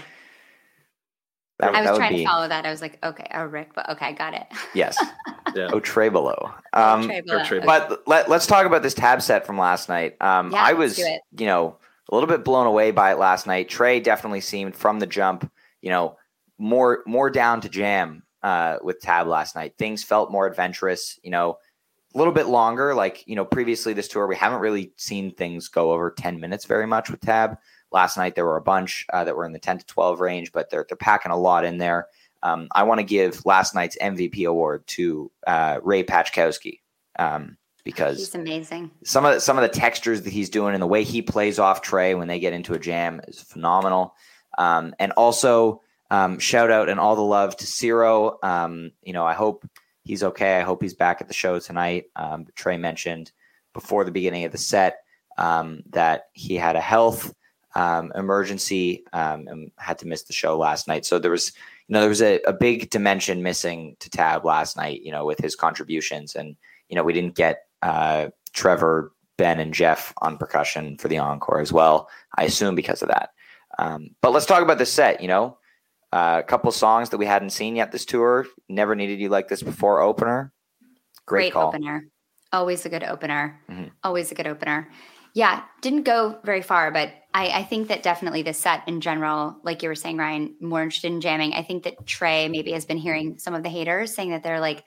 that, 1.61 1.75
I 1.75 1.91
was 1.91 1.99
trying 1.99 2.13
be 2.13 2.19
to 2.19 2.27
follow 2.27 2.47
that. 2.47 2.67
I 2.67 2.71
was 2.71 2.83
like, 2.83 2.99
okay, 3.03 3.27
oh 3.33 3.45
Rick, 3.45 3.71
but 3.75 3.89
okay, 3.91 4.07
I 4.07 4.13
got 4.13 4.35
it. 4.35 4.47
yes, 4.75 5.03
Yeah. 5.55 5.69
Otrebolo. 5.69 6.53
Um, 6.73 7.05
Trey 7.05 7.19
or 7.19 7.23
Bella, 7.23 7.43
okay. 7.45 7.61
But 7.65 8.03
let, 8.09 8.29
let's 8.29 8.47
talk 8.47 8.67
about 8.67 8.83
this 8.83 8.95
tab 8.95 9.23
set 9.23 9.47
from 9.47 9.57
last 9.57 9.89
night. 9.89 10.21
Um, 10.21 10.51
Yeah, 10.51 10.63
I 10.63 10.73
was, 10.73 10.99
you 10.99 11.47
know, 11.47 11.77
a 12.11 12.15
little 12.15 12.29
bit 12.29 12.45
blown 12.45 12.67
away 12.67 12.91
by 12.91 13.13
it 13.13 13.19
last 13.19 13.47
night. 13.47 13.69
Trey 13.69 14.01
definitely 14.01 14.41
seemed 14.41 14.75
from 14.75 14.99
the 14.99 15.07
jump, 15.07 15.51
you 15.81 15.91
know, 15.91 16.17
more 16.59 17.03
more 17.07 17.31
down 17.31 17.61
to 17.63 17.69
jam 17.69 18.23
uh, 18.43 18.79
with 18.83 19.01
tab 19.01 19.27
last 19.27 19.57
night. 19.57 19.75
Things 19.79 20.03
felt 20.05 20.31
more 20.31 20.47
adventurous, 20.47 21.19
you 21.23 21.31
know, 21.31 21.59
a 22.15 22.19
little 22.19 22.33
bit 22.33 22.47
longer. 22.47 22.95
Like 22.95 23.25
you 23.27 23.37
know, 23.37 23.45
previously 23.45 23.93
this 23.93 24.09
tour 24.09 24.27
we 24.27 24.37
haven't 24.37 24.61
really 24.61 24.93
seen 24.97 25.35
things 25.35 25.69
go 25.69 25.93
over 25.93 26.11
ten 26.11 26.41
minutes 26.41 26.65
very 26.65 26.87
much 26.87 27.11
with 27.11 27.21
tab. 27.21 27.59
Last 27.91 28.17
night 28.17 28.35
there 28.35 28.45
were 28.45 28.57
a 28.57 28.63
bunch 28.63 29.07
uh, 29.13 29.25
that 29.25 29.37
were 29.37 29.45
in 29.45 29.53
the 29.53 29.59
ten 29.59 29.79
to 29.79 29.87
twelve 29.87 30.21
range, 30.21 30.53
but 30.53 30.71
they're 30.71 30.87
they're 30.89 30.97
packing 30.97 31.33
a 31.33 31.39
lot 31.39 31.65
in 31.65 31.79
there. 31.79 32.09
Um, 32.43 32.69
I 32.75 32.83
want 32.83 32.99
to 32.99 33.05
give 33.05 33.45
last 33.47 33.75
night's 33.75 33.97
MVP 34.01 34.47
award 34.47 34.87
to 34.89 35.31
uh, 35.47 35.81
Ray 35.83 36.05
Paczkowski 36.05 36.81
um, 37.19 37.57
because 37.85 38.19
He's 38.19 38.35
amazing. 38.35 38.91
some 39.03 39.25
of 39.25 39.35
the, 39.35 39.41
some 39.41 39.57
of 39.57 39.63
the 39.63 39.69
textures 39.69 40.23
that 40.23 40.31
he's 40.31 40.51
doing 40.51 40.75
and 40.75 40.83
the 40.83 40.87
way 40.87 41.05
he 41.05 41.23
plays 41.23 41.59
off 41.59 41.81
Trey 41.81 42.15
when 42.15 42.29
they 42.29 42.39
get 42.39 42.53
into 42.53 42.75
a 42.75 42.79
jam 42.79 43.23
is 43.27 43.41
phenomenal. 43.41 44.15
Um, 44.59 44.95
and 44.99 45.13
also 45.13 45.81
um, 46.11 46.39
shout 46.39 46.71
out 46.71 46.89
and 46.89 47.01
all 47.01 47.17
the 47.17 47.23
love 47.23 47.57
to 47.57 47.67
Cyro. 47.67 48.39
Um, 48.43 48.93
you 49.03 49.13
know, 49.13 49.25
I 49.25 49.35
hope 49.35 49.67
he's 50.03 50.23
okay. 50.23 50.59
I 50.59 50.63
hope 50.63 50.83
he's 50.83 50.95
back 50.95 51.21
at 51.21 51.29
the 51.29 51.35
show 51.35 51.59
tonight. 51.59 52.05
Um, 52.17 52.47
Trey 52.55 52.77
mentioned 52.77 53.33
before 53.73 54.05
the 54.05 54.13
beginning 54.13 54.45
of 54.45 54.53
the 54.53 54.59
set 54.59 54.99
um, 55.39 55.83
that 55.91 56.27
he 56.33 56.55
had 56.55 56.77
a 56.77 56.81
health 56.81 57.35
um, 57.75 58.13
emergency 58.15 59.05
um, 59.13 59.49
and 59.49 59.71
had 59.79 59.99
to 59.99 60.07
miss 60.07 60.23
the 60.25 60.33
show 60.33 60.57
last 60.57 60.87
night. 60.87 61.05
So 61.05 61.19
there 61.19 61.31
was, 61.31 61.53
you 61.89 61.95
know, 61.95 62.01
there 62.01 62.09
was 62.09 62.23
a, 62.23 62.41
a 62.47 62.53
big 62.53 62.91
dimension 62.91 63.43
missing 63.43 63.97
to 64.01 64.11
Tab 64.11 64.45
last 64.45 64.77
night. 64.77 65.03
You 65.03 65.11
know, 65.11 65.25
with 65.25 65.41
his 65.41 65.57
contributions, 65.57 66.35
and 66.35 66.55
you 66.89 66.97
know, 66.97 67.03
we 67.03 67.13
didn't 67.13 67.35
get 67.35 67.65
uh, 67.83 68.29
Trevor, 68.53 69.11
Ben, 69.37 69.59
and 69.59 69.75
Jeff 69.75 70.13
on 70.19 70.39
percussion 70.39 70.97
for 70.99 71.09
the 71.09 71.19
encore 71.19 71.61
as 71.61 71.73
well. 71.73 72.09
I 72.37 72.45
assume 72.45 72.75
because 72.75 73.03
of 73.03 73.09
that. 73.09 73.31
But 74.21 74.33
let's 74.33 74.47
talk 74.47 74.63
about 74.63 74.79
the 74.79 74.87
set. 74.87 75.21
You 75.21 75.29
know, 75.29 75.59
uh, 76.15 76.39
a 76.39 76.43
couple 76.45 76.71
songs 76.71 77.11
that 77.11 77.19
we 77.19 77.27
hadn't 77.27 77.51
seen 77.51 77.75
yet 77.75 77.91
this 77.91 78.05
tour. 78.05 78.47
Never 78.69 78.95
needed 78.95 79.19
you 79.19 79.29
like 79.29 79.49
this 79.49 79.65
before. 79.65 80.01
Opener, 80.01 80.53
great, 81.27 81.53
call. 81.53 81.69
opener. 81.69 82.07
Always 82.53 82.87
a 82.87 82.89
good 82.89 83.03
opener. 83.03 83.61
Mhm. 83.69 83.91
Always 84.05 84.31
a 84.31 84.37
good 84.37 84.47
opener. 84.47 84.89
Yeah, 85.35 85.65
didn't 85.83 86.05
go 86.05 86.39
very 86.45 86.63
far, 86.63 86.93
but 86.93 87.13
I, 87.35 87.49
I 87.49 87.63
think 87.65 87.89
that 87.89 88.05
definitely 88.05 88.43
the 88.43 88.53
set 88.53 88.87
in 88.87 89.01
general, 89.01 89.57
like 89.65 89.83
you 89.83 89.89
were 89.89 89.97
saying, 89.97 90.17
Ryan, 90.17 90.55
more 90.61 90.85
interested 90.85 91.11
in 91.11 91.21
jamming. 91.21 91.53
I 91.53 91.65
think 91.65 91.83
that 91.83 92.07
Trey 92.07 92.49
maybe 92.49 92.71
has 92.71 92.85
been 92.85 92.99
hearing 92.99 93.39
some 93.39 93.53
of 93.53 93.65
the 93.65 93.69
haters 93.69 94.15
saying 94.15 94.31
that 94.31 94.45
they're 94.45 94.61
like 94.61 94.85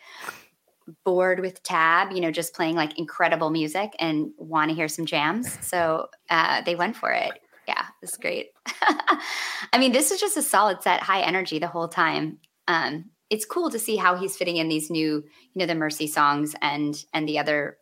bored 1.04 1.42
with 1.42 1.62
Tab, 1.64 2.14
you 2.14 2.22
know, 2.22 2.32
just 2.32 2.54
playing 2.54 2.76
like 2.76 2.98
incredible 2.98 3.50
music 3.50 3.92
and 4.00 4.32
want 4.38 4.70
to 4.70 4.76
hear 4.76 4.88
some 4.88 5.06
jams. 5.06 5.58
So 5.68 6.08
uh, 6.30 6.62
they 6.62 6.76
went 6.76 6.96
for 6.96 7.12
it. 7.12 7.34
Yeah, 7.68 7.86
it's 8.02 8.18
great. 8.18 8.52
I 8.82 9.78
mean, 9.78 9.92
this 9.92 10.12
is 10.12 10.20
just 10.20 10.38
a 10.38 10.42
solid 10.42 10.82
set, 10.82 11.02
high 11.02 11.22
energy 11.22 11.60
the 11.60 11.68
whole 11.68 11.88
time. 11.88 12.40
Um, 12.68 13.10
it's 13.30 13.46
cool 13.46 13.70
to 13.70 13.80
see 13.80 13.98
how 13.98 14.16
he's 14.16 14.38
fitting 14.38 14.58
in 14.58 14.70
these 14.70 14.90
new, 14.90 15.16
you 15.16 15.24
know, 15.56 15.66
the 15.66 15.76
Mercy 15.76 16.08
songs 16.08 16.56
and 16.62 17.04
and 17.14 17.28
the 17.28 17.40
other 17.40 17.78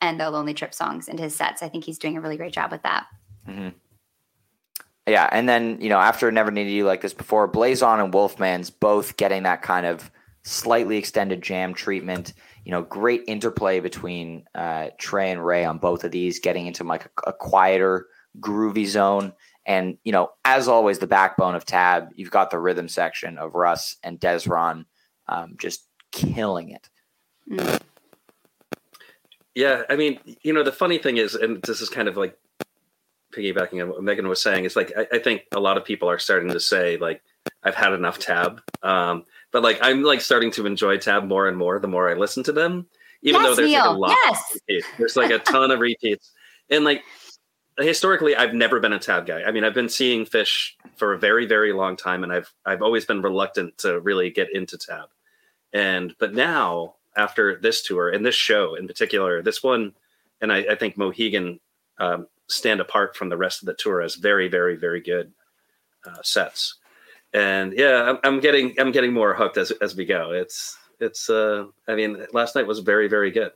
and 0.00 0.18
the 0.18 0.30
Lonely 0.30 0.54
Trip 0.54 0.74
songs 0.74 1.08
into 1.08 1.22
his 1.22 1.34
sets. 1.34 1.62
I 1.62 1.68
think 1.68 1.84
he's 1.84 1.98
doing 1.98 2.16
a 2.16 2.20
really 2.20 2.36
great 2.36 2.52
job 2.52 2.70
with 2.70 2.82
that. 2.82 3.06
Yeah, 5.06 5.28
and 5.30 5.48
then 5.48 5.78
you 5.80 5.88
know 5.88 5.98
after 5.98 6.30
Never 6.32 6.50
Needed 6.50 6.72
You 6.72 6.84
like 6.84 7.00
this 7.00 7.14
before, 7.14 7.46
Blaze 7.46 7.82
On 7.82 8.00
and 8.00 8.12
Wolfman's 8.12 8.70
both 8.70 9.16
getting 9.16 9.44
that 9.44 9.62
kind 9.62 9.86
of 9.86 10.10
slightly 10.42 10.96
extended 10.96 11.42
jam 11.42 11.74
treatment. 11.74 12.32
You 12.64 12.72
know, 12.72 12.82
great 12.82 13.22
interplay 13.28 13.78
between 13.78 14.44
uh, 14.54 14.88
Trey 14.98 15.30
and 15.30 15.44
Ray 15.44 15.64
on 15.64 15.78
both 15.78 16.02
of 16.02 16.10
these, 16.10 16.40
getting 16.40 16.66
into 16.66 16.82
like 16.82 17.04
a, 17.04 17.30
a 17.30 17.32
quieter, 17.32 18.08
groovy 18.40 18.86
zone. 18.86 19.32
And 19.64 19.98
you 20.04 20.12
know, 20.12 20.30
as 20.44 20.68
always, 20.68 20.98
the 20.98 21.06
backbone 21.06 21.54
of 21.54 21.64
Tab, 21.64 22.10
you've 22.14 22.30
got 22.30 22.50
the 22.50 22.58
rhythm 22.58 22.88
section 22.88 23.36
of 23.36 23.54
Russ 23.54 23.96
and 24.02 24.20
Dezron, 24.20 24.84
um, 25.28 25.56
just 25.58 25.86
killing 26.12 26.70
it. 26.70 26.88
Yeah, 29.54 29.82
I 29.88 29.96
mean, 29.96 30.20
you 30.42 30.52
know, 30.52 30.62
the 30.62 30.70
funny 30.70 30.98
thing 30.98 31.16
is, 31.16 31.34
and 31.34 31.62
this 31.62 31.80
is 31.80 31.88
kind 31.88 32.08
of 32.08 32.16
like 32.16 32.38
piggybacking 33.32 33.82
on 33.82 33.88
what 33.88 34.02
Megan 34.02 34.28
was 34.28 34.42
saying, 34.42 34.64
is 34.64 34.76
like 34.76 34.92
I, 34.96 35.06
I 35.16 35.18
think 35.18 35.42
a 35.52 35.60
lot 35.60 35.76
of 35.76 35.84
people 35.84 36.10
are 36.10 36.18
starting 36.18 36.50
to 36.50 36.60
say 36.60 36.96
like 36.98 37.22
I've 37.62 37.74
had 37.74 37.92
enough 37.92 38.18
tab, 38.18 38.60
um, 38.82 39.24
but 39.50 39.62
like 39.62 39.78
I'm 39.82 40.02
like 40.02 40.20
starting 40.20 40.50
to 40.52 40.66
enjoy 40.66 40.98
tab 40.98 41.24
more 41.24 41.48
and 41.48 41.56
more 41.56 41.78
the 41.78 41.88
more 41.88 42.10
I 42.10 42.14
listen 42.14 42.42
to 42.44 42.52
them, 42.52 42.86
even 43.22 43.40
Yes, 43.40 43.48
though 43.48 43.54
there's 43.56 43.72
like 43.72 43.84
a 43.84 43.90
lot. 43.90 44.10
Yes. 44.10 44.42
Of. 44.54 44.98
There's 44.98 45.16
like 45.16 45.30
a 45.30 45.38
ton 45.38 45.70
of 45.70 45.80
repeats, 45.80 46.32
and 46.70 46.84
like 46.84 47.02
historically, 47.78 48.34
I've 48.36 48.54
never 48.54 48.80
been 48.80 48.92
a 48.92 48.98
tab 48.98 49.26
guy. 49.26 49.42
I 49.42 49.52
mean, 49.52 49.64
I've 49.64 49.74
been 49.74 49.88
seeing 49.88 50.24
Phish 50.24 50.72
for 50.96 51.12
a 51.12 51.18
very 51.18 51.46
very 51.46 51.72
long 51.72 51.96
time, 51.96 52.22
and 52.22 52.32
I've 52.32 52.52
I've 52.64 52.82
always 52.82 53.04
been 53.04 53.22
reluctant 53.22 53.78
to 53.78 54.00
really 54.00 54.30
get 54.30 54.54
into 54.54 54.78
tab, 54.78 55.08
and 55.72 56.14
but 56.18 56.34
now 56.34 56.94
after 57.16 57.56
this 57.56 57.82
tour 57.82 58.10
and 58.10 58.24
this 58.24 58.34
show 58.34 58.74
in 58.74 58.86
particular, 58.86 59.42
this 59.42 59.62
one, 59.62 59.94
and 60.40 60.52
I, 60.52 60.58
I 60.58 60.74
think 60.74 60.96
Mohegan 60.96 61.60
um, 61.98 62.26
stand 62.48 62.80
apart 62.80 63.16
from 63.16 63.28
the 63.28 63.36
rest 63.36 63.62
of 63.62 63.66
the 63.66 63.74
tour 63.74 64.02
as 64.02 64.14
very, 64.14 64.48
very, 64.48 64.76
very 64.76 65.00
good 65.00 65.32
uh, 66.06 66.22
sets. 66.22 66.76
And 67.32 67.72
yeah, 67.72 68.02
I'm, 68.10 68.18
I'm 68.22 68.40
getting 68.40 68.74
I'm 68.78 68.92
getting 68.92 69.12
more 69.12 69.34
hooked 69.34 69.56
as 69.56 69.70
as 69.72 69.96
we 69.96 70.04
go. 70.04 70.32
It's 70.32 70.78
it's 71.00 71.28
uh, 71.28 71.66
I 71.88 71.94
mean, 71.94 72.26
last 72.32 72.54
night 72.54 72.66
was 72.66 72.78
very, 72.80 73.08
very 73.08 73.30
good. 73.30 73.52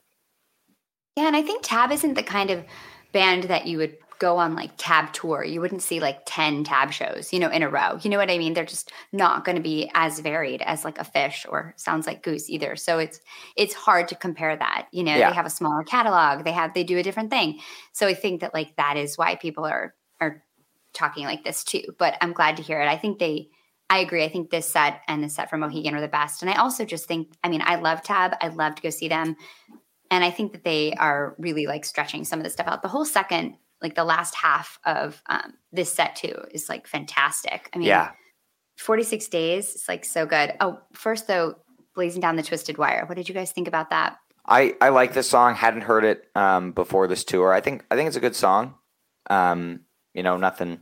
Yeah, 1.16 1.26
and 1.26 1.36
I 1.36 1.42
think 1.42 1.62
Tab 1.62 1.92
isn't 1.92 2.14
the 2.14 2.22
kind 2.22 2.50
of 2.50 2.64
band 3.12 3.44
that 3.44 3.66
you 3.66 3.78
would 3.78 3.96
go 4.20 4.36
on 4.36 4.54
like 4.54 4.70
Tab 4.76 5.12
tour. 5.12 5.42
You 5.42 5.60
wouldn't 5.60 5.82
see 5.82 5.98
like 5.98 6.20
10 6.26 6.62
Tab 6.62 6.92
shows, 6.92 7.32
you 7.32 7.40
know, 7.40 7.48
in 7.50 7.62
a 7.62 7.68
row. 7.68 7.98
You 8.02 8.10
know 8.10 8.18
what 8.18 8.30
I 8.30 8.38
mean? 8.38 8.52
They're 8.52 8.64
just 8.64 8.92
not 9.12 9.44
going 9.44 9.56
to 9.56 9.62
be 9.62 9.90
as 9.94 10.20
varied 10.20 10.62
as 10.62 10.84
like 10.84 10.98
a 11.00 11.04
Phish 11.04 11.46
or 11.48 11.74
sounds 11.76 12.06
like 12.06 12.22
goose 12.22 12.48
either. 12.48 12.76
So 12.76 12.98
it's 12.98 13.20
it's 13.56 13.74
hard 13.74 14.06
to 14.08 14.14
compare 14.14 14.54
that. 14.54 14.88
You 14.92 15.02
know, 15.02 15.16
Yeah. 15.16 15.30
they 15.30 15.34
have 15.34 15.46
a 15.46 15.50
smaller 15.50 15.82
catalog, 15.82 16.44
they 16.44 16.52
have 16.52 16.74
they 16.74 16.84
do 16.84 16.98
a 16.98 17.02
different 17.02 17.30
thing. 17.30 17.58
So 17.92 18.06
I 18.06 18.14
think 18.14 18.42
that 18.42 18.54
like 18.54 18.76
that 18.76 18.96
is 18.96 19.18
why 19.18 19.34
people 19.34 19.64
are 19.64 19.94
are 20.20 20.44
talking 20.92 21.24
like 21.24 21.42
this 21.42 21.64
too. 21.64 21.82
But 21.98 22.16
I'm 22.20 22.32
glad 22.34 22.58
to 22.58 22.62
hear 22.62 22.80
it. 22.80 22.88
I 22.88 22.98
think 22.98 23.18
they 23.18 23.48
I 23.88 23.98
agree. 23.98 24.22
I 24.22 24.28
think 24.28 24.50
this 24.50 24.70
set 24.70 25.00
and 25.08 25.24
the 25.24 25.28
set 25.28 25.50
from 25.50 25.60
Mohegan 25.60 25.94
are 25.96 26.00
the 26.00 26.06
best. 26.06 26.42
And 26.42 26.50
I 26.50 26.58
also 26.58 26.84
just 26.84 27.08
think, 27.08 27.32
I 27.42 27.48
mean, 27.48 27.60
I 27.64 27.74
love 27.74 28.04
Tab. 28.04 28.34
I'd 28.40 28.54
love 28.54 28.76
to 28.76 28.82
go 28.82 28.90
see 28.90 29.08
them. 29.08 29.34
And 30.12 30.22
I 30.22 30.30
think 30.30 30.52
that 30.52 30.62
they 30.62 30.92
are 30.92 31.34
really 31.38 31.66
like 31.66 31.84
stretching 31.84 32.24
some 32.24 32.38
of 32.38 32.44
the 32.44 32.50
stuff 32.50 32.68
out. 32.68 32.82
The 32.82 32.88
whole 32.88 33.04
second, 33.04 33.56
like 33.82 33.94
the 33.94 34.04
last 34.04 34.34
half 34.34 34.78
of 34.84 35.22
um, 35.26 35.54
this 35.72 35.92
set 35.92 36.16
too, 36.16 36.34
is 36.50 36.68
like 36.68 36.86
fantastic. 36.86 37.70
I 37.74 37.78
mean, 37.78 37.88
Yeah, 37.88 38.10
46 38.76 39.28
days, 39.28 39.74
it's 39.74 39.88
like 39.88 40.04
so 40.04 40.26
good. 40.26 40.54
Oh, 40.60 40.80
first 40.92 41.26
though, 41.26 41.56
Blazing 41.94 42.20
Down 42.20 42.36
the 42.36 42.42
Twisted 42.42 42.78
Wire. 42.78 43.04
What 43.06 43.16
did 43.16 43.28
you 43.28 43.34
guys 43.34 43.52
think 43.52 43.68
about 43.68 43.90
that? 43.90 44.18
I 44.46 44.74
I 44.80 44.88
like 44.88 45.12
this 45.12 45.28
song. 45.28 45.54
Hadn't 45.54 45.82
heard 45.82 46.04
it 46.04 46.28
um, 46.34 46.72
before 46.72 47.06
this 47.08 47.24
tour. 47.24 47.52
I 47.52 47.60
think 47.60 47.84
I 47.90 47.96
think 47.96 48.06
it's 48.08 48.16
a 48.16 48.20
good 48.20 48.36
song. 48.36 48.74
Um, 49.28 49.80
you 50.14 50.22
know, 50.22 50.36
nothing 50.36 50.80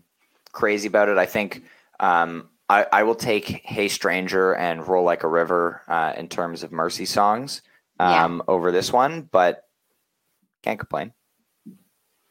crazy 0.53 0.87
about 0.89 1.09
it. 1.09 1.19
I 1.19 1.27
think 1.27 1.65
um, 2.01 2.49
I 2.69 2.87
I 2.93 3.03
will 3.03 3.15
take 3.17 3.47
Hey 3.65 3.89
Stranger 3.89 4.55
and 4.55 4.87
Roll 4.87 5.05
Like 5.05 5.23
a 5.25 5.29
River 5.29 5.83
uh, 5.89 6.13
in 6.17 6.29
terms 6.29 6.63
of 6.63 6.71
Mercy 6.73 7.05
songs 7.05 7.63
Yeah. 8.01 8.25
um, 8.25 8.43
over 8.49 8.71
this 8.71 8.93
one, 8.93 9.23
but 9.23 9.65
can't 10.63 10.79
complain. 10.79 11.13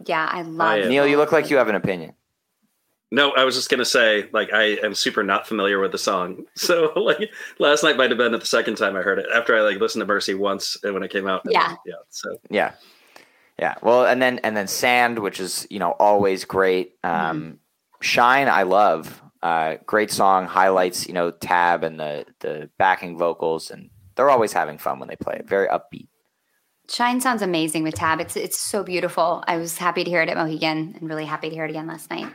Yeah, 0.06 0.28
I 0.32 0.42
love 0.44 0.80
yeah. 0.80 0.88
Neil, 0.88 1.08
you 1.08 1.18
look 1.18 1.32
like 1.32 1.50
you 1.50 1.58
have 1.58 1.70
an 1.70 1.76
opinion. 1.76 2.14
No, 3.10 3.32
I 3.32 3.46
was 3.46 3.56
just 3.56 3.70
gonna 3.70 3.86
say, 3.86 4.30
like, 4.34 4.52
I 4.54 4.78
am 4.84 4.94
super 4.94 5.24
not 5.24 5.48
familiar 5.48 5.80
with 5.80 5.92
the 5.94 5.98
song. 5.98 6.46
So, 6.56 6.92
like, 6.96 7.30
last 7.60 7.84
night 7.84 7.98
might 7.98 8.10
have 8.10 8.18
been 8.18 8.34
the 8.34 8.46
second 8.46 8.76
time 8.76 8.96
I 8.96 9.02
heard 9.02 9.20
it 9.20 9.28
after 9.34 9.56
I 9.56 9.62
like 9.62 9.80
listened 9.80 10.02
to 10.02 10.06
Mercy 10.06 10.34
once 10.34 10.78
and 10.84 10.94
when 10.94 11.04
it 11.04 11.12
came 11.12 11.28
out. 11.28 11.42
Yeah. 11.46 11.76
yeah. 11.86 11.94
So, 12.10 12.38
Yeah. 12.50 12.74
Yeah. 13.60 13.76
Well, 13.82 14.06
and 14.06 14.22
then 14.22 14.40
and 14.40 14.56
then 14.56 14.68
Sand, 14.68 15.20
which 15.20 15.40
is, 15.40 15.66
you 15.70 15.80
know, 15.80 15.92
always 15.92 16.46
great. 16.46 16.96
Um 17.04 17.60
Shine, 18.02 18.50
I 18.50 18.64
love. 18.64 19.22
Uh 19.42 19.78
great 19.86 20.12
song, 20.12 20.46
highlights, 20.46 21.08
you 21.08 21.14
know, 21.14 21.32
Tab 21.32 21.84
and 21.84 22.00
the 22.00 22.26
the 22.40 22.70
backing 22.78 23.18
vocals 23.18 23.72
and 23.72 23.90
they're 24.16 24.30
always 24.30 24.52
having 24.52 24.78
fun 24.78 25.00
when 25.00 25.08
they 25.08 25.16
play 25.16 25.36
it. 25.36 25.48
Very 25.48 25.68
upbeat. 25.68 26.08
Shine 26.90 27.20
sounds 27.20 27.42
amazing 27.42 27.84
with 27.84 27.96
Tab. 27.96 28.22
It's 28.22 28.36
it's 28.36 28.60
so 28.60 28.84
beautiful. 28.84 29.44
I 29.48 29.58
was 29.58 29.78
happy 29.78 30.04
to 30.04 30.10
hear 30.10 30.22
it 30.22 30.30
at 30.30 30.38
Mohegan 30.38 30.96
and 30.98 31.10
really 31.10 31.26
happy 31.26 31.50
to 31.50 31.56
hear 31.56 31.66
it 31.66 31.70
again 31.70 31.88
last 31.88 32.10
night. 32.10 32.28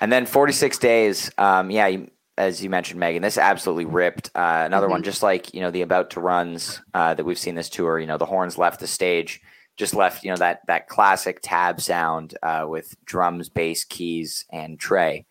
And 0.00 0.12
then 0.12 0.26
46 0.26 0.78
days, 0.78 1.30
um, 1.38 1.70
yeah, 1.70 1.86
you, 1.86 2.10
as 2.38 2.62
you 2.62 2.68
mentioned, 2.70 3.00
Megan, 3.00 3.22
this 3.22 3.38
absolutely 3.38 3.86
ripped. 3.86 4.30
Uh, 4.34 4.62
another 4.66 4.88
one, 4.88 5.02
just 5.02 5.22
like, 5.22 5.54
you 5.54 5.60
know, 5.60 5.70
the 5.70 5.82
About 5.82 6.10
to 6.10 6.20
Runs 6.20 6.80
uh, 6.92 7.14
that 7.14 7.24
we've 7.24 7.38
seen 7.38 7.54
this 7.54 7.70
tour, 7.70 7.98
you 7.98 8.06
know, 8.06 8.18
the 8.18 8.26
horns 8.26 8.58
left 8.58 8.80
the 8.80 8.86
stage, 8.86 9.40
just 9.76 9.94
left, 9.94 10.22
you 10.22 10.30
know, 10.30 10.36
that, 10.36 10.60
that 10.66 10.88
classic 10.88 11.40
tab 11.42 11.80
sound 11.80 12.36
uh, 12.42 12.66
with 12.68 12.94
drums, 13.06 13.48
bass, 13.48 13.84
keys, 13.84 14.44
and 14.52 14.78
Trey. 14.78 15.24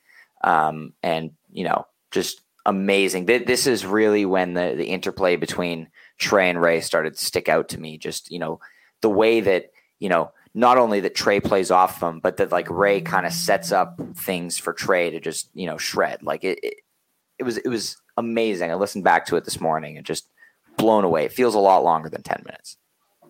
Um, 0.44 0.94
and, 1.04 1.32
you 1.52 1.64
know, 1.64 1.86
just 2.10 2.42
amazing. 2.66 3.28
Th- 3.28 3.46
This 3.46 3.68
is 3.68 3.86
really 3.86 4.26
when 4.26 4.56
the, 4.56 4.74
the 4.76 4.86
interplay 4.86 5.36
between 5.36 5.90
Trey 6.18 6.50
and 6.50 6.62
Ray 6.62 6.82
started 6.82 7.16
to 7.16 7.26
stick 7.26 7.50
out 7.50 7.70
to 7.70 7.80
me. 7.80 7.98
Just, 7.98 8.32
you 8.32 8.40
know, 8.40 8.60
the 9.02 9.10
way 9.10 9.42
that, 9.42 9.72
you 10.00 10.10
know, 10.10 10.32
not 10.56 10.78
only 10.78 11.02
that 11.02 11.14
Trey 11.14 11.42
plays 11.42 11.70
off 11.70 12.00
them, 12.00 12.20
but 12.20 12.38
that 12.38 12.52
like 12.52 12.70
Ray 12.70 13.02
kind 13.02 13.26
of 13.26 13.34
sets 13.34 13.72
up 13.72 14.00
things 14.16 14.58
for 14.58 14.74
Trey 14.74 15.12
to 15.12 15.20
just 15.20 15.50
you 15.54 15.68
know 15.68 15.78
shred. 15.78 16.24
Like 16.24 16.44
it, 16.44 16.60
it, 16.64 16.76
it 17.38 17.44
was 17.44 17.58
it 17.58 17.68
was 17.68 17.98
amazing. 18.18 18.72
I 18.72 18.76
listened 18.76 19.04
back 19.04 19.26
to 19.28 19.36
it 19.36 19.44
this 19.44 19.60
morning 19.60 19.98
and 19.98 20.06
just 20.06 20.30
blown 20.78 21.04
away. 21.04 21.26
It 21.26 21.34
feels 21.34 21.56
a 21.56 21.60
lot 21.60 21.84
longer 21.84 22.10
than 22.10 22.24
ten 22.24 22.42
minutes. 22.46 22.78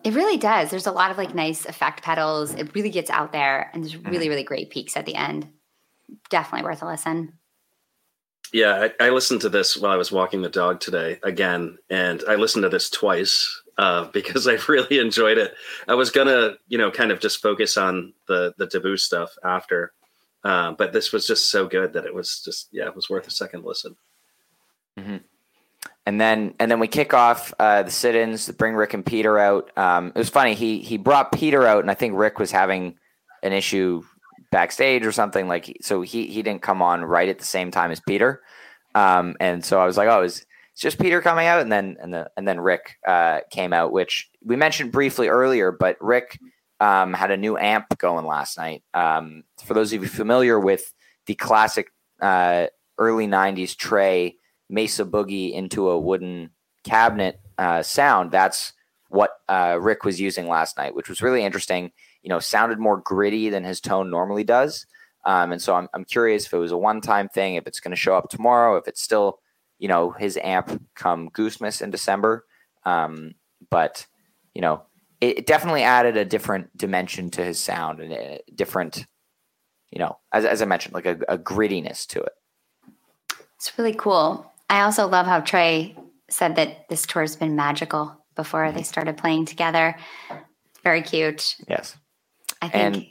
It 0.04 0.14
really 0.14 0.36
does. 0.36 0.70
There's 0.70 0.86
a 0.86 0.92
lot 0.92 1.10
of 1.10 1.18
like 1.18 1.34
nice 1.34 1.66
effect 1.66 2.02
pedals. 2.02 2.54
It 2.54 2.72
really 2.76 2.90
gets 2.90 3.10
out 3.10 3.32
there 3.32 3.70
and 3.74 3.82
there's 3.82 3.96
really, 3.96 4.18
mm-hmm. 4.18 4.28
really 4.28 4.44
great 4.44 4.70
peaks 4.70 4.96
at 4.96 5.04
the 5.04 5.16
end. 5.16 5.48
Definitely 6.30 6.64
worth 6.64 6.82
a 6.82 6.86
listen. 6.86 7.32
Yeah, 8.52 8.88
I, 9.00 9.06
I 9.06 9.10
listened 9.10 9.40
to 9.42 9.48
this 9.48 9.76
while 9.76 9.92
I 9.92 9.96
was 9.96 10.12
walking 10.12 10.42
the 10.42 10.48
dog 10.48 10.80
today 10.80 11.18
again, 11.22 11.78
and 11.90 12.22
I 12.28 12.36
listened 12.36 12.62
to 12.62 12.68
this 12.68 12.90
twice 12.90 13.62
uh, 13.78 14.04
because 14.12 14.46
I 14.46 14.58
really 14.68 14.98
enjoyed 14.98 15.38
it. 15.38 15.54
I 15.88 15.94
was 15.94 16.10
gonna, 16.10 16.56
you 16.68 16.78
know, 16.78 16.90
kind 16.90 17.10
of 17.10 17.20
just 17.20 17.42
focus 17.42 17.76
on 17.76 18.12
the 18.28 18.54
the 18.58 18.66
taboo 18.66 18.96
stuff 18.96 19.36
after, 19.44 19.92
uh, 20.44 20.72
but 20.72 20.92
this 20.92 21.12
was 21.12 21.26
just 21.26 21.50
so 21.50 21.66
good 21.66 21.92
that 21.94 22.04
it 22.04 22.14
was 22.14 22.42
just, 22.44 22.68
yeah, 22.72 22.86
it 22.86 22.96
was 22.96 23.10
worth 23.10 23.26
a 23.26 23.30
second 23.30 23.64
listen. 23.64 23.96
And 26.06 26.20
then 26.20 26.54
and 26.60 26.70
then 26.70 26.78
we 26.78 26.86
kick 26.86 27.14
off 27.14 27.52
uh, 27.58 27.82
the 27.82 27.90
sit-ins. 27.90 28.48
Bring 28.52 28.74
Rick 28.74 28.94
and 28.94 29.04
Peter 29.04 29.38
out. 29.38 29.76
Um, 29.76 30.08
it 30.08 30.18
was 30.18 30.28
funny. 30.28 30.54
He 30.54 30.80
he 30.80 30.98
brought 30.98 31.32
Peter 31.32 31.66
out, 31.66 31.80
and 31.80 31.90
I 31.90 31.94
think 31.94 32.16
Rick 32.16 32.38
was 32.38 32.52
having 32.52 32.96
an 33.42 33.52
issue 33.52 34.02
backstage 34.56 35.04
or 35.04 35.12
something. 35.12 35.48
Like 35.48 35.76
so, 35.82 36.00
he 36.00 36.26
he 36.28 36.42
didn't 36.42 36.62
come 36.62 36.80
on 36.80 37.04
right 37.04 37.28
at 37.28 37.38
the 37.38 37.44
same 37.44 37.70
time 37.70 37.90
as 37.90 38.00
Peter. 38.00 38.42
Um, 38.94 39.36
and 39.38 39.62
so 39.62 39.78
I 39.78 39.84
was 39.84 39.98
like, 39.98 40.08
oh, 40.08 40.22
is 40.22 40.46
it's 40.72 40.80
just 40.80 40.98
Peter 40.98 41.20
coming 41.20 41.46
out, 41.46 41.60
and 41.60 41.70
then 41.70 41.98
and 42.00 42.14
the 42.14 42.30
and 42.38 42.48
then 42.48 42.58
Rick 42.60 42.96
uh, 43.06 43.40
came 43.50 43.74
out, 43.74 43.92
which 43.92 44.30
we 44.42 44.56
mentioned 44.56 44.92
briefly 44.92 45.28
earlier. 45.28 45.70
But 45.72 45.98
Rick 46.00 46.38
um, 46.80 47.12
had 47.12 47.30
a 47.30 47.36
new 47.36 47.58
amp 47.58 47.98
going 47.98 48.24
last 48.24 48.56
night. 48.56 48.82
Um, 48.94 49.44
for 49.62 49.74
those 49.74 49.92
of 49.92 50.02
you 50.02 50.08
familiar 50.08 50.58
with 50.58 50.90
the 51.26 51.34
classic 51.34 51.92
uh, 52.22 52.68
early 52.96 53.26
'90s 53.26 53.76
Trey 53.76 54.36
Mesa 54.70 55.04
Boogie 55.04 55.52
into 55.52 55.90
a 55.90 55.98
wooden 56.00 56.48
cabinet 56.82 57.40
uh, 57.58 57.82
sound, 57.82 58.30
that's 58.30 58.72
what 59.08 59.30
uh, 59.48 59.78
Rick 59.80 60.04
was 60.04 60.20
using 60.20 60.48
last 60.48 60.76
night, 60.76 60.94
which 60.94 61.08
was 61.08 61.22
really 61.22 61.44
interesting. 61.44 61.92
You 62.22 62.30
know, 62.30 62.40
sounded 62.40 62.78
more 62.78 62.98
gritty 62.98 63.50
than 63.50 63.64
his 63.64 63.80
tone 63.80 64.10
normally 64.10 64.44
does. 64.44 64.86
Um, 65.24 65.52
and 65.52 65.60
so 65.60 65.74
I'm, 65.74 65.88
I'm 65.92 66.04
curious 66.04 66.46
if 66.46 66.52
it 66.52 66.58
was 66.58 66.72
a 66.72 66.76
one 66.76 67.00
time 67.00 67.28
thing, 67.28 67.56
if 67.56 67.66
it's 67.66 67.80
going 67.80 67.90
to 67.90 67.96
show 67.96 68.16
up 68.16 68.30
tomorrow, 68.30 68.76
if 68.76 68.86
it's 68.86 69.02
still, 69.02 69.40
you 69.78 69.88
know, 69.88 70.12
his 70.12 70.38
amp 70.42 70.82
come 70.94 71.30
Goosemas 71.30 71.82
in 71.82 71.90
December. 71.90 72.44
Um, 72.84 73.34
but, 73.70 74.06
you 74.54 74.60
know, 74.60 74.82
it, 75.20 75.38
it 75.38 75.46
definitely 75.46 75.82
added 75.82 76.16
a 76.16 76.24
different 76.24 76.76
dimension 76.76 77.30
to 77.30 77.44
his 77.44 77.58
sound 77.58 78.00
and 78.00 78.12
a 78.12 78.40
different, 78.54 79.06
you 79.90 79.98
know, 79.98 80.18
as, 80.32 80.44
as 80.44 80.62
I 80.62 80.64
mentioned, 80.64 80.94
like 80.94 81.06
a, 81.06 81.18
a 81.28 81.38
grittiness 81.38 82.06
to 82.08 82.20
it. 82.20 82.32
It's 83.56 83.76
really 83.78 83.94
cool. 83.94 84.52
I 84.70 84.82
also 84.82 85.08
love 85.08 85.26
how 85.26 85.40
Trey 85.40 85.96
said 86.30 86.56
that 86.56 86.88
this 86.88 87.06
tour 87.06 87.22
has 87.22 87.36
been 87.36 87.56
magical 87.56 88.16
before 88.36 88.70
they 88.72 88.82
started 88.82 89.16
playing 89.16 89.46
together. 89.46 89.96
Very 90.84 91.02
cute. 91.02 91.56
Yes. 91.68 91.96
I 92.62 92.68
think 92.68 92.94
And- 92.96 93.06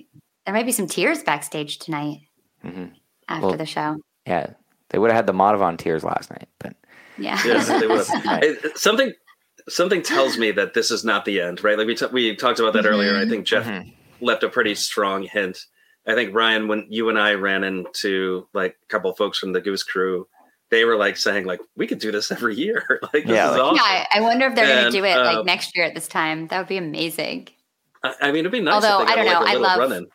there 0.45 0.53
might 0.53 0.65
be 0.65 0.71
some 0.71 0.87
tears 0.87 1.23
backstage 1.23 1.79
tonight 1.79 2.19
Mhm. 2.63 2.93
after 3.27 3.47
Well- 3.47 3.57
the 3.57 3.65
show. 3.65 3.97
Yeah. 4.25 4.51
They 4.89 4.99
would 4.99 5.09
have 5.11 5.15
had 5.17 5.27
the 5.27 5.33
Madhuvan 5.33 5.77
tears 5.77 6.03
last 6.03 6.29
night, 6.31 6.47
but 6.59 6.75
Yeah. 7.17 7.39
Yes, 7.45 7.67
they 7.67 7.87
would. 7.87 8.07
Right. 8.25 8.43
It- 8.63 8.77
something 8.77 9.11
something 9.67 10.03
tells 10.03 10.37
me 10.37 10.51
that 10.51 10.75
this 10.75 10.91
is 10.91 11.03
not 11.03 11.25
the 11.25 11.41
end, 11.41 11.63
right? 11.63 11.75
Like 11.75 11.87
we 11.87 11.95
t- 11.95 12.05
we 12.11 12.35
talked 12.35 12.59
about 12.59 12.73
that 12.73 12.85
earlier. 12.85 13.17
I 13.17 13.27
think 13.27 13.47
Jeff 13.47 13.65
Mhm. 13.65 13.93
left 14.21 14.43
a 14.43 14.49
pretty 14.49 14.75
strong 14.75 15.23
hint. 15.23 15.57
I 16.05 16.13
think 16.13 16.35
Ryan, 16.35 16.67
when 16.67 16.85
you 16.89 17.09
and 17.09 17.17
I 17.17 17.33
ran 17.33 17.63
into 17.63 18.47
like 18.53 18.77
a 18.83 18.85
couple 18.89 19.09
of 19.09 19.17
folks 19.17 19.39
from 19.39 19.53
the 19.53 19.61
Goose 19.61 19.81
Crew, 19.81 20.27
they 20.75 20.85
were 20.85 20.97
like 20.97 21.15
saying 21.17 21.45
like 21.45 21.59
we 21.77 21.87
could 21.87 21.99
do 21.99 22.11
this 22.11 22.31
every 22.31 22.55
year. 22.55 22.99
like 23.13 23.23
this 23.25 23.27
Yeah, 23.27 23.51
is 23.51 23.57
like- 23.57 23.61
awesome. 23.61 23.75
Yeah, 23.77 24.05
I 24.11 24.17
I 24.17 24.21
wonder 24.21 24.47
if 24.47 24.55
they're 24.55 24.67
gonna 24.67 24.91
do 24.91 25.03
it 25.05 25.17
um, 25.17 25.25
like 25.35 25.45
next 25.45 25.75
year 25.75 25.85
at 25.85 25.95
this 25.95 26.07
time. 26.07 26.47
That 26.47 26.57
would 26.59 26.67
be 26.67 26.77
amazing. 26.77 27.47
I, 28.03 28.13
I 28.21 28.25
mean, 28.31 28.41
it'd 28.41 28.51
be 28.51 28.59
nice. 28.59 28.75
Although, 28.83 29.01
if 29.03 29.07
they 29.07 29.13
I 29.13 29.15
don't 29.15 29.25
got, 29.25 29.39
know, 29.39 29.45
like, 29.45 29.47
a 29.47 29.49
I 29.49 29.53
little 29.61 29.61
love- 29.79 29.89
run-in. 29.91 30.07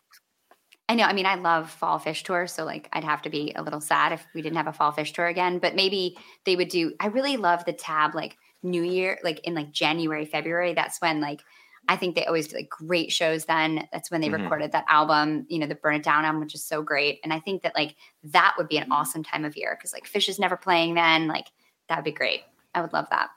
I 0.89 0.95
know. 0.95 1.03
I 1.05 1.13
mean, 1.13 1.25
I 1.25 1.35
love 1.35 1.69
Fall 1.71 1.99
Phish 1.99 2.23
Tour, 2.23 2.47
so 2.47 2.65
like 2.65 2.89
I'd 2.93 3.03
have 3.05 3.21
to 3.23 3.29
be 3.29 3.53
a 3.55 3.63
little 3.63 3.79
sad 3.81 4.11
if 4.11 4.25
we 4.35 4.41
didn't 4.41 4.57
have 4.57 4.67
a 4.67 4.73
Fall 4.73 4.91
Phish 4.91 5.13
Tour 5.13 5.27
again. 5.27 5.57
But 5.59 5.73
maybe 5.75 6.17
they 6.45 6.55
would 6.55 6.67
do. 6.69 6.93
I 6.99 7.07
really 7.07 7.37
love 7.37 7.63
the 7.65 7.73
tab 7.73 8.13
like 8.13 8.35
New 8.61 8.83
Year, 8.83 9.17
like 9.23 9.39
in 9.45 9.53
like 9.53 9.71
January, 9.71 10.25
February. 10.25 10.73
That's 10.73 10.99
when 11.01 11.21
like 11.21 11.41
I 11.87 11.95
think 11.97 12.15
they 12.15 12.25
always 12.25 12.47
do 12.47 12.55
like 12.55 12.69
great 12.69 13.11
shows. 13.11 13.45
Then 13.45 13.87
that's 13.91 14.09
when 14.11 14.21
they 14.21 14.29
Mhm. 14.29 14.43
recorded 14.43 14.71
that 14.71 14.85
album, 14.87 15.45
you 15.49 15.59
know, 15.59 15.67
the 15.67 15.75
Burn 15.75 15.95
It 15.95 16.03
Down 16.03 16.25
album, 16.25 16.39
which 16.41 16.55
is 16.55 16.63
so 16.63 16.81
great. 16.81 17.19
And 17.23 17.33
I 17.33 17.39
think 17.39 17.63
that 17.63 17.75
like 17.75 17.95
that 18.23 18.55
would 18.57 18.67
be 18.67 18.77
an 18.77 18.91
awesome 18.91 19.23
time 19.23 19.43
of 19.45 19.57
year 19.57 19.75
because 19.77 19.91
like 19.93 20.05
Phish 20.05 20.29
is 20.29 20.39
never 20.39 20.55
playing 20.55 20.93
then. 20.93 21.27
Like 21.27 21.47
that 21.89 21.97
would 21.97 22.05
be 22.05 22.11
great. 22.11 22.43
I 22.73 22.81
would 22.81 22.93
love 22.93 23.07
that. 23.09 23.31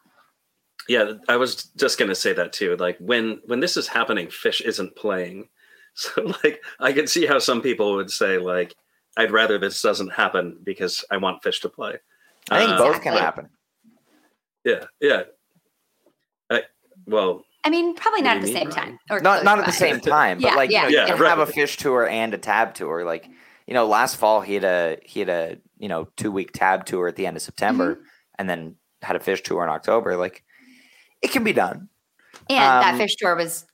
Yeah, 0.88 1.14
I 1.28 1.36
was 1.36 1.64
just 1.76 1.98
gonna 1.98 2.14
say 2.14 2.32
that 2.34 2.52
too. 2.52 2.76
Like 2.76 2.98
when 2.98 3.40
when 3.46 3.60
this 3.60 3.76
is 3.76 3.88
happening, 3.88 4.28
Phish 4.28 4.60
isn't 4.60 4.96
playing. 4.96 5.48
So 5.96 6.34
like 6.42 6.60
I 6.80 6.92
could 6.92 7.08
see 7.08 7.24
how 7.24 7.38
some 7.38 7.62
people 7.62 7.94
would 7.94 8.10
say 8.10 8.38
like 8.38 8.74
I'd 9.16 9.30
rather 9.30 9.58
this 9.58 9.80
doesn't 9.80 10.12
happen 10.12 10.58
because 10.64 11.04
I 11.08 11.18
want 11.18 11.40
Phish 11.40 11.60
to 11.60 11.68
play. 11.68 11.98
I 12.50 12.58
think 12.58 12.72
Uh, 12.72 12.78
both 12.78 13.00
can 13.00 13.12
happen. 13.12 13.48
Yeah, 14.64 14.86
yeah. 15.00 15.22
I, 16.50 16.62
well, 17.06 17.44
I 17.64 17.70
mean, 17.70 17.94
probably 17.94 18.22
not 18.22 18.36
at 18.36 18.42
the 18.42 18.48
you 18.48 18.54
same 18.58 18.68
mean, 18.68 18.76
time. 18.76 18.98
Or 19.10 19.20
not 19.20 19.36
close 19.36 19.44
not 19.44 19.58
at 19.60 19.66
the 19.66 19.72
same 19.72 20.00
time, 20.00 20.38
but 20.40 20.48
Yeah, 20.48 20.54
like 20.54 20.70
yeah, 20.70 20.88
you 20.88 20.90
know, 20.96 20.96
yeah, 21.02 21.06
you 21.08 21.12
can 21.14 21.22
right. 21.22 21.28
have 21.38 21.48
a 21.48 21.50
Phish 21.50 21.76
tour 21.76 22.06
and 22.08 22.34
a 22.34 22.38
tab 22.38 22.74
tour. 22.74 23.04
Like 23.04 23.26
you 23.66 23.74
know, 23.74 23.86
last 23.86 24.16
fall 24.16 24.40
he 24.42 24.54
had 24.54 24.64
a 24.64 24.98
he 25.04 25.20
had 25.20 25.28
a 25.28 25.56
you 25.78 25.88
know 25.88 26.08
two 26.16 26.30
week 26.30 26.52
tab 26.52 26.84
tour 26.86 27.08
at 27.08 27.16
the 27.16 27.26
end 27.26 27.36
of 27.36 27.42
September, 27.42 27.94
Mm-hmm. 27.94 28.02
and 28.38 28.48
then 28.50 28.76
had 29.02 29.16
a 29.16 29.18
Phish 29.18 29.42
tour 29.42 29.62
in 29.64 29.70
October. 29.70 30.16
Like 30.16 30.44
it 31.22 31.30
can 31.32 31.44
be 31.44 31.52
done. 31.52 31.88
And 32.50 32.58
that 32.58 32.94
Um, 32.94 33.00
Phish 33.00 33.14
tour 33.16 33.34
was 33.36 33.64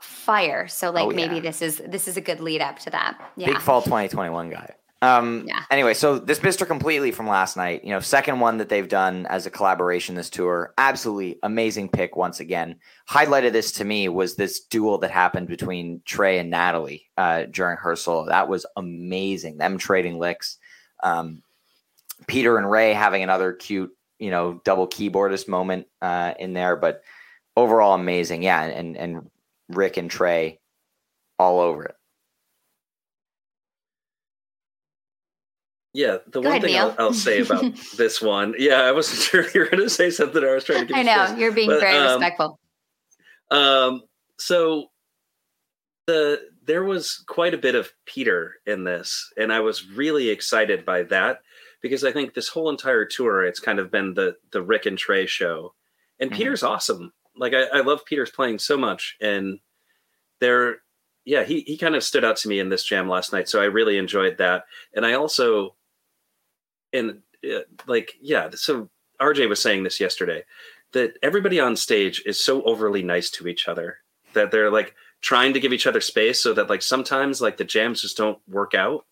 fire. 0.00 0.66
So 0.68 0.90
like 0.90 1.04
Oh, 1.06 1.10
maybe 1.10 1.36
yeah. 1.36 1.40
this 1.42 1.62
is 1.62 1.80
this 1.86 2.08
is 2.08 2.16
a 2.16 2.20
good 2.20 2.40
lead 2.40 2.60
up 2.60 2.78
to 2.80 2.90
that. 2.90 3.18
Yeah. 3.36 3.46
Big 3.48 3.60
fall 3.60 3.82
2021 3.82 4.50
guy. 4.50 4.74
Um, 5.00 5.44
Yeah. 5.46 5.62
Anyway, 5.70 5.94
so 5.94 6.18
this 6.18 6.40
Mr. 6.40 6.66
Completely 6.66 7.12
from 7.12 7.28
last 7.28 7.56
night, 7.56 7.84
you 7.84 7.90
know, 7.90 8.00
second 8.00 8.40
one 8.40 8.58
that 8.58 8.68
they've 8.68 8.88
done 8.88 9.26
as 9.26 9.46
a 9.46 9.50
collaboration 9.50 10.14
this 10.14 10.30
tour. 10.30 10.74
Absolutely 10.76 11.38
amazing 11.42 11.88
pick 11.88 12.16
once 12.16 12.40
again. 12.40 12.76
Highlighted 13.08 13.52
this 13.52 13.72
to 13.72 13.84
me 13.84 14.08
was 14.08 14.34
this 14.34 14.60
duel 14.60 14.98
that 14.98 15.10
happened 15.10 15.48
between 15.48 16.02
Trey 16.04 16.38
and 16.38 16.50
Natalie 16.50 17.08
uh, 17.16 17.44
during 17.50 17.76
rehearsal. 17.76 18.24
That 18.24 18.48
was 18.48 18.66
amazing. 18.76 19.58
Them 19.58 19.78
trading 19.78 20.18
licks. 20.18 20.58
Um, 21.02 21.42
Peter 22.26 22.58
and 22.58 22.68
Ray 22.68 22.92
having 22.92 23.22
another 23.22 23.52
cute, 23.52 23.96
you 24.18 24.30
know, 24.30 24.60
double 24.64 24.88
keyboardist 24.88 25.46
moment 25.46 25.86
uh, 26.02 26.34
in 26.38 26.52
there, 26.52 26.74
but 26.74 27.02
overall 27.56 27.94
amazing. 27.94 28.42
Yeah, 28.42 28.62
and 28.62 28.96
and 28.96 29.30
Rick 29.68 29.96
and 29.96 30.10
Trey 30.10 30.58
all 31.38 31.60
over 31.60 31.84
it. 31.84 31.97
Yeah. 35.98 36.18
The 36.26 36.40
Go 36.40 36.48
one 36.48 36.48
ahead, 36.50 36.62
thing 36.62 36.76
I'll, 36.78 36.94
I'll 36.98 37.12
say 37.12 37.40
about 37.40 37.64
this 37.96 38.22
one, 38.22 38.54
yeah, 38.56 38.82
I 38.82 38.92
wasn't 38.92 39.20
sure 39.28 39.40
if 39.40 39.54
you 39.54 39.62
were 39.62 39.66
going 39.66 39.82
to 39.82 39.90
say 39.90 40.10
something. 40.10 40.42
I 40.42 40.54
was 40.54 40.64
trying 40.64 40.80
to. 40.80 40.86
Give 40.86 40.96
I 40.96 41.00
you 41.00 41.06
know 41.06 41.36
you're 41.36 41.52
being 41.52 41.68
But, 41.68 41.80
very 41.80 41.96
um, 41.96 42.12
respectful. 42.20 42.60
Um, 43.50 44.02
so 44.38 44.86
the 46.06 46.40
there 46.64 46.84
was 46.84 47.24
quite 47.26 47.54
a 47.54 47.58
bit 47.58 47.74
of 47.74 47.90
Peter 48.06 48.54
in 48.66 48.84
this, 48.84 49.28
and 49.36 49.52
I 49.52 49.60
was 49.60 49.88
really 49.90 50.28
excited 50.28 50.84
by 50.84 51.02
that 51.04 51.40
because 51.82 52.04
I 52.04 52.12
think 52.12 52.34
this 52.34 52.48
whole 52.48 52.70
entire 52.70 53.04
tour, 53.04 53.44
it's 53.44 53.60
kind 53.60 53.78
of 53.78 53.90
been 53.90 54.14
the 54.14 54.36
the 54.52 54.62
Rick 54.62 54.86
and 54.86 54.96
Trey 54.98 55.26
show, 55.26 55.74
and 56.20 56.30
Mhm. 56.30 56.36
Peter's 56.36 56.62
awesome. 56.62 57.12
Like 57.36 57.54
I, 57.54 57.64
I 57.78 57.80
love 57.80 58.04
Peter's 58.06 58.30
playing 58.30 58.58
so 58.58 58.76
much, 58.76 59.16
and 59.20 59.58
there, 60.40 60.78
yeah, 61.24 61.44
he 61.44 61.60
he 61.62 61.76
kind 61.76 61.96
of 61.96 62.04
stood 62.04 62.24
out 62.24 62.36
to 62.38 62.48
me 62.48 62.60
in 62.60 62.68
this 62.68 62.84
jam 62.84 63.08
last 63.08 63.32
night, 63.32 63.48
so 63.48 63.60
I 63.60 63.64
really 63.66 63.96
enjoyed 63.98 64.38
that, 64.38 64.64
and 64.94 65.04
I 65.06 65.14
also, 65.14 65.74
and 66.92 67.20
uh, 67.44 67.60
like 67.86 68.12
yeah, 68.20 68.50
so 68.54 68.88
RJ 69.20 69.48
was 69.48 69.60
saying 69.60 69.82
this 69.82 70.00
yesterday 70.00 70.44
that 70.92 71.14
everybody 71.22 71.60
on 71.60 71.76
stage 71.76 72.22
is 72.24 72.42
so 72.42 72.62
overly 72.62 73.02
nice 73.02 73.30
to 73.30 73.46
each 73.46 73.68
other 73.68 73.98
that 74.32 74.50
they're 74.50 74.70
like 74.70 74.94
trying 75.20 75.52
to 75.52 75.60
give 75.60 75.72
each 75.72 75.86
other 75.86 76.00
space 76.00 76.40
so 76.40 76.54
that 76.54 76.70
like 76.70 76.82
sometimes 76.82 77.40
like 77.40 77.56
the 77.56 77.64
jams 77.64 78.00
just 78.02 78.16
don't 78.16 78.38
work 78.48 78.74
out 78.74 79.04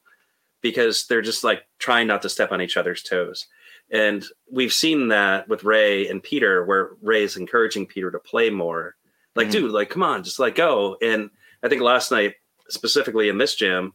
because 0.62 1.06
they're 1.06 1.22
just 1.22 1.44
like 1.44 1.66
trying 1.78 2.06
not 2.06 2.22
to 2.22 2.28
step 2.28 2.52
on 2.52 2.60
each 2.62 2.76
other's 2.76 3.02
toes. 3.02 3.46
And 3.90 4.24
we've 4.50 4.72
seen 4.72 5.08
that 5.08 5.48
with 5.48 5.64
Ray 5.64 6.08
and 6.08 6.22
Peter, 6.22 6.64
where 6.64 6.90
Ray 7.02 7.22
is 7.22 7.36
encouraging 7.36 7.86
Peter 7.86 8.10
to 8.10 8.18
play 8.18 8.50
more. 8.50 8.96
Like, 9.36 9.48
Mhm. 9.48 9.52
dude, 9.52 9.70
like, 9.70 9.90
come 9.90 10.02
on, 10.02 10.24
just 10.24 10.38
like 10.40 10.54
go. 10.56 10.96
And 11.02 11.30
I 11.62 11.68
think 11.68 11.82
last 11.82 12.10
night, 12.10 12.34
specifically 12.68 13.28
in 13.28 13.38
this 13.38 13.54
jam, 13.54 13.92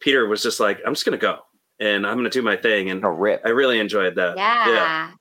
Peter 0.00 0.26
was 0.26 0.42
just 0.42 0.60
like, 0.60 0.80
I'm 0.84 0.94
just 0.94 1.04
gonna 1.04 1.18
go 1.18 1.40
and 1.80 2.06
I'm 2.06 2.16
gonna 2.16 2.30
do 2.30 2.42
my 2.42 2.56
thing. 2.56 2.90
And 2.90 3.00
No 3.00 3.08
rip. 3.08 3.42
I 3.44 3.50
really 3.50 3.78
enjoyed 3.78 4.14
that. 4.16 4.36
Yeah. 4.36 5.12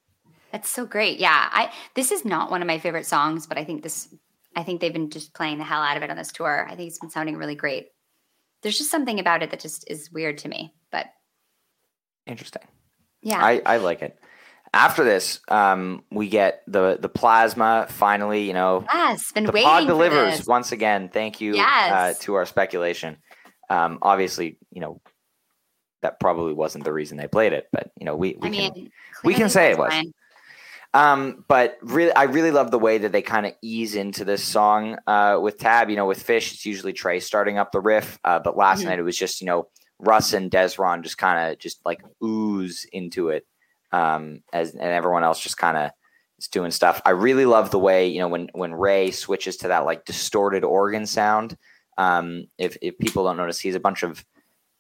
That's 0.52 0.70
so 0.70 0.86
great. 0.86 1.20
Yeah. 1.20 1.50
I 1.52 1.72
this 1.94 2.12
is 2.12 2.26
not 2.26 2.52
one 2.52 2.62
of 2.62 2.68
my 2.68 2.80
favorite 2.80 3.06
songs, 3.06 3.48
but 3.48 3.58
I 3.58 3.64
think 3.64 3.84
this 3.84 4.14
I 4.56 4.64
think 4.64 4.82
they've 4.82 4.94
been 4.94 5.10
just 5.10 5.34
playing 5.34 5.60
the 5.60 5.64
hell 5.64 5.82
out 5.82 5.98
of 5.98 6.04
it 6.04 6.10
on 6.10 6.18
this 6.18 6.32
tour. 6.32 6.68
I 6.70 6.76
think 6.76 6.88
it's 6.90 7.00
been 7.00 7.12
sounding 7.12 7.38
really 7.38 7.56
great. 7.56 7.90
There's 8.64 8.78
just 8.78 8.90
something 8.90 9.20
about 9.20 9.44
it 9.44 9.52
that 9.52 9.60
just 9.60 9.90
is 9.90 10.12
weird 10.12 10.40
to 10.40 10.50
me. 10.50 10.74
But 10.92 11.08
Interesting. 12.26 12.64
yeah. 13.22 13.44
I, 13.44 13.62
I 13.66 13.78
like 13.78 14.02
it. 14.02 14.18
After 14.74 15.04
this, 15.04 15.40
um, 15.48 16.04
we 16.12 16.28
get 16.28 16.62
the 16.68 16.98
the 17.00 17.08
plasma. 17.08 17.88
Finally, 17.90 18.44
you 18.44 18.54
know, 18.54 18.84
yes, 18.94 19.32
been 19.32 19.46
waiting. 19.46 19.46
the 19.46 19.52
waiting 19.54 19.70
pod 19.70 19.84
for 19.84 19.88
delivers 19.88 20.38
this. 20.40 20.48
once 20.48 20.72
again. 20.74 21.10
Thank 21.10 21.40
you 21.40 21.56
uh, 21.58 22.14
to 22.22 22.34
our 22.36 22.46
speculation. 22.46 23.18
Um, 23.70 24.00
obviously, 24.02 24.58
you 24.72 24.82
know 24.82 25.02
that 26.02 26.20
probably 26.20 26.54
wasn't 26.54 26.84
the 26.84 26.94
reason 26.94 27.18
they 27.18 27.28
played 27.28 27.54
it, 27.54 27.68
but 27.72 27.92
you 28.00 28.06
know 28.06 28.16
we 28.16 28.36
we 28.40 28.50
I 28.50 28.52
can 28.52 28.90
we 29.24 29.34
can 29.34 29.50
say 29.50 29.72
it 29.72 29.78
was. 29.78 29.94
fine. 29.94 30.14
Um, 30.94 31.44
but 31.48 31.78
really, 31.82 32.14
I 32.14 32.24
really 32.24 32.52
love 32.52 32.72
the 32.72 32.80
way 32.80 32.98
that 33.00 33.12
they 33.12 33.22
kind 33.22 33.46
of 33.46 33.54
ease 33.62 33.96
into 33.96 34.24
this 34.24 34.44
song 34.44 34.98
uh, 35.06 35.38
with 35.42 35.58
Tab. 35.58 35.90
You 35.90 35.96
know, 35.96 36.06
with 36.06 36.26
Phish, 36.26 36.54
it's 36.54 36.66
usually 36.66 36.94
Trey 36.94 37.20
starting 37.20 37.58
up 37.58 37.72
the 37.72 37.82
riff, 37.82 38.18
uh, 38.24 38.40
but 38.40 38.58
last 38.58 38.82
Mhm. 38.82 38.86
night 38.86 39.00
it 39.00 39.04
was 39.04 39.18
just 39.18 39.42
you 39.42 39.48
know 39.48 39.68
Russ 40.00 40.34
and 40.34 40.50
Dezron 40.50 41.04
just 41.04 41.18
kind 41.18 41.52
of 41.52 41.60
just 41.60 41.86
like 41.86 42.02
ooze 42.24 42.86
into 42.92 43.30
it, 43.30 43.46
um, 43.92 44.42
as 44.54 44.72
and 44.72 44.82
everyone 44.82 45.24
else 45.24 45.40
just 45.40 45.58
kind 45.58 45.78
of 45.78 45.92
is 46.40 46.48
doing 46.48 46.72
stuff. 46.72 47.02
I 47.06 47.12
really 47.12 47.46
love 47.46 47.70
the 47.72 47.80
way 47.80 48.08
you 48.08 48.20
know 48.20 48.28
when 48.30 48.50
when 48.54 48.74
Ray 48.74 49.12
switches 49.12 49.58
to 49.58 49.68
that 49.70 49.86
like 49.86 50.06
distorted 50.06 50.64
organ 50.64 51.06
sound. 51.06 51.58
Um, 51.98 52.46
if 52.58 52.78
if 52.82 52.98
people 52.98 53.24
don't 53.26 53.38
notice, 53.38 53.60
he's 53.60 53.76
a 53.76 53.80
bunch 53.80 54.04
of 54.04 54.24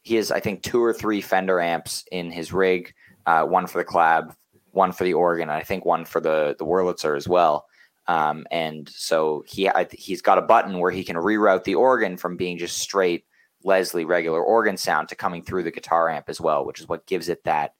he 0.07 0.15
has 0.15 0.31
I 0.31 0.39
think 0.39 0.63
two 0.63 0.81
or 0.81 0.93
three 0.93 1.19
Fender 1.19 1.59
amps 1.59 2.05
in 2.13 2.31
his 2.31 2.53
rig, 2.53 2.93
uh, 3.25 3.43
one 3.43 3.67
for 3.67 3.77
the 3.77 3.83
clav, 3.83 4.33
one 4.71 4.93
for 4.93 5.03
the 5.03 5.13
organ, 5.13 5.49
and 5.49 5.57
I 5.57 5.63
think 5.63 5.83
one 5.83 6.05
for 6.05 6.21
the 6.21 6.55
the 6.57 6.65
Wurlitzer 6.65 7.17
as 7.17 7.27
well. 7.27 7.65
Um, 8.07 8.47
and 8.49 8.87
so 8.87 9.43
he 9.45 9.67
I, 9.67 9.85
he's 9.91 10.21
got 10.21 10.37
a 10.37 10.41
button 10.41 10.79
where 10.79 10.91
he 10.91 11.03
can 11.03 11.17
reroute 11.17 11.65
the 11.65 11.75
organ 11.75 12.15
from 12.15 12.37
being 12.37 12.57
just 12.57 12.77
straight 12.77 13.25
Leslie 13.65 14.05
regular 14.05 14.41
organ 14.41 14.77
sound 14.77 15.09
to 15.09 15.15
coming 15.15 15.43
through 15.43 15.63
the 15.63 15.71
guitar 15.71 16.09
amp 16.09 16.29
as 16.29 16.39
well, 16.39 16.65
which 16.65 16.79
is 16.79 16.87
what 16.87 17.05
gives 17.05 17.27
it 17.27 17.43
that 17.43 17.73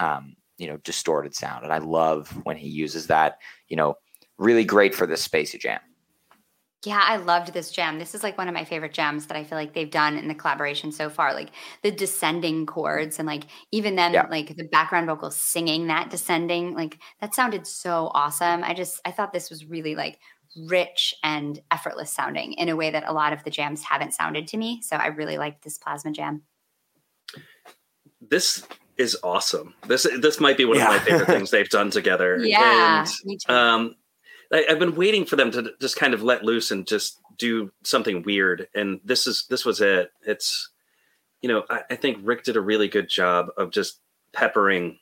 um, 0.00 0.34
you 0.58 0.66
know 0.66 0.78
distorted 0.78 1.36
sound. 1.36 1.62
And 1.62 1.72
I 1.72 1.78
love 1.78 2.36
when 2.42 2.56
he 2.56 2.68
uses 2.68 3.06
that. 3.06 3.38
You 3.68 3.76
know, 3.76 3.94
really 4.38 4.64
great 4.64 4.92
for 4.92 5.06
this 5.06 5.26
spacey 5.26 5.60
jam. 5.60 5.80
Yeah, 6.84 7.02
I 7.04 7.16
loved 7.18 7.52
this 7.52 7.70
jam. 7.70 7.98
This 7.98 8.14
is 8.14 8.22
like 8.22 8.38
one 8.38 8.48
of 8.48 8.54
my 8.54 8.64
favorite 8.64 8.94
jams 8.94 9.26
that 9.26 9.36
I 9.36 9.44
feel 9.44 9.58
like 9.58 9.74
they've 9.74 9.90
done 9.90 10.16
in 10.16 10.28
the 10.28 10.34
collaboration 10.34 10.92
so 10.92 11.10
far. 11.10 11.34
Like 11.34 11.50
the 11.82 11.90
descending 11.90 12.64
chords 12.64 13.18
and 13.18 13.26
like 13.26 13.44
even 13.70 13.96
them 13.96 14.14
Yeah. 14.14 14.26
like 14.30 14.56
the 14.56 14.64
background 14.64 15.06
vocals 15.06 15.36
singing 15.36 15.88
that 15.88 16.08
descending, 16.08 16.74
like 16.74 16.98
that 17.20 17.34
sounded 17.34 17.66
so 17.66 18.10
awesome. 18.14 18.64
I 18.64 18.72
just 18.72 18.98
I 19.04 19.10
thought 19.10 19.32
this 19.34 19.50
was 19.50 19.66
really 19.66 19.94
like 19.94 20.18
rich 20.68 21.14
and 21.22 21.60
effortless 21.70 22.12
sounding 22.12 22.54
in 22.54 22.70
a 22.70 22.76
way 22.76 22.90
that 22.90 23.04
a 23.06 23.12
lot 23.12 23.34
of 23.34 23.44
the 23.44 23.50
jams 23.50 23.82
haven't 23.84 24.14
sounded 24.14 24.48
to 24.48 24.56
me. 24.56 24.80
So 24.82 24.96
I 24.96 25.08
really 25.08 25.36
liked 25.36 25.62
this 25.62 25.76
plasma 25.76 26.12
jam. 26.12 26.42
This 28.20 28.66
is 28.96 29.16
awesome. 29.22 29.74
This 29.86 30.06
this 30.20 30.40
might 30.40 30.56
be 30.56 30.64
one 30.64 30.76
Yeah. 30.78 30.94
of 30.94 31.02
my 31.02 31.08
favorite 31.10 31.26
things 31.34 31.50
they've 31.50 31.68
done 31.68 31.90
together. 31.90 32.38
Yeah. 32.38 33.00
And 33.00 33.10
me 33.24 33.38
too. 33.38 33.52
um, 33.52 33.96
I, 34.52 34.66
I've 34.68 34.78
been 34.78 34.96
waiting 34.96 35.24
for 35.24 35.36
them 35.36 35.50
to 35.52 35.72
just 35.80 35.96
kind 35.96 36.14
of 36.14 36.22
let 36.22 36.44
loose 36.44 36.70
and 36.70 36.86
just 36.86 37.18
do 37.38 37.72
something 37.84 38.22
weird. 38.22 38.68
And 38.74 39.00
this 39.04 39.26
is 39.26 39.46
this 39.48 39.64
was 39.64 39.80
it. 39.80 40.10
It's 40.22 40.70
you 41.42 41.48
know 41.48 41.64
I, 41.70 41.82
I 41.90 41.96
think 41.96 42.18
Rick 42.22 42.44
did 42.44 42.56
a 42.56 42.60
really 42.60 42.88
good 42.88 43.08
job 43.08 43.48
of 43.56 43.70
just 43.70 44.00
peppering 44.32 44.98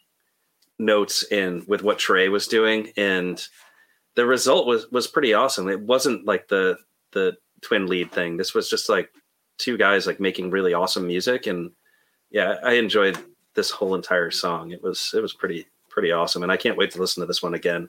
notes 0.79 1.23
in 1.25 1.65
with 1.67 1.83
what 1.83 1.99
Trey 1.99 2.29
was 2.29 2.47
doing, 2.47 2.93
and 2.97 3.45
the 4.15 4.27
result 4.27 4.67
was 4.67 4.91
was 4.91 5.07
pretty 5.07 5.35
awesome. 5.35 5.69
It 5.69 5.81
wasn't 5.81 6.27
like 6.27 6.49
the 6.49 6.79
the 7.13 7.37
twin 7.63 7.87
lead 7.87 8.13
thing. 8.13 8.37
This 8.37 8.55
was 8.55 8.71
just 8.71 8.89
like 8.89 9.11
two 9.59 9.77
guys 9.77 10.07
like 10.07 10.21
making 10.21 10.51
really 10.51 10.75
awesome 10.75 11.07
music, 11.07 11.47
and 11.47 11.73
yeah, 12.31 12.57
I 12.63 12.75
enjoyed 12.75 13.19
this 13.55 13.71
whole 13.71 13.95
entire 13.95 14.31
song. 14.31 14.71
It 14.71 14.83
was 14.83 15.13
it 15.15 15.21
was 15.21 15.33
pretty 15.33 15.67
pretty 15.99 16.13
awesome, 16.13 16.45
and 16.45 16.53
I 16.53 16.57
can't 16.57 16.77
wait 16.77 16.93
to 16.93 17.01
listen 17.01 17.23
to 17.23 17.27
this 17.27 17.43
one 17.43 17.55
again. 17.55 17.89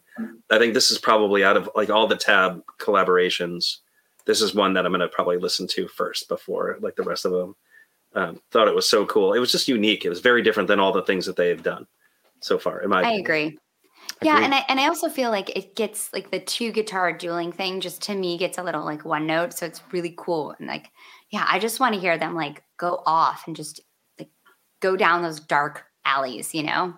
I 0.50 0.58
think 0.58 0.74
this 0.74 0.90
is 0.90 0.98
probably 0.98 1.44
out 1.44 1.58
of 1.58 1.70
like 1.76 1.92
all 1.92 2.08
the 2.08 2.16
tab 2.16 2.64
collaborations, 2.82 3.78
this 4.26 4.42
is 4.42 4.56
one 4.56 4.74
that 4.74 4.84
I'm 4.84 4.92
going 4.92 5.00
to 5.02 5.08
probably 5.08 5.38
listen 5.38 5.68
to 5.68 5.88
first 5.88 6.28
before 6.28 6.80
like 6.82 6.96
the 6.96 7.04
rest 7.04 7.24
of 7.26 7.34
them. 7.34 7.56
Um, 8.16 8.42
thought 8.50 8.68
it 8.68 8.74
was 8.74 8.90
so 8.90 9.06
cool. 9.06 9.34
It 9.34 9.40
was 9.40 9.52
just 9.52 9.68
unique. 9.68 10.06
It 10.06 10.10
was 10.10 10.22
very 10.22 10.42
different 10.42 10.68
than 10.70 10.80
all 10.80 10.92
the 10.92 11.04
things 11.04 11.28
that 11.28 11.36
they 11.36 11.50
have 11.50 11.62
done 11.62 11.86
so 12.40 12.58
far. 12.58 12.82
In 12.82 12.90
my 12.90 12.98
I 12.98 13.02
opinion. 13.02 13.22
agree. 13.22 13.60
Yeah, 14.24 14.34
Agreed. 14.38 14.46
and 14.46 14.56
I 14.56 14.66
and 14.70 14.80
I 14.80 14.88
also 14.88 15.08
feel 15.08 15.30
like 15.30 15.56
it 15.56 15.76
gets 15.76 16.12
like 16.14 16.32
the 16.32 16.40
two 16.40 16.72
guitar 16.72 17.14
dueling 17.14 17.52
thing 17.52 17.80
just 17.80 18.02
to 18.04 18.16
me 18.16 18.40
gets 18.40 18.58
a 18.58 18.64
little 18.64 18.84
like 18.84 19.06
one 19.06 19.28
note, 19.28 19.54
so 19.54 19.68
it's 19.68 19.84
really 19.92 20.16
cool 20.18 20.56
and 20.58 20.68
like 20.68 20.90
yeah, 21.30 21.46
I 21.48 21.60
just 21.60 21.80
want 21.80 21.94
to 21.94 22.02
hear 22.02 22.18
them 22.18 22.34
like 22.34 22.64
go 22.78 23.04
off 23.06 23.44
and 23.46 23.56
just 23.56 23.82
like 24.18 24.32
go 24.80 24.96
down 24.96 25.22
those 25.22 25.40
dark 25.40 25.86
alleys, 26.06 26.56
you 26.56 26.64
know? 26.64 26.96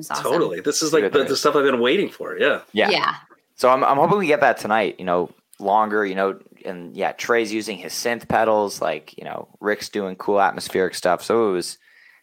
It's 0.00 0.10
awesome. 0.10 0.24
Totally. 0.24 0.60
This 0.60 0.82
is 0.82 0.92
like 0.92 1.12
the, 1.12 1.24
the 1.24 1.36
stuff 1.36 1.56
I've 1.56 1.64
been 1.64 1.80
waiting 1.80 2.08
for. 2.10 2.36
Yeah. 2.38 2.62
Yeah. 2.72 2.90
Yeah. 2.90 3.14
So 3.54 3.68
I'm, 3.68 3.84
I'm 3.84 3.96
hoping 3.96 4.18
we 4.18 4.26
get 4.26 4.40
that 4.40 4.58
tonight, 4.58 4.96
you 4.98 5.04
know, 5.04 5.30
longer, 5.58 6.06
you 6.06 6.14
know, 6.14 6.40
and 6.64 6.96
yeah, 6.96 7.12
Trey's 7.12 7.52
using 7.52 7.76
his 7.76 7.92
synth 7.92 8.26
pedals, 8.28 8.80
like, 8.80 9.16
you 9.18 9.24
know, 9.24 9.48
Rick's 9.60 9.88
doing 9.90 10.16
cool 10.16 10.40
atmospheric 10.40 10.94
stuff. 10.94 11.22
So 11.22 11.50
it 11.50 11.52
was, 11.52 11.78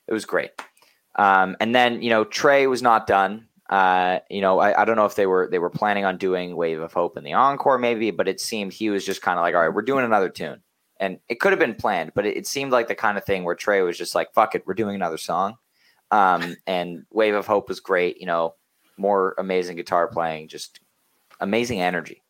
it 0.07 0.13
was 0.13 0.25
great. 0.25 0.51
Um, 1.15 1.55
and 1.59 1.75
then, 1.75 2.01
you 2.01 2.09
know, 2.09 2.23
Trey 2.23 2.67
was 2.67 2.81
not 2.81 3.05
done. 3.07 3.47
Uh, 3.69 4.19
you 4.29 4.41
know, 4.41 4.59
I, 4.59 4.81
I 4.81 4.85
don't 4.85 4.95
know 4.95 5.05
if 5.05 5.15
they 5.15 5.27
were, 5.27 5.47
they 5.51 5.59
were 5.59 5.69
planning 5.69 6.05
on 6.05 6.17
doing 6.17 6.55
Wave 6.55 6.79
of 6.79 6.93
Hope 6.93 7.17
in 7.17 7.23
the 7.23 7.33
encore 7.33 7.77
maybe, 7.77 8.11
but 8.11 8.27
it 8.27 8.39
seemed 8.39 8.73
he 8.73 8.89
was 8.89 9.05
just 9.05 9.21
kind 9.21 9.37
of 9.37 9.43
like, 9.43 9.53
all 9.53 9.61
right, 9.61 9.73
we're 9.73 9.81
doing 9.81 10.05
another 10.05 10.29
tune. 10.29 10.61
And 10.99 11.19
it 11.29 11.39
could 11.39 11.51
have 11.51 11.59
been 11.59 11.75
planned, 11.75 12.13
but 12.15 12.25
it, 12.25 12.37
it 12.37 12.47
seemed 12.47 12.71
like 12.71 12.87
the 12.87 12.95
kind 12.95 13.17
of 13.17 13.23
thing 13.23 13.43
where 13.43 13.53
Trey 13.53 13.81
was 13.83 13.97
just 13.97 14.15
like, 14.15 14.33
fuck 14.33 14.55
it, 14.55 14.65
we're 14.65 14.73
doing 14.73 14.95
another 14.95 15.17
song. 15.17 15.57
Um, 16.11 16.55
and 16.65 17.05
Wave 17.11 17.35
of 17.35 17.47
Hope 17.47 17.69
was 17.69 17.79
great, 17.79 18.19
you 18.19 18.25
know, 18.25 18.55
more 18.97 19.35
amazing 19.37 19.75
guitar 19.77 20.07
playing, 20.07 20.47
just 20.47 20.79
amazing 21.39 21.81
energy. 21.81 22.23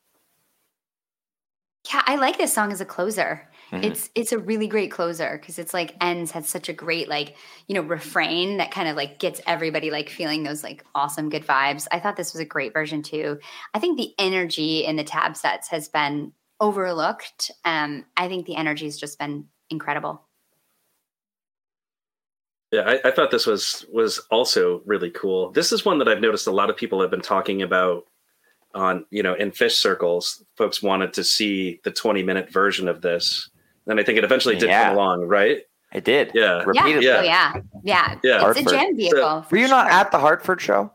Yeah, 1.94 2.04
I 2.06 2.16
like 2.18 2.38
this 2.38 2.54
song 2.54 2.72
as 2.74 2.82
a 2.82 2.86
closer. 2.86 3.50
Mhm. 3.72 3.84
It's 3.84 4.10
it's 4.14 4.32
a 4.34 4.38
really 4.40 4.68
great 4.68 4.92
closer 4.92 5.38
because 5.40 5.58
it's 5.58 5.74
like 5.74 5.96
ends 6.02 6.32
had 6.32 6.46
such 6.46 6.68
a 6.70 6.74
great 6.74 7.08
like 7.08 7.38
you 7.68 7.76
know 7.76 7.82
refrain 7.82 8.58
that 8.58 8.72
kind 8.72 8.90
of 8.90 8.98
like 8.98 9.20
gets 9.20 9.40
everybody 9.48 9.90
like 9.90 10.10
feeling 10.10 10.44
those 10.44 10.64
like 10.64 10.84
awesome 10.96 11.30
good 11.30 11.46
vibes. 11.46 11.88
I 11.92 12.00
thought 12.00 12.18
this 12.18 12.34
was 12.34 12.42
a 12.42 12.46
great 12.46 12.74
version 12.74 13.04
too. 13.04 13.40
I 13.74 13.80
think 13.80 13.98
the 13.98 14.14
energy 14.20 14.86
in 14.86 14.98
the 14.98 15.04
tab 15.04 15.38
sets 15.38 15.70
has 15.70 15.88
been 15.88 16.34
overlooked. 16.60 17.52
Um, 17.64 18.06
I 18.18 18.28
think 18.28 18.46
the 18.46 18.56
energy 18.58 18.86
has 18.86 18.98
just 18.98 19.20
been 19.20 19.48
incredible. 19.70 20.27
Yeah, 22.72 22.82
I, 22.82 23.08
I 23.08 23.12
thought 23.12 23.32
this 23.32 23.46
was 23.46 23.86
was 23.92 24.20
also 24.30 24.82
really 24.86 25.10
cool. 25.12 25.52
This 25.52 25.72
is 25.72 25.86
one 25.86 26.00
that 26.00 26.08
I've 26.10 26.20
noticed 26.22 26.48
a 26.48 26.52
lot 26.52 26.70
of 26.70 26.76
people 26.76 27.00
have 27.02 27.10
been 27.12 27.22
talking 27.22 27.62
about 27.62 28.06
on 28.76 29.06
you 29.10 29.24
know 29.24 29.34
in 29.36 29.52
Phish 29.52 29.72
circles. 29.76 30.44
Folks 30.56 30.84
wanted 30.84 31.14
to 31.14 31.24
see 31.24 31.80
the 31.84 31.92
20 31.92 32.24
minute 32.24 32.52
version 32.52 32.88
of 32.88 33.02
this, 33.02 33.50
and 33.88 34.00
I 34.00 34.04
think 34.04 34.18
it 34.18 34.24
eventually 34.26 34.56
did 34.56 34.70
Yeah. 34.70 34.88
come 34.90 34.98
along, 34.98 35.22
right? 35.28 35.62
It 35.94 36.04
did. 36.04 36.32
Yeah. 36.34 36.64
Repeatedly. 36.66 37.06
Yeah, 37.06 37.20
oh, 37.20 37.24
yeah, 37.24 37.62
yeah. 37.84 38.16
Yeah. 38.22 38.50
It's 38.52 38.60
a 38.60 38.64
jam 38.64 38.98
vehicle. 38.98 39.44
for 39.44 39.56
Were 39.56 39.58
you 39.58 39.70
not 39.70 39.90
at 39.90 40.12
the 40.12 40.20
Hartford 40.20 40.60
show? 40.60 40.92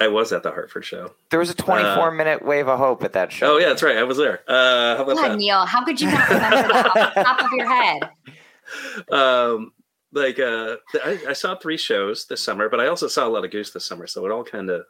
I 0.00 0.08
was 0.08 0.32
at 0.32 0.42
the 0.42 0.50
Hartford 0.50 0.84
show. 0.86 1.12
There 1.30 1.38
was 1.38 1.50
a 1.50 1.54
24 1.54 2.10
minute 2.12 2.42
wave 2.44 2.68
of 2.68 2.78
hope 2.78 3.04
at 3.04 3.12
that 3.12 3.30
show. 3.30 3.46
Uh, 3.46 3.50
Oh 3.54 3.58
yeah, 3.58 3.68
that's 3.68 3.82
right. 3.82 3.98
I 3.98 4.02
was 4.04 4.16
there. 4.16 4.40
Uh, 4.48 4.96
how 4.96 5.02
about 5.02 5.16
God, 5.16 5.30
that? 5.32 5.36
Neil, 5.36 5.66
how 5.66 5.84
could 5.84 6.00
you 6.00 6.10
not 6.10 6.28
remember 6.30 6.68
that 6.72 6.86
off 6.96 7.14
the 7.14 7.22
top 7.22 7.40
of 7.44 7.50
your 7.52 7.66
head? 7.68 8.10
um 9.12 9.72
like 10.16 10.38
uh 10.40 10.76
I, 11.04 11.20
I 11.28 11.32
saw 11.34 11.54
three 11.56 11.76
shows 11.76 12.26
this 12.26 12.42
summer 12.42 12.68
but 12.68 12.80
i 12.80 12.86
also 12.86 13.06
saw 13.06 13.26
a 13.26 13.30
lot 13.30 13.44
of 13.44 13.50
goose 13.50 13.70
this 13.70 13.84
summer 13.84 14.06
so 14.06 14.24
it 14.26 14.32
all 14.32 14.42
kind 14.44 14.70
of 14.70 14.84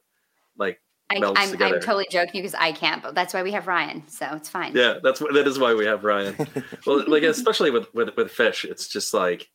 like 0.57 0.81
I, 1.11 1.21
melts 1.21 1.41
I'm, 1.41 1.51
together. 1.53 1.75
I'm 1.77 1.81
totally 1.83 2.07
joking 2.11 2.43
because 2.43 2.55
I 2.55 2.73
can't, 2.73 3.01
but 3.01 3.15
that's 3.15 3.33
why 3.33 3.45
we 3.45 3.53
have 3.53 3.69
Ryan, 3.69 4.09
so 4.09 4.27
it's 4.33 4.49
fine. 4.49 4.75
yeah 4.75 4.95
that's 5.03 5.21
that 5.21 5.47
is 5.47 5.57
why 5.59 5.73
we 5.75 5.87
have 5.87 6.03
ryan 6.03 6.35
well 6.87 7.05
like 7.07 7.23
especially 7.23 7.71
with 7.71 7.93
with 7.95 8.17
with 8.17 8.29
Phish 8.33 8.65
it's 8.65 8.89
just 8.89 9.15
like 9.15 9.49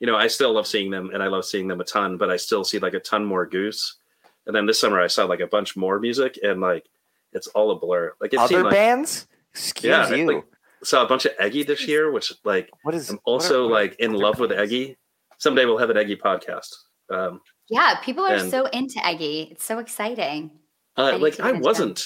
you 0.00 0.06
know 0.06 0.16
i 0.16 0.28
still 0.28 0.52
love 0.54 0.66
seeing 0.66 0.90
them 0.90 1.10
and 1.12 1.22
i 1.22 1.26
love 1.26 1.44
seeing 1.44 1.68
them 1.68 1.80
a 1.80 1.84
ton 1.84 2.16
but 2.16 2.30
i 2.30 2.36
still 2.38 2.64
see 2.64 2.78
like 2.78 2.94
a 2.94 3.00
ton 3.00 3.22
more 3.24 3.44
goose 3.46 3.96
and 4.46 4.56
then 4.56 4.64
this 4.66 4.80
summer 4.80 4.98
i 5.00 5.06
saw 5.06 5.24
like 5.26 5.40
a 5.40 5.46
bunch 5.46 5.76
more 5.76 5.98
music 6.00 6.38
and 6.42 6.60
like 6.62 6.86
it's 7.34 7.48
all 7.48 7.70
a 7.70 7.76
blur 7.78 8.14
like 8.20 8.32
it 8.32 8.38
Other 8.38 8.48
seemed 8.48 8.64
like 8.64 8.72
bands? 8.72 9.26
Excuse 9.52 9.84
Yeah, 9.90 10.08
you. 10.14 10.26
like- 10.26 10.44
saw 10.82 11.02
a 11.04 11.08
bunch 11.08 11.24
of 11.26 11.32
eggy 11.38 11.62
this 11.64 11.86
year 11.88 12.12
which 12.12 12.32
like 12.44 12.70
what 12.82 12.94
is 12.94 13.10
i'm 13.10 13.16
what 13.24 13.30
are- 13.30 13.34
also 13.34 13.68
what 13.68 13.70
are 13.70 13.82
like 13.82 13.96
in 14.00 14.12
love 14.14 14.38
with 14.38 14.52
eggy 14.52 14.96
someday 15.38 15.64
we'll 15.64 15.78
have 15.78 15.90
an 15.90 15.96
eggy 15.96 16.16
podcast 16.16 16.68
um 17.12 17.40
Yeah, 17.68 17.96
people 18.02 18.24
are 18.24 18.34
And- 18.34 18.50
so 18.50 18.66
into 18.66 19.00
Eggy. 19.06 19.48
It's 19.50 19.64
so 19.64 19.78
exciting. 19.78 20.50
Uh, 20.96 21.18
like 21.18 21.40
I 21.40 21.52
wasn't. 21.52 22.04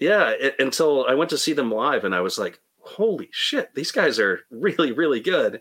Yeah, 0.00 0.30
it, 0.30 0.56
until 0.58 1.06
I 1.08 1.14
went 1.14 1.30
to 1.30 1.38
see 1.38 1.52
them 1.52 1.70
live, 1.70 2.04
and 2.04 2.14
I 2.14 2.20
was 2.20 2.36
like, 2.38 2.58
"Holy 2.80 3.28
shit, 3.32 3.72
these 3.74 3.92
guys 3.92 4.18
are 4.18 4.40
really, 4.50 4.90
really 4.92 5.20
good." 5.20 5.60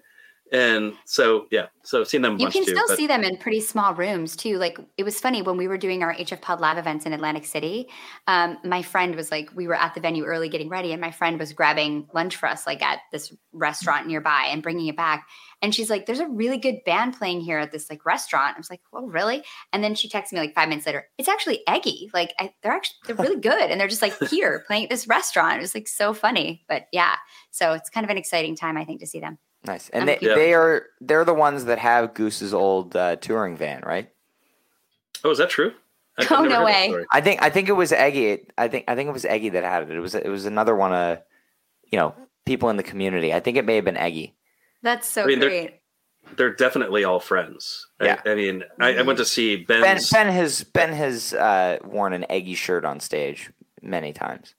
And 0.51 0.93
so, 1.05 1.47
yeah, 1.49 1.67
so 1.81 2.01
I've 2.01 2.07
seen 2.07 2.21
them. 2.21 2.37
You 2.37 2.47
can 2.49 2.63
too, 2.63 2.71
still 2.71 2.87
but- 2.87 2.95
see 2.95 3.07
them 3.07 3.23
in 3.23 3.37
pretty 3.37 3.59
small 3.59 3.95
rooms 3.95 4.35
too. 4.35 4.59
Like 4.59 4.77
it 4.97 5.03
was 5.03 5.19
funny 5.19 5.41
when 5.41 5.57
we 5.57 5.67
were 5.67 5.79
doing 5.79 6.03
our 6.03 6.13
HF 6.13 6.41
Pod 6.41 6.59
Lab 6.59 6.77
events 6.77 7.07
in 7.07 7.13
Atlantic 7.13 7.45
City. 7.45 7.87
Um, 8.27 8.59
my 8.63 8.83
friend 8.83 9.15
was 9.15 9.31
like, 9.31 9.49
we 9.55 9.67
were 9.67 9.73
at 9.73 9.95
the 9.95 10.01
venue 10.01 10.25
early 10.25 10.49
getting 10.49 10.69
ready, 10.69 10.91
and 10.91 11.01
my 11.01 11.09
friend 11.09 11.39
was 11.39 11.53
grabbing 11.53 12.07
lunch 12.13 12.35
for 12.35 12.47
us, 12.47 12.67
like 12.67 12.83
at 12.83 12.99
this 13.11 13.33
restaurant 13.51 14.05
nearby, 14.05 14.47
and 14.51 14.61
bringing 14.61 14.87
it 14.87 14.95
back. 14.95 15.25
And 15.63 15.73
she's 15.73 15.89
like, 15.89 16.05
"There's 16.05 16.19
a 16.19 16.27
really 16.27 16.57
good 16.57 16.83
band 16.85 17.17
playing 17.17 17.41
here 17.41 17.57
at 17.57 17.71
this 17.71 17.89
like 17.89 18.05
restaurant." 18.05 18.55
I 18.55 18.59
was 18.59 18.69
like, 18.69 18.81
"Oh, 18.93 19.07
really?" 19.07 19.43
And 19.71 19.83
then 19.83 19.95
she 19.95 20.07
texted 20.07 20.33
me 20.33 20.39
like 20.39 20.53
five 20.53 20.69
minutes 20.69 20.85
later, 20.85 21.07
"It's 21.17 21.29
actually 21.29 21.61
Eggy. 21.67 22.11
Like 22.13 22.33
I, 22.39 22.53
they're 22.61 22.73
actually 22.73 22.97
they're 23.07 23.15
really 23.15 23.41
good, 23.41 23.71
and 23.71 23.81
they're 23.81 23.87
just 23.87 24.03
like 24.03 24.19
here 24.29 24.63
playing 24.67 24.83
at 24.83 24.89
this 24.91 25.07
restaurant." 25.07 25.57
It 25.57 25.61
was 25.61 25.73
like 25.73 25.87
so 25.87 26.13
funny, 26.13 26.63
but 26.67 26.85
yeah. 26.91 27.15
So 27.49 27.73
it's 27.73 27.89
kind 27.89 28.03
of 28.03 28.11
an 28.11 28.17
exciting 28.17 28.55
time, 28.55 28.77
I 28.77 28.85
think, 28.85 28.99
to 28.99 29.07
see 29.07 29.19
them. 29.19 29.39
Nice. 29.65 29.89
And 29.89 30.07
they, 30.07 30.17
Yeah. 30.21 30.35
they 30.35 30.53
are 30.53 30.85
they're 30.99 31.25
the 31.25 31.33
ones 31.33 31.65
that 31.65 31.79
have 31.79 32.13
Goose's 32.13 32.53
old 32.53 32.95
uh, 32.95 33.15
touring 33.17 33.55
van, 33.55 33.81
right? 33.85 34.09
Oh, 35.23 35.31
is 35.31 35.37
that 35.37 35.49
true? 35.49 35.73
I've 36.17 36.27
Oh, 36.31 36.43
never 36.43 36.49
no 36.49 36.65
way. 36.65 36.93
I 37.11 37.21
think 37.21 37.41
I 37.41 37.49
think 37.49 37.69
it 37.69 37.73
was 37.73 37.91
Eggy. 37.91 38.45
I 38.57 38.67
think 38.67 38.85
I 38.87 38.95
think 38.95 39.09
it 39.09 39.13
was 39.13 39.25
Eggy 39.25 39.49
that 39.49 39.63
had 39.63 39.83
it. 39.83 39.91
It 39.91 39.99
was 39.99 40.15
it 40.15 40.27
was 40.27 40.45
another 40.45 40.75
one 40.75 40.93
of 40.93 41.19
you 41.91 41.97
know 41.97 42.13
people 42.45 42.69
in 42.69 42.77
the 42.77 42.83
community. 42.83 43.33
I 43.33 43.39
think 43.39 43.57
it 43.57 43.65
may 43.65 43.75
have 43.75 43.85
been 43.85 43.97
Eggy. 43.97 44.35
That's 44.81 45.07
so 45.09 45.23
I 45.23 45.25
mean, 45.27 45.39
they're- 45.39 45.49
great. 45.49 45.79
They're 46.37 46.53
definitely 46.55 47.03
all 47.03 47.19
friends. 47.19 47.85
I- 47.99 48.05
Yeah. 48.05 48.21
I, 48.25 48.35
mean, 48.35 48.63
I, 48.79 48.95
I 48.95 49.01
went 49.01 49.17
to 49.19 49.25
see 49.25 49.57
Ben 49.57 49.81
Ben 49.81 50.27
has 50.29 50.63
Ben 50.63 50.93
has 50.93 51.33
uh, 51.33 51.79
worn 51.83 52.13
an 52.13 52.25
Eggy 52.29 52.55
shirt 52.55 52.85
on 52.85 53.01
stage 53.01 53.51
many 53.81 54.13
times. 54.13 54.55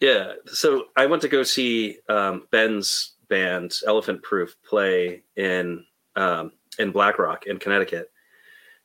Yeah. 0.00 0.32
So 0.46 0.86
I 0.96 1.06
went 1.06 1.20
to 1.22 1.28
go 1.28 1.42
see 1.42 1.98
um, 2.08 2.46
Ben's 2.50 3.11
band 3.32 3.74
Elephant 3.86 4.22
Proof 4.22 4.54
play 4.62 5.22
in 5.36 5.86
um, 6.16 6.52
in 6.78 6.90
Black 6.90 7.18
Rock 7.18 7.46
in 7.46 7.58
Connecticut, 7.58 8.10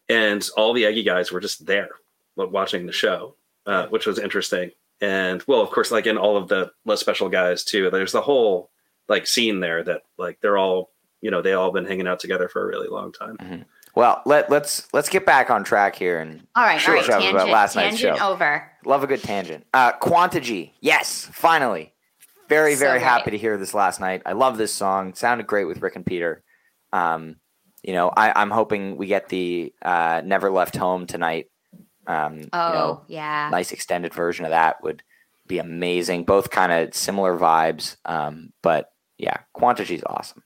and 0.07 0.47
all 0.55 0.71
the 0.73 0.85
Eggy 0.85 1.03
guys 1.03 1.31
were 1.31 1.41
just 1.41 1.65
there 1.65 1.89
watching 2.37 2.85
the 2.85 2.93
show, 2.93 3.35
uh, 3.65 3.87
which 3.87 4.05
was 4.05 4.17
interesting. 4.17 4.71
And 5.01 5.43
well, 5.47 5.59
of 5.59 5.69
course, 5.69 5.91
like 5.91 6.05
in 6.07 6.17
all 6.17 6.37
of 6.37 6.47
the 6.47 6.71
Lespecial 6.87 7.29
guys 7.29 7.65
too. 7.65 7.89
There's 7.89 8.13
the 8.13 8.21
whole 8.21 8.71
like 9.09 9.27
scene 9.27 9.59
there 9.59 9.83
that 9.83 10.03
like 10.17 10.39
they're 10.39 10.57
all 10.57 10.91
you 11.21 11.29
know 11.29 11.41
they 11.41 11.51
all 11.53 11.71
been 11.71 11.85
hanging 11.85 12.07
out 12.07 12.21
together 12.21 12.47
for 12.47 12.63
a 12.63 12.67
really 12.67 12.87
long 12.87 13.11
time. 13.11 13.65
Well, 13.95 14.21
let 14.25 14.49
let's 14.49 14.87
let's 14.93 15.09
get 15.09 15.25
back 15.25 15.49
on 15.49 15.65
track 15.65 15.95
here 15.95 16.19
and 16.19 16.47
All 16.55 16.63
right, 16.63 16.79
Sure, 16.79 16.95
all 16.95 17.01
right. 17.01 17.09
Tangent, 17.09 17.35
about 17.35 17.49
last 17.49 17.75
night's 17.75 17.97
show. 17.97 18.15
over. 18.21 18.71
Love 18.85 19.03
a 19.03 19.07
good 19.07 19.23
tangent. 19.23 19.65
Uh, 19.73 19.91
Quantegy, 19.93 20.71
yes, 20.79 21.27
finally. 21.33 21.91
Very, 22.49 22.75
So 22.75 22.79
very 22.79 22.99
happy 22.99 23.31
to 23.31 23.37
hear 23.37 23.57
this 23.57 23.73
last 23.73 23.99
night. 23.99 24.21
I 24.25 24.33
love 24.33 24.57
this 24.57 24.73
song. 24.73 25.13
Sounded 25.13 25.47
great 25.47 25.65
with 25.65 25.81
Rick 25.81 25.95
and 25.95 26.05
Peter. 26.05 26.43
Um, 26.93 27.37
you 27.83 27.93
know, 27.93 28.09
I, 28.15 28.33
I'm 28.39 28.51
hoping 28.51 28.97
we 28.97 29.07
get 29.07 29.29
the 29.29 29.73
uh, 29.81 30.21
Never 30.23 30.49
Left 30.49 30.75
Home 30.77 31.05
tonight. 31.07 31.47
Um, 32.05 32.41
Oh, 32.53 32.67
you 32.67 32.73
know, 32.73 33.01
yeah. 33.07 33.49
nice 33.51 33.71
extended 33.71 34.13
version 34.13 34.45
of 34.45 34.51
that 34.51 34.81
would 34.81 35.03
be 35.45 35.59
amazing. 35.59 36.23
Both 36.23 36.49
kind 36.49 36.71
of 36.71 36.95
similar 36.95 37.37
vibes, 37.37 37.97
um, 38.05 38.51
but 38.63 38.89
yeah, 39.17 39.37
Quantegy's 39.53 40.03
awesome. 40.05 40.43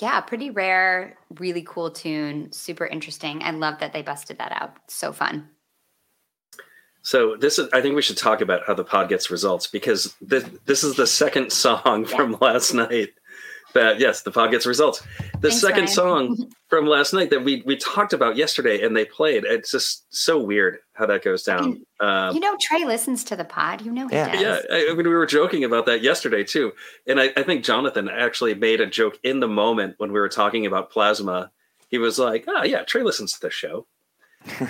Yeah, 0.00 0.20
pretty 0.20 0.50
rare, 0.50 1.18
really 1.40 1.62
cool 1.66 1.90
tune, 1.90 2.52
super 2.52 2.86
interesting. 2.86 3.42
I 3.42 3.50
love 3.50 3.80
that 3.80 3.92
they 3.92 4.02
busted 4.02 4.38
that 4.38 4.52
out. 4.52 4.76
So 4.88 5.12
fun. 5.12 5.48
So 7.02 7.36
this 7.36 7.58
is 7.58 7.68
I 7.72 7.80
think 7.80 7.96
we 7.96 8.02
should 8.02 8.18
talk 8.18 8.40
about 8.40 8.62
how 8.66 8.74
the 8.74 8.84
pod 8.84 9.08
gets 9.08 9.30
results 9.30 9.66
because 9.66 10.14
this 10.20 10.44
this 10.66 10.84
is 10.84 10.96
the 10.96 11.06
second 11.06 11.52
song 11.64 12.04
from 12.04 12.36
last 12.40 12.74
night. 12.74 13.10
That 13.74 14.00
yes, 14.00 14.22
the 14.22 14.30
pod 14.30 14.50
gets 14.50 14.64
results. 14.64 15.02
The 15.40 15.50
Thanks, 15.50 15.60
second 15.60 15.80
Ryan. 15.84 15.88
song 15.88 16.50
from 16.68 16.86
last 16.86 17.12
night 17.12 17.28
that 17.30 17.44
we 17.44 17.62
we 17.66 17.76
talked 17.76 18.14
about 18.14 18.36
yesterday 18.36 18.82
and 18.82 18.96
they 18.96 19.04
played. 19.04 19.44
It's 19.44 19.70
just 19.70 20.06
so 20.08 20.38
weird 20.38 20.78
how 20.94 21.04
that 21.06 21.22
goes 21.22 21.42
down. 21.42 21.84
Um, 22.00 22.34
you 22.34 22.40
know, 22.40 22.56
Trey 22.60 22.84
listens 22.86 23.22
to 23.24 23.36
the 23.36 23.44
pod. 23.44 23.82
You 23.82 23.92
know 23.92 24.08
he 24.08 24.16
Yeah. 24.16 24.32
does. 24.32 24.40
yeah, 24.40 24.60
I, 24.74 24.88
I 24.90 24.94
mean, 24.94 25.06
we 25.06 25.14
were 25.14 25.26
joking 25.26 25.64
about 25.64 25.84
that 25.84 26.00
yesterday 26.02 26.44
too, 26.44 26.72
and 27.06 27.20
I, 27.20 27.30
I 27.36 27.42
think 27.42 27.62
Jonathan 27.62 28.08
actually 28.08 28.54
made 28.54 28.80
a 28.80 28.86
joke 28.86 29.18
in 29.22 29.40
the 29.40 29.48
moment 29.48 29.96
when 29.98 30.12
we 30.12 30.18
were 30.18 30.30
talking 30.30 30.64
about 30.64 30.90
plasma. 30.90 31.50
He 31.90 31.98
was 31.98 32.18
like, 32.18 32.46
"Oh 32.48 32.64
yeah, 32.64 32.84
Trey 32.84 33.02
listens 33.02 33.32
to 33.34 33.40
the 33.42 33.50
show," 33.50 33.86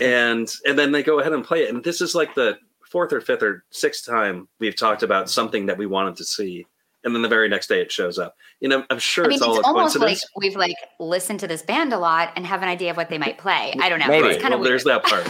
and 0.00 0.52
and 0.66 0.78
then 0.78 0.92
they 0.92 1.02
go 1.02 1.20
ahead 1.20 1.32
and 1.32 1.44
play 1.44 1.64
it. 1.64 1.74
And 1.74 1.82
this 1.84 2.00
is 2.00 2.14
like 2.14 2.34
the 2.34 2.58
fourth 2.84 3.12
or 3.12 3.20
fifth 3.20 3.42
or 3.42 3.64
sixth 3.70 4.06
time 4.06 4.48
we've 4.60 4.76
talked 4.76 5.02
about 5.02 5.28
something 5.30 5.66
that 5.66 5.76
we 5.78 5.86
wanted 5.86 6.16
to 6.16 6.24
see, 6.24 6.66
and 7.04 7.14
then 7.14 7.22
the 7.22 7.28
very 7.28 7.48
next 7.48 7.68
day 7.68 7.80
it 7.80 7.92
shows 7.92 8.18
up. 8.18 8.34
You 8.60 8.68
know, 8.68 8.84
I'm 8.90 8.98
sure 8.98 9.24
I 9.24 9.28
mean, 9.28 9.34
it's 9.36 9.42
it's, 9.42 9.48
all 9.48 9.60
a 9.60 9.62
almost 9.62 9.96
like 9.98 10.18
we've 10.36 10.56
like 10.56 10.74
listened 10.98 11.40
to 11.40 11.46
this 11.46 11.62
band 11.62 11.92
a 11.92 11.98
lot 11.98 12.32
and 12.36 12.46
have 12.46 12.62
an 12.62 12.68
idea 12.68 12.90
of 12.90 12.96
what 12.96 13.08
they 13.10 13.18
might 13.18 13.38
play. 13.38 13.74
I 13.80 13.88
don't 13.88 13.98
know. 13.98 14.08
Maybe. 14.08 14.28
It's 14.28 14.36
Right. 14.36 14.42
kind 14.42 14.52
Well, 14.54 14.62
of 14.62 14.66
there's 14.68 14.84
that 14.84 15.04
part. 15.04 15.28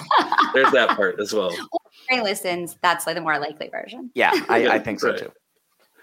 There's 0.55 0.70
that 0.72 0.91
part 0.97 1.20
as 1.20 1.32
well. 1.34 1.51
Trey 2.09 2.22
listens. 2.22 2.78
That's 2.80 3.07
like 3.07 3.16
the 3.16 3.20
more 3.20 3.39
likely 3.39 3.68
version. 3.68 4.11
Yeah, 4.14 4.32
I, 4.49 4.59
Yeah, 4.62 4.72
I 4.72 4.78
think 4.78 5.01
so 5.01 5.11
right. 5.11 5.18
too. 5.18 5.32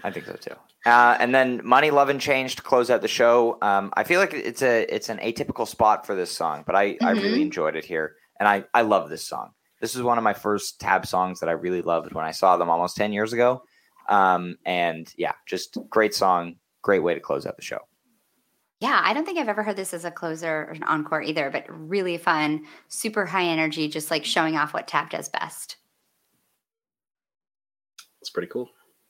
I 0.03 0.11
think 0.11 0.25
so 0.27 0.33
too. 0.33 0.55
Uh, 0.85 1.17
and 1.19 1.33
then 1.33 1.61
"Money, 1.63 1.89
Love, 1.89 2.09
and 2.09 2.21
Change" 2.21 2.57
to 2.57 2.61
close 2.61 2.91
out 2.91 3.01
the 3.01 3.07
show. 3.07 3.57
Um, 3.63 3.91
I 3.97 4.03
feel 4.03 4.19
like 4.19 4.33
it's 4.35 4.61
a 4.61 4.81
it's 4.93 5.09
an 5.09 5.17
atypical 5.17 5.67
spot 5.67 6.05
for 6.05 6.13
this 6.13 6.29
song, 6.31 6.63
but 6.67 6.75
I, 6.75 6.95
I 7.01 7.11
really 7.11 7.39
Mhm. 7.39 7.43
enjoyed 7.43 7.75
it 7.75 7.85
here, 7.85 8.17
and 8.39 8.47
I 8.47 8.65
I 8.73 8.81
love 8.81 9.09
this 9.09 9.27
song. 9.27 9.51
This 9.81 9.95
is 9.95 10.01
one 10.01 10.17
of 10.17 10.23
my 10.23 10.33
first 10.33 10.79
Tab 10.79 11.05
songs 11.05 11.39
that 11.39 11.49
I 11.49 11.53
really 11.53 11.81
loved 11.81 12.13
when 12.13 12.25
I 12.25 12.31
saw 12.31 12.57
them 12.57 12.69
almost 12.69 12.95
ten 12.95 13.13
years 13.13 13.33
ago. 13.33 13.63
Um, 14.07 14.57
and 14.65 15.11
yeah, 15.17 15.33
just 15.47 15.77
great 15.89 16.13
song, 16.13 16.55
great 16.81 16.99
way 16.99 17.13
to 17.13 17.19
close 17.19 17.45
out 17.45 17.55
the 17.55 17.63
show. 17.63 17.79
Yeah, 18.81 19.01
I 19.03 19.13
don't 19.13 19.25
think 19.25 19.39
I've 19.39 19.47
ever 19.47 19.63
heard 19.63 19.77
this 19.77 19.93
as 19.93 20.05
a 20.05 20.11
closer 20.11 20.65
or 20.69 20.71
an 20.71 20.83
encore 20.83 21.21
either, 21.21 21.49
but 21.49 21.65
really 21.69 22.17
fun, 22.17 22.65
super 22.87 23.25
high 23.25 23.45
energy, 23.45 23.87
just 23.87 24.11
like 24.11 24.25
showing 24.25 24.57
off 24.57 24.73
what 24.73 24.87
Tab 24.87 25.09
does 25.09 25.29
best. 25.29 25.77
It's 28.21 28.29
pretty 28.29 28.47
cool. 28.49 28.69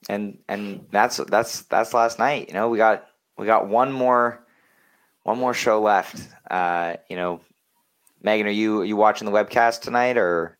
and 0.09 0.37
and 0.47 0.85
that's 0.91 1.17
that's 1.17 1.63
that's 1.63 1.93
last 1.93 2.19
night. 2.19 2.47
You 2.47 2.53
know, 2.53 2.69
we 2.69 2.77
got 2.77 3.07
we 3.37 3.45
got 3.45 3.67
one 3.67 3.91
more 3.91 4.45
one 5.23 5.39
more 5.39 5.53
show 5.53 5.81
left. 5.81 6.27
Uh, 6.49 6.95
you 7.09 7.15
know, 7.15 7.41
Megan, 8.21 8.47
are 8.47 8.51
you 8.51 8.81
are 8.81 8.85
you 8.85 8.95
watching 8.95 9.25
the 9.25 9.31
webcast 9.31 9.81
tonight 9.81 10.17
or? 10.17 10.57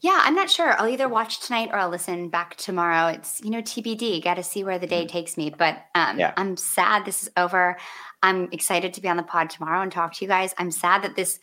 Yeah, 0.00 0.20
I'm 0.22 0.34
not 0.34 0.50
sure. 0.50 0.78
I'll 0.78 0.88
either 0.88 1.08
watch 1.08 1.40
tonight 1.40 1.70
or 1.72 1.78
I'll 1.78 1.88
listen 1.88 2.28
back 2.28 2.56
tomorrow. 2.56 3.06
It's, 3.06 3.40
you 3.42 3.48
know, 3.48 3.62
TBD. 3.62 4.22
Got 4.22 4.34
to 4.34 4.42
see 4.42 4.62
where 4.62 4.78
the 4.78 4.86
day 4.86 5.06
takes 5.06 5.38
me. 5.38 5.48
But 5.48 5.78
um, 5.94 6.18
Yeah. 6.18 6.34
I'm 6.36 6.58
sad 6.58 7.06
this 7.06 7.22
is 7.22 7.30
over. 7.38 7.78
I'm 8.22 8.48
excited 8.52 8.92
to 8.94 9.00
be 9.00 9.08
on 9.08 9.16
the 9.16 9.22
pod 9.22 9.48
tomorrow 9.48 9.80
and 9.80 9.90
talk 9.90 10.12
to 10.14 10.24
you 10.24 10.28
guys. 10.28 10.54
I'm 10.58 10.70
sad 10.70 11.02
that 11.04 11.16
this 11.16 11.38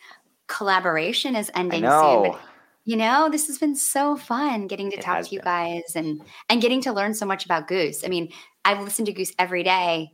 collaboration 0.48 1.36
is 1.36 1.50
ending 1.56 1.82
soon. 1.82 2.32
But, 2.32 2.40
you 2.86 2.98
know, 2.98 3.30
this 3.32 3.48
has 3.48 3.58
been 3.58 3.76
so 3.76 4.16
fun 4.16 4.68
getting 4.68 4.92
to 4.92 4.98
It 4.98 5.02
talk 5.02 5.24
to 5.26 5.32
you 5.34 5.40
been. 5.40 5.46
guys 5.46 5.96
and 5.96 6.22
and 6.50 6.62
getting 6.62 6.82
to 6.82 6.92
learn 6.94 7.16
so 7.16 7.26
much 7.26 7.46
about 7.46 7.68
Goose. 7.68 8.04
I 8.06 8.10
mean, 8.10 8.32
I've 8.64 8.82
listened 8.84 9.08
to 9.08 9.14
Goose 9.14 9.34
every 9.40 9.64
day, 9.64 10.12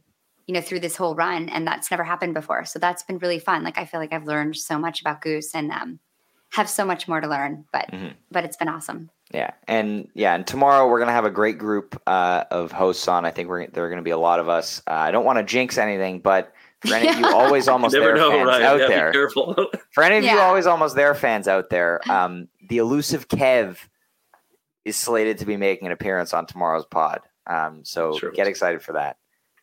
you 0.47 0.53
know, 0.53 0.61
through 0.61 0.79
this 0.79 0.95
whole 0.95 1.13
run, 1.13 1.49
and 1.49 1.67
that's 1.67 1.91
never 1.91 2.03
happened 2.03 2.33
before. 2.33 2.65
So 2.65 2.79
that's 2.79 3.03
been 3.03 3.19
really 3.19 3.37
fun. 3.39 3.63
Like 3.63 3.77
I 3.77 3.85
feel 3.85 3.99
like 3.99 4.13
I've 4.13 4.25
learned 4.25 4.55
so 4.55 4.79
much 4.79 5.01
about 5.01 5.21
Goose 5.21 5.53
and 5.53 5.71
um, 5.71 5.99
have 6.53 6.69
so 6.69 6.85
much 6.85 7.07
more 7.07 7.19
to 7.21 7.27
learn. 7.27 7.65
But 7.71 7.91
Mhm. 7.91 8.13
but 8.31 8.43
it's 8.45 8.57
been 8.57 8.69
awesome. 8.69 9.09
Yeah, 9.33 9.51
and 9.67 10.07
yeah, 10.13 10.33
and 10.35 10.47
tomorrow 10.47 10.87
we're 10.87 10.99
gonna 10.99 11.11
have 11.11 11.25
a 11.25 11.29
great 11.29 11.57
group 11.57 12.01
uh, 12.07 12.45
of 12.49 12.71
hosts 12.71 13.07
on. 13.09 13.25
I 13.25 13.31
think 13.31 13.49
we're 13.49 13.67
there 13.67 13.85
are 13.85 13.89
gonna 13.89 14.01
be 14.01 14.11
a 14.11 14.17
lot 14.17 14.39
of 14.39 14.47
us. 14.47 14.81
Uh, 14.87 14.93
I 14.93 15.11
don't 15.11 15.25
want 15.25 15.37
to 15.37 15.43
jinx 15.43 15.77
anything, 15.77 16.19
but 16.21 16.53
For 16.85 16.93
any 16.93 17.09
of 17.09 17.15
you 17.19 17.27
always 17.27 17.67
almost 17.67 17.93
Never 17.93 18.05
there 18.05 18.15
know, 18.15 18.29
fans 18.31 18.47
right? 18.47 18.61
out 18.61 18.79
yeah, 18.79 18.87
there, 18.87 19.11
Be 19.11 19.17
careful. 19.17 19.67
for 19.91 20.03
any 20.03 20.17
of 20.19 20.23
you 20.23 20.37
always 20.39 20.65
almost 20.67 20.95
there 20.95 21.13
fans 21.13 21.47
out 21.49 21.69
there, 21.69 21.99
um, 22.09 22.47
the 22.69 22.77
elusive 22.77 23.27
Kev 23.27 23.77
is 24.85 24.95
slated 24.95 25.39
to 25.39 25.45
be 25.45 25.57
making 25.57 25.87
an 25.87 25.91
appearance 25.91 26.33
on 26.33 26.45
tomorrow's 26.45 26.85
pod. 26.85 27.19
Um, 27.47 27.83
so 27.83 28.17
Sure. 28.17 28.31
get 28.31 28.47
excited 28.47 28.81
for 28.81 28.93
that. 28.93 29.17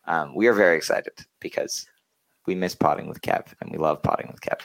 Um, 0.07 0.35
we 0.35 0.47
are 0.47 0.53
very 0.53 0.77
excited 0.77 1.13
because 1.39 1.85
we 2.45 2.53
miss 2.55 2.75
potting 2.75 3.07
with 3.07 3.21
Kev 3.21 3.45
and 3.59 3.71
we 3.71 3.77
love 3.77 4.03
potting 4.03 4.27
with 4.31 4.41
Kev. 4.41 4.59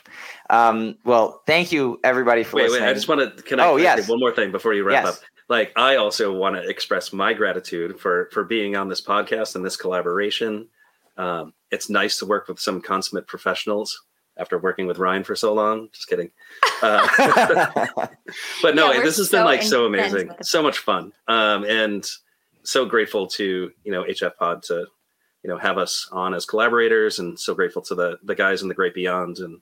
Um, 0.51 0.97
well, 1.05 1.43
thank 1.47 1.73
you 1.73 1.99
everybody 2.05 2.43
for 2.45 2.57
wait, 2.57 2.65
listening. 2.65 2.83
wait. 2.83 2.91
I 2.91 2.95
just 2.95 3.09
want 3.09 3.37
to. 3.37 3.43
Can 3.43 3.59
I? 3.61 3.67
Oh, 3.67 3.77
can 3.77 3.85
yes. 3.85 4.07
say 4.07 4.11
one 4.11 4.21
more 4.21 4.33
thing 4.33 4.53
before 4.53 4.75
you 4.75 4.85
wrap 4.85 5.05
Yes. 5.05 5.17
up? 5.17 5.23
Like, 5.49 5.73
I 5.77 5.97
also 5.97 6.33
want 6.37 6.55
to 6.57 6.69
express 6.69 7.13
my 7.13 7.33
gratitude 7.33 7.99
for 7.99 8.29
for 8.33 8.45
being 8.45 8.77
on 8.77 8.89
this 8.89 9.01
podcast 9.01 9.57
and 9.57 9.65
this 9.65 9.77
collaboration. 9.77 10.69
Um, 11.17 11.55
it's 11.71 11.89
nice 11.91 12.19
to 12.19 12.27
work 12.27 12.49
with 12.49 12.61
some 12.61 12.81
consummate 12.81 13.27
professionals 13.27 14.01
after 14.37 14.59
working 14.59 14.87
with 14.87 14.99
Ryan 14.99 15.25
for 15.25 15.35
so 15.37 15.53
long. 15.53 15.89
Just 15.93 16.07
kidding. 16.09 16.31
Uh, 16.83 17.07
but 18.63 18.75
no, 18.75 18.93
Yeah, 18.93 19.03
this 19.03 19.17
has 19.19 19.29
been 19.31 19.45
like 19.45 19.63
so 19.63 19.87
amazing, 19.87 20.31
so 20.43 20.63
much 20.63 20.79
fun, 20.79 21.13
um, 21.29 21.65
and 21.65 22.09
so 22.63 22.85
grateful 22.87 23.27
to 23.27 23.71
you 23.85 23.93
know 23.93 24.05
HF 24.05 24.37
Pod 24.37 24.63
to 24.65 24.87
you 25.43 25.51
know 25.51 25.59
have 25.59 25.79
us 25.79 26.09
on 26.13 26.35
as 26.35 26.45
collaborators, 26.47 27.19
and 27.19 27.39
so 27.39 27.55
grateful 27.55 27.83
to 27.83 27.95
the 27.95 28.19
the 28.23 28.35
guys 28.35 28.63
in 28.63 28.69
the 28.69 28.75
Great 28.75 28.95
Beyond, 28.95 29.39
and 29.39 29.61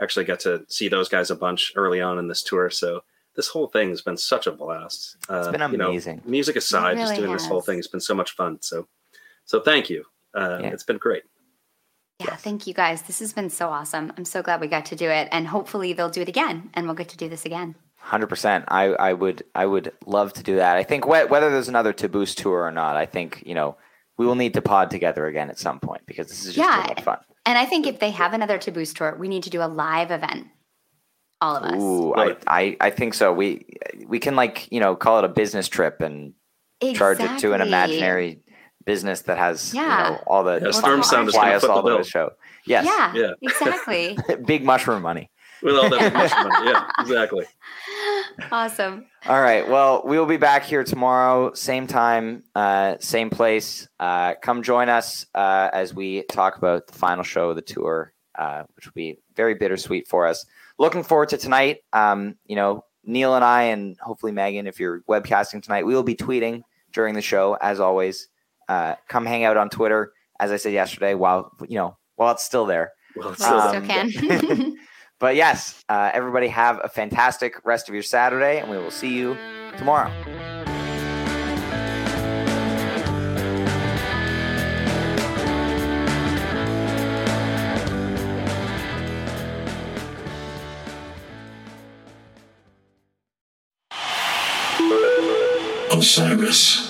actually 0.00 0.24
got 0.24 0.40
to 0.40 0.64
see 0.68 0.88
those 0.88 1.08
guys 1.08 1.30
a 1.30 1.36
bunch 1.36 1.72
early 1.76 2.00
on 2.00 2.18
in 2.18 2.28
this 2.28 2.42
tour. 2.42 2.70
So 2.70 3.02
this 3.36 3.48
whole 3.48 3.68
thing 3.68 3.90
has 3.90 4.02
been 4.02 4.16
such 4.16 4.46
a 4.46 4.52
blast. 4.52 5.16
Uh, 5.28 5.52
been 5.52 5.72
you 5.72 5.76
know, 5.78 5.90
amazing. 5.90 6.22
music 6.24 6.56
aside, 6.56 6.96
just 6.96 7.10
really 7.12 7.22
doing 7.22 7.32
this 7.32 7.46
whole 7.46 7.60
has. 7.60 7.66
thing 7.66 7.76
has 7.78 7.86
been 7.86 8.00
so 8.00 8.14
much 8.14 8.32
fun. 8.32 8.58
So 8.60 8.88
so 9.44 9.60
thank 9.60 9.90
you. 9.90 10.04
Uh, 10.34 10.58
Yeah. 10.60 10.68
It's 10.68 10.84
been 10.84 10.98
great. 10.98 11.24
Yeah, 12.20 12.36
thank 12.36 12.66
you 12.66 12.74
guys. 12.74 13.02
This 13.02 13.18
has 13.20 13.32
been 13.32 13.48
so 13.48 13.70
awesome. 13.70 14.12
I'm 14.18 14.26
so 14.26 14.42
glad 14.42 14.60
we 14.60 14.66
got 14.66 14.84
to 14.86 14.96
do 14.96 15.08
it, 15.08 15.28
and 15.32 15.46
hopefully 15.46 15.94
they'll 15.94 16.10
do 16.10 16.20
it 16.20 16.28
again, 16.28 16.68
and 16.74 16.84
we'll 16.86 16.94
get 16.94 17.08
to 17.10 17.16
do 17.16 17.30
this 17.30 17.46
again. 17.46 17.76
Hundred 17.96 18.26
percent. 18.26 18.64
I, 18.68 18.84
I 18.88 19.12
would 19.14 19.42
I 19.54 19.64
would 19.64 19.92
love 20.06 20.32
to 20.34 20.42
do 20.42 20.56
that. 20.56 20.76
I 20.76 20.82
think 20.82 21.04
wh- 21.04 21.30
whether 21.30 21.50
there's 21.50 21.68
another 21.68 21.92
Taboose 21.94 22.34
tour 22.34 22.62
or 22.62 22.70
not, 22.70 22.96
I 22.96 23.06
think 23.06 23.42
you 23.46 23.54
know 23.54 23.76
we 24.20 24.26
will 24.26 24.34
need 24.34 24.52
to 24.52 24.60
pod 24.60 24.90
together 24.90 25.26
again 25.26 25.48
at 25.48 25.58
some 25.58 25.80
point 25.80 26.02
because 26.04 26.28
this 26.28 26.40
is 26.44 26.54
just 26.54 26.58
Yeah. 26.58 26.82
too 26.82 26.88
much 26.90 27.02
fun. 27.02 27.18
And 27.46 27.56
I 27.56 27.64
think 27.64 27.86
if 27.86 28.00
they 28.00 28.10
have 28.10 28.34
another 28.34 28.58
Taboose 28.58 28.94
tour, 28.94 29.16
we 29.18 29.28
need 29.28 29.44
to 29.44 29.50
do 29.50 29.62
a 29.62 29.64
live 29.66 30.10
event, 30.10 30.48
all 31.40 31.56
of 31.56 31.62
us. 31.62 31.80
Ooh, 31.80 32.14
Love 32.14 32.36
I. 32.46 32.76
I 32.80 32.88
I 32.88 32.90
think 32.90 33.14
so. 33.14 33.32
We 33.32 33.64
we 34.06 34.18
can 34.18 34.36
like 34.36 34.70
you 34.70 34.78
know 34.78 34.94
call 34.94 35.20
it 35.20 35.24
a 35.24 35.28
business 35.28 35.68
trip 35.68 36.02
and 36.02 36.34
charge 36.94 37.18
it 37.20 37.38
to 37.38 37.54
an 37.54 37.62
imaginary 37.62 38.42
business 38.84 39.22
that 39.22 39.38
has 39.38 39.72
you 39.72 39.80
Yeah. 39.80 40.10
know 40.10 40.22
all 40.26 40.44
the 40.44 40.60
Yeah, 40.64 40.70
Storm 40.72 41.02
Sound 41.02 41.28
is 41.28 41.34
fly 41.34 41.44
gonna 41.44 41.56
us 41.56 41.62
foot 41.64 41.82
the 41.82 41.96
the 41.96 42.04
show. 42.04 42.32
Yes, 42.66 42.84
Yeah, 42.84 43.14
Yeah. 43.14 43.32
exactly. 43.40 44.18
big 44.44 44.66
mushroom 44.66 45.00
money. 45.00 45.30
With 45.62 45.76
all 45.76 45.88
that 45.88 46.12
mushroom 46.20 46.48
money. 46.48 46.70
Yeah, 46.72 46.90
exactly. 46.98 47.46
Awesome. 48.52 49.06
All 49.26 49.40
right. 49.40 49.68
Well, 49.68 50.02
we 50.04 50.18
will 50.18 50.26
be 50.26 50.36
back 50.36 50.64
here 50.64 50.84
tomorrow, 50.84 51.52
same 51.54 51.86
time, 51.86 52.44
uh, 52.54 52.96
same 53.00 53.30
place. 53.30 53.88
Uh, 53.98 54.34
come 54.40 54.62
join 54.62 54.88
us 54.88 55.26
uh, 55.34 55.68
as 55.72 55.94
we 55.94 56.22
talk 56.24 56.56
about 56.56 56.86
the 56.86 56.94
final 56.94 57.24
show 57.24 57.50
of 57.50 57.56
the 57.56 57.62
tour, 57.62 58.12
uh, 58.36 58.64
which 58.76 58.86
will 58.86 58.92
be 58.94 59.18
very 59.36 59.54
bittersweet 59.54 60.08
for 60.08 60.26
us. 60.26 60.44
Looking 60.78 61.02
forward 61.02 61.28
to 61.30 61.36
tonight. 61.38 61.78
Um, 61.92 62.36
you 62.46 62.56
know, 62.56 62.84
Neil 63.04 63.34
and 63.34 63.44
I, 63.44 63.64
and 63.64 63.96
hopefully 64.00 64.32
Megan, 64.32 64.66
if 64.66 64.78
you're 64.80 65.00
webcasting 65.02 65.62
tonight, 65.62 65.86
we 65.86 65.94
will 65.94 66.02
be 66.02 66.14
tweeting 66.16 66.62
during 66.92 67.14
the 67.14 67.22
show, 67.22 67.56
as 67.60 67.80
always. 67.80 68.28
Uh, 68.68 68.94
come 69.08 69.26
hang 69.26 69.44
out 69.44 69.56
on 69.56 69.68
Twitter, 69.68 70.12
as 70.38 70.52
I 70.52 70.56
said 70.56 70.72
yesterday, 70.72 71.14
while 71.14 71.50
you 71.68 71.76
know 71.76 71.96
while 72.16 72.32
it's 72.32 72.44
still 72.44 72.66
there. 72.66 72.92
Well, 73.16 73.30
it's 73.30 73.40
Well, 73.40 73.74
Um, 73.74 73.84
still 73.84 74.40
can. 74.40 74.76
But 75.20 75.36
yes, 75.36 75.84
uh, 75.90 76.10
everybody 76.14 76.48
have 76.48 76.80
a 76.82 76.88
fantastic 76.88 77.62
rest 77.62 77.88
of 77.88 77.94
your 77.94 78.02
Saturday, 78.02 78.58
and 78.58 78.70
we 78.70 78.78
will 78.78 78.90
see 78.90 79.12
you 79.14 79.36
tomorrow. 79.76 80.10
Osiris. 95.92 96.89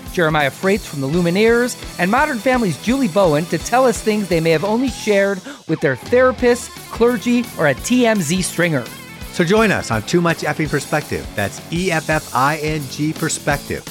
Jeremiah 0.13 0.51
Fraites 0.51 0.85
from 0.85 1.01
the 1.01 1.07
Lumineers, 1.07 1.75
and 1.99 2.09
Modern 2.11 2.37
Family's 2.39 2.81
Julie 2.83 3.07
Bowen 3.07 3.45
to 3.45 3.57
tell 3.57 3.85
us 3.85 4.01
things 4.01 4.27
they 4.27 4.39
may 4.39 4.51
have 4.51 4.63
only 4.63 4.89
shared 4.89 5.41
with 5.67 5.79
their 5.79 5.95
therapist, 5.95 6.69
clergy, 6.91 7.43
or 7.57 7.67
a 7.67 7.75
TMZ 7.75 8.43
stringer. 8.43 8.85
So 9.31 9.43
join 9.43 9.71
us 9.71 9.91
on 9.91 10.03
Too 10.03 10.21
Much 10.21 10.39
Effing 10.39 10.69
Perspective. 10.69 11.27
That's 11.35 11.61
E 11.71 11.91
F 11.91 12.09
F 12.09 12.35
I 12.35 12.57
N 12.57 12.81
G 12.89 13.13
Perspective. 13.13 13.83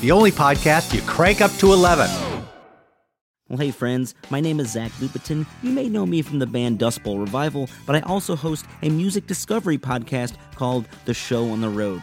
The 0.00 0.10
only 0.10 0.30
podcast 0.30 0.94
you 0.94 1.02
crank 1.02 1.40
up 1.40 1.52
to 1.52 1.72
11. 1.72 2.10
Well, 3.48 3.58
hey, 3.58 3.70
friends, 3.70 4.14
my 4.28 4.40
name 4.40 4.58
is 4.58 4.72
Zach 4.72 4.90
Lupetin. 4.92 5.46
You 5.62 5.70
may 5.70 5.88
know 5.88 6.04
me 6.04 6.20
from 6.20 6.40
the 6.40 6.46
band 6.46 6.80
Dust 6.80 7.04
Bowl 7.04 7.20
Revival, 7.20 7.70
but 7.86 7.94
I 7.94 8.00
also 8.00 8.34
host 8.34 8.66
a 8.82 8.88
music 8.88 9.28
discovery 9.28 9.78
podcast 9.78 10.34
called 10.56 10.88
The 11.04 11.14
Show 11.14 11.50
on 11.50 11.60
the 11.60 11.68
Road. 11.68 12.02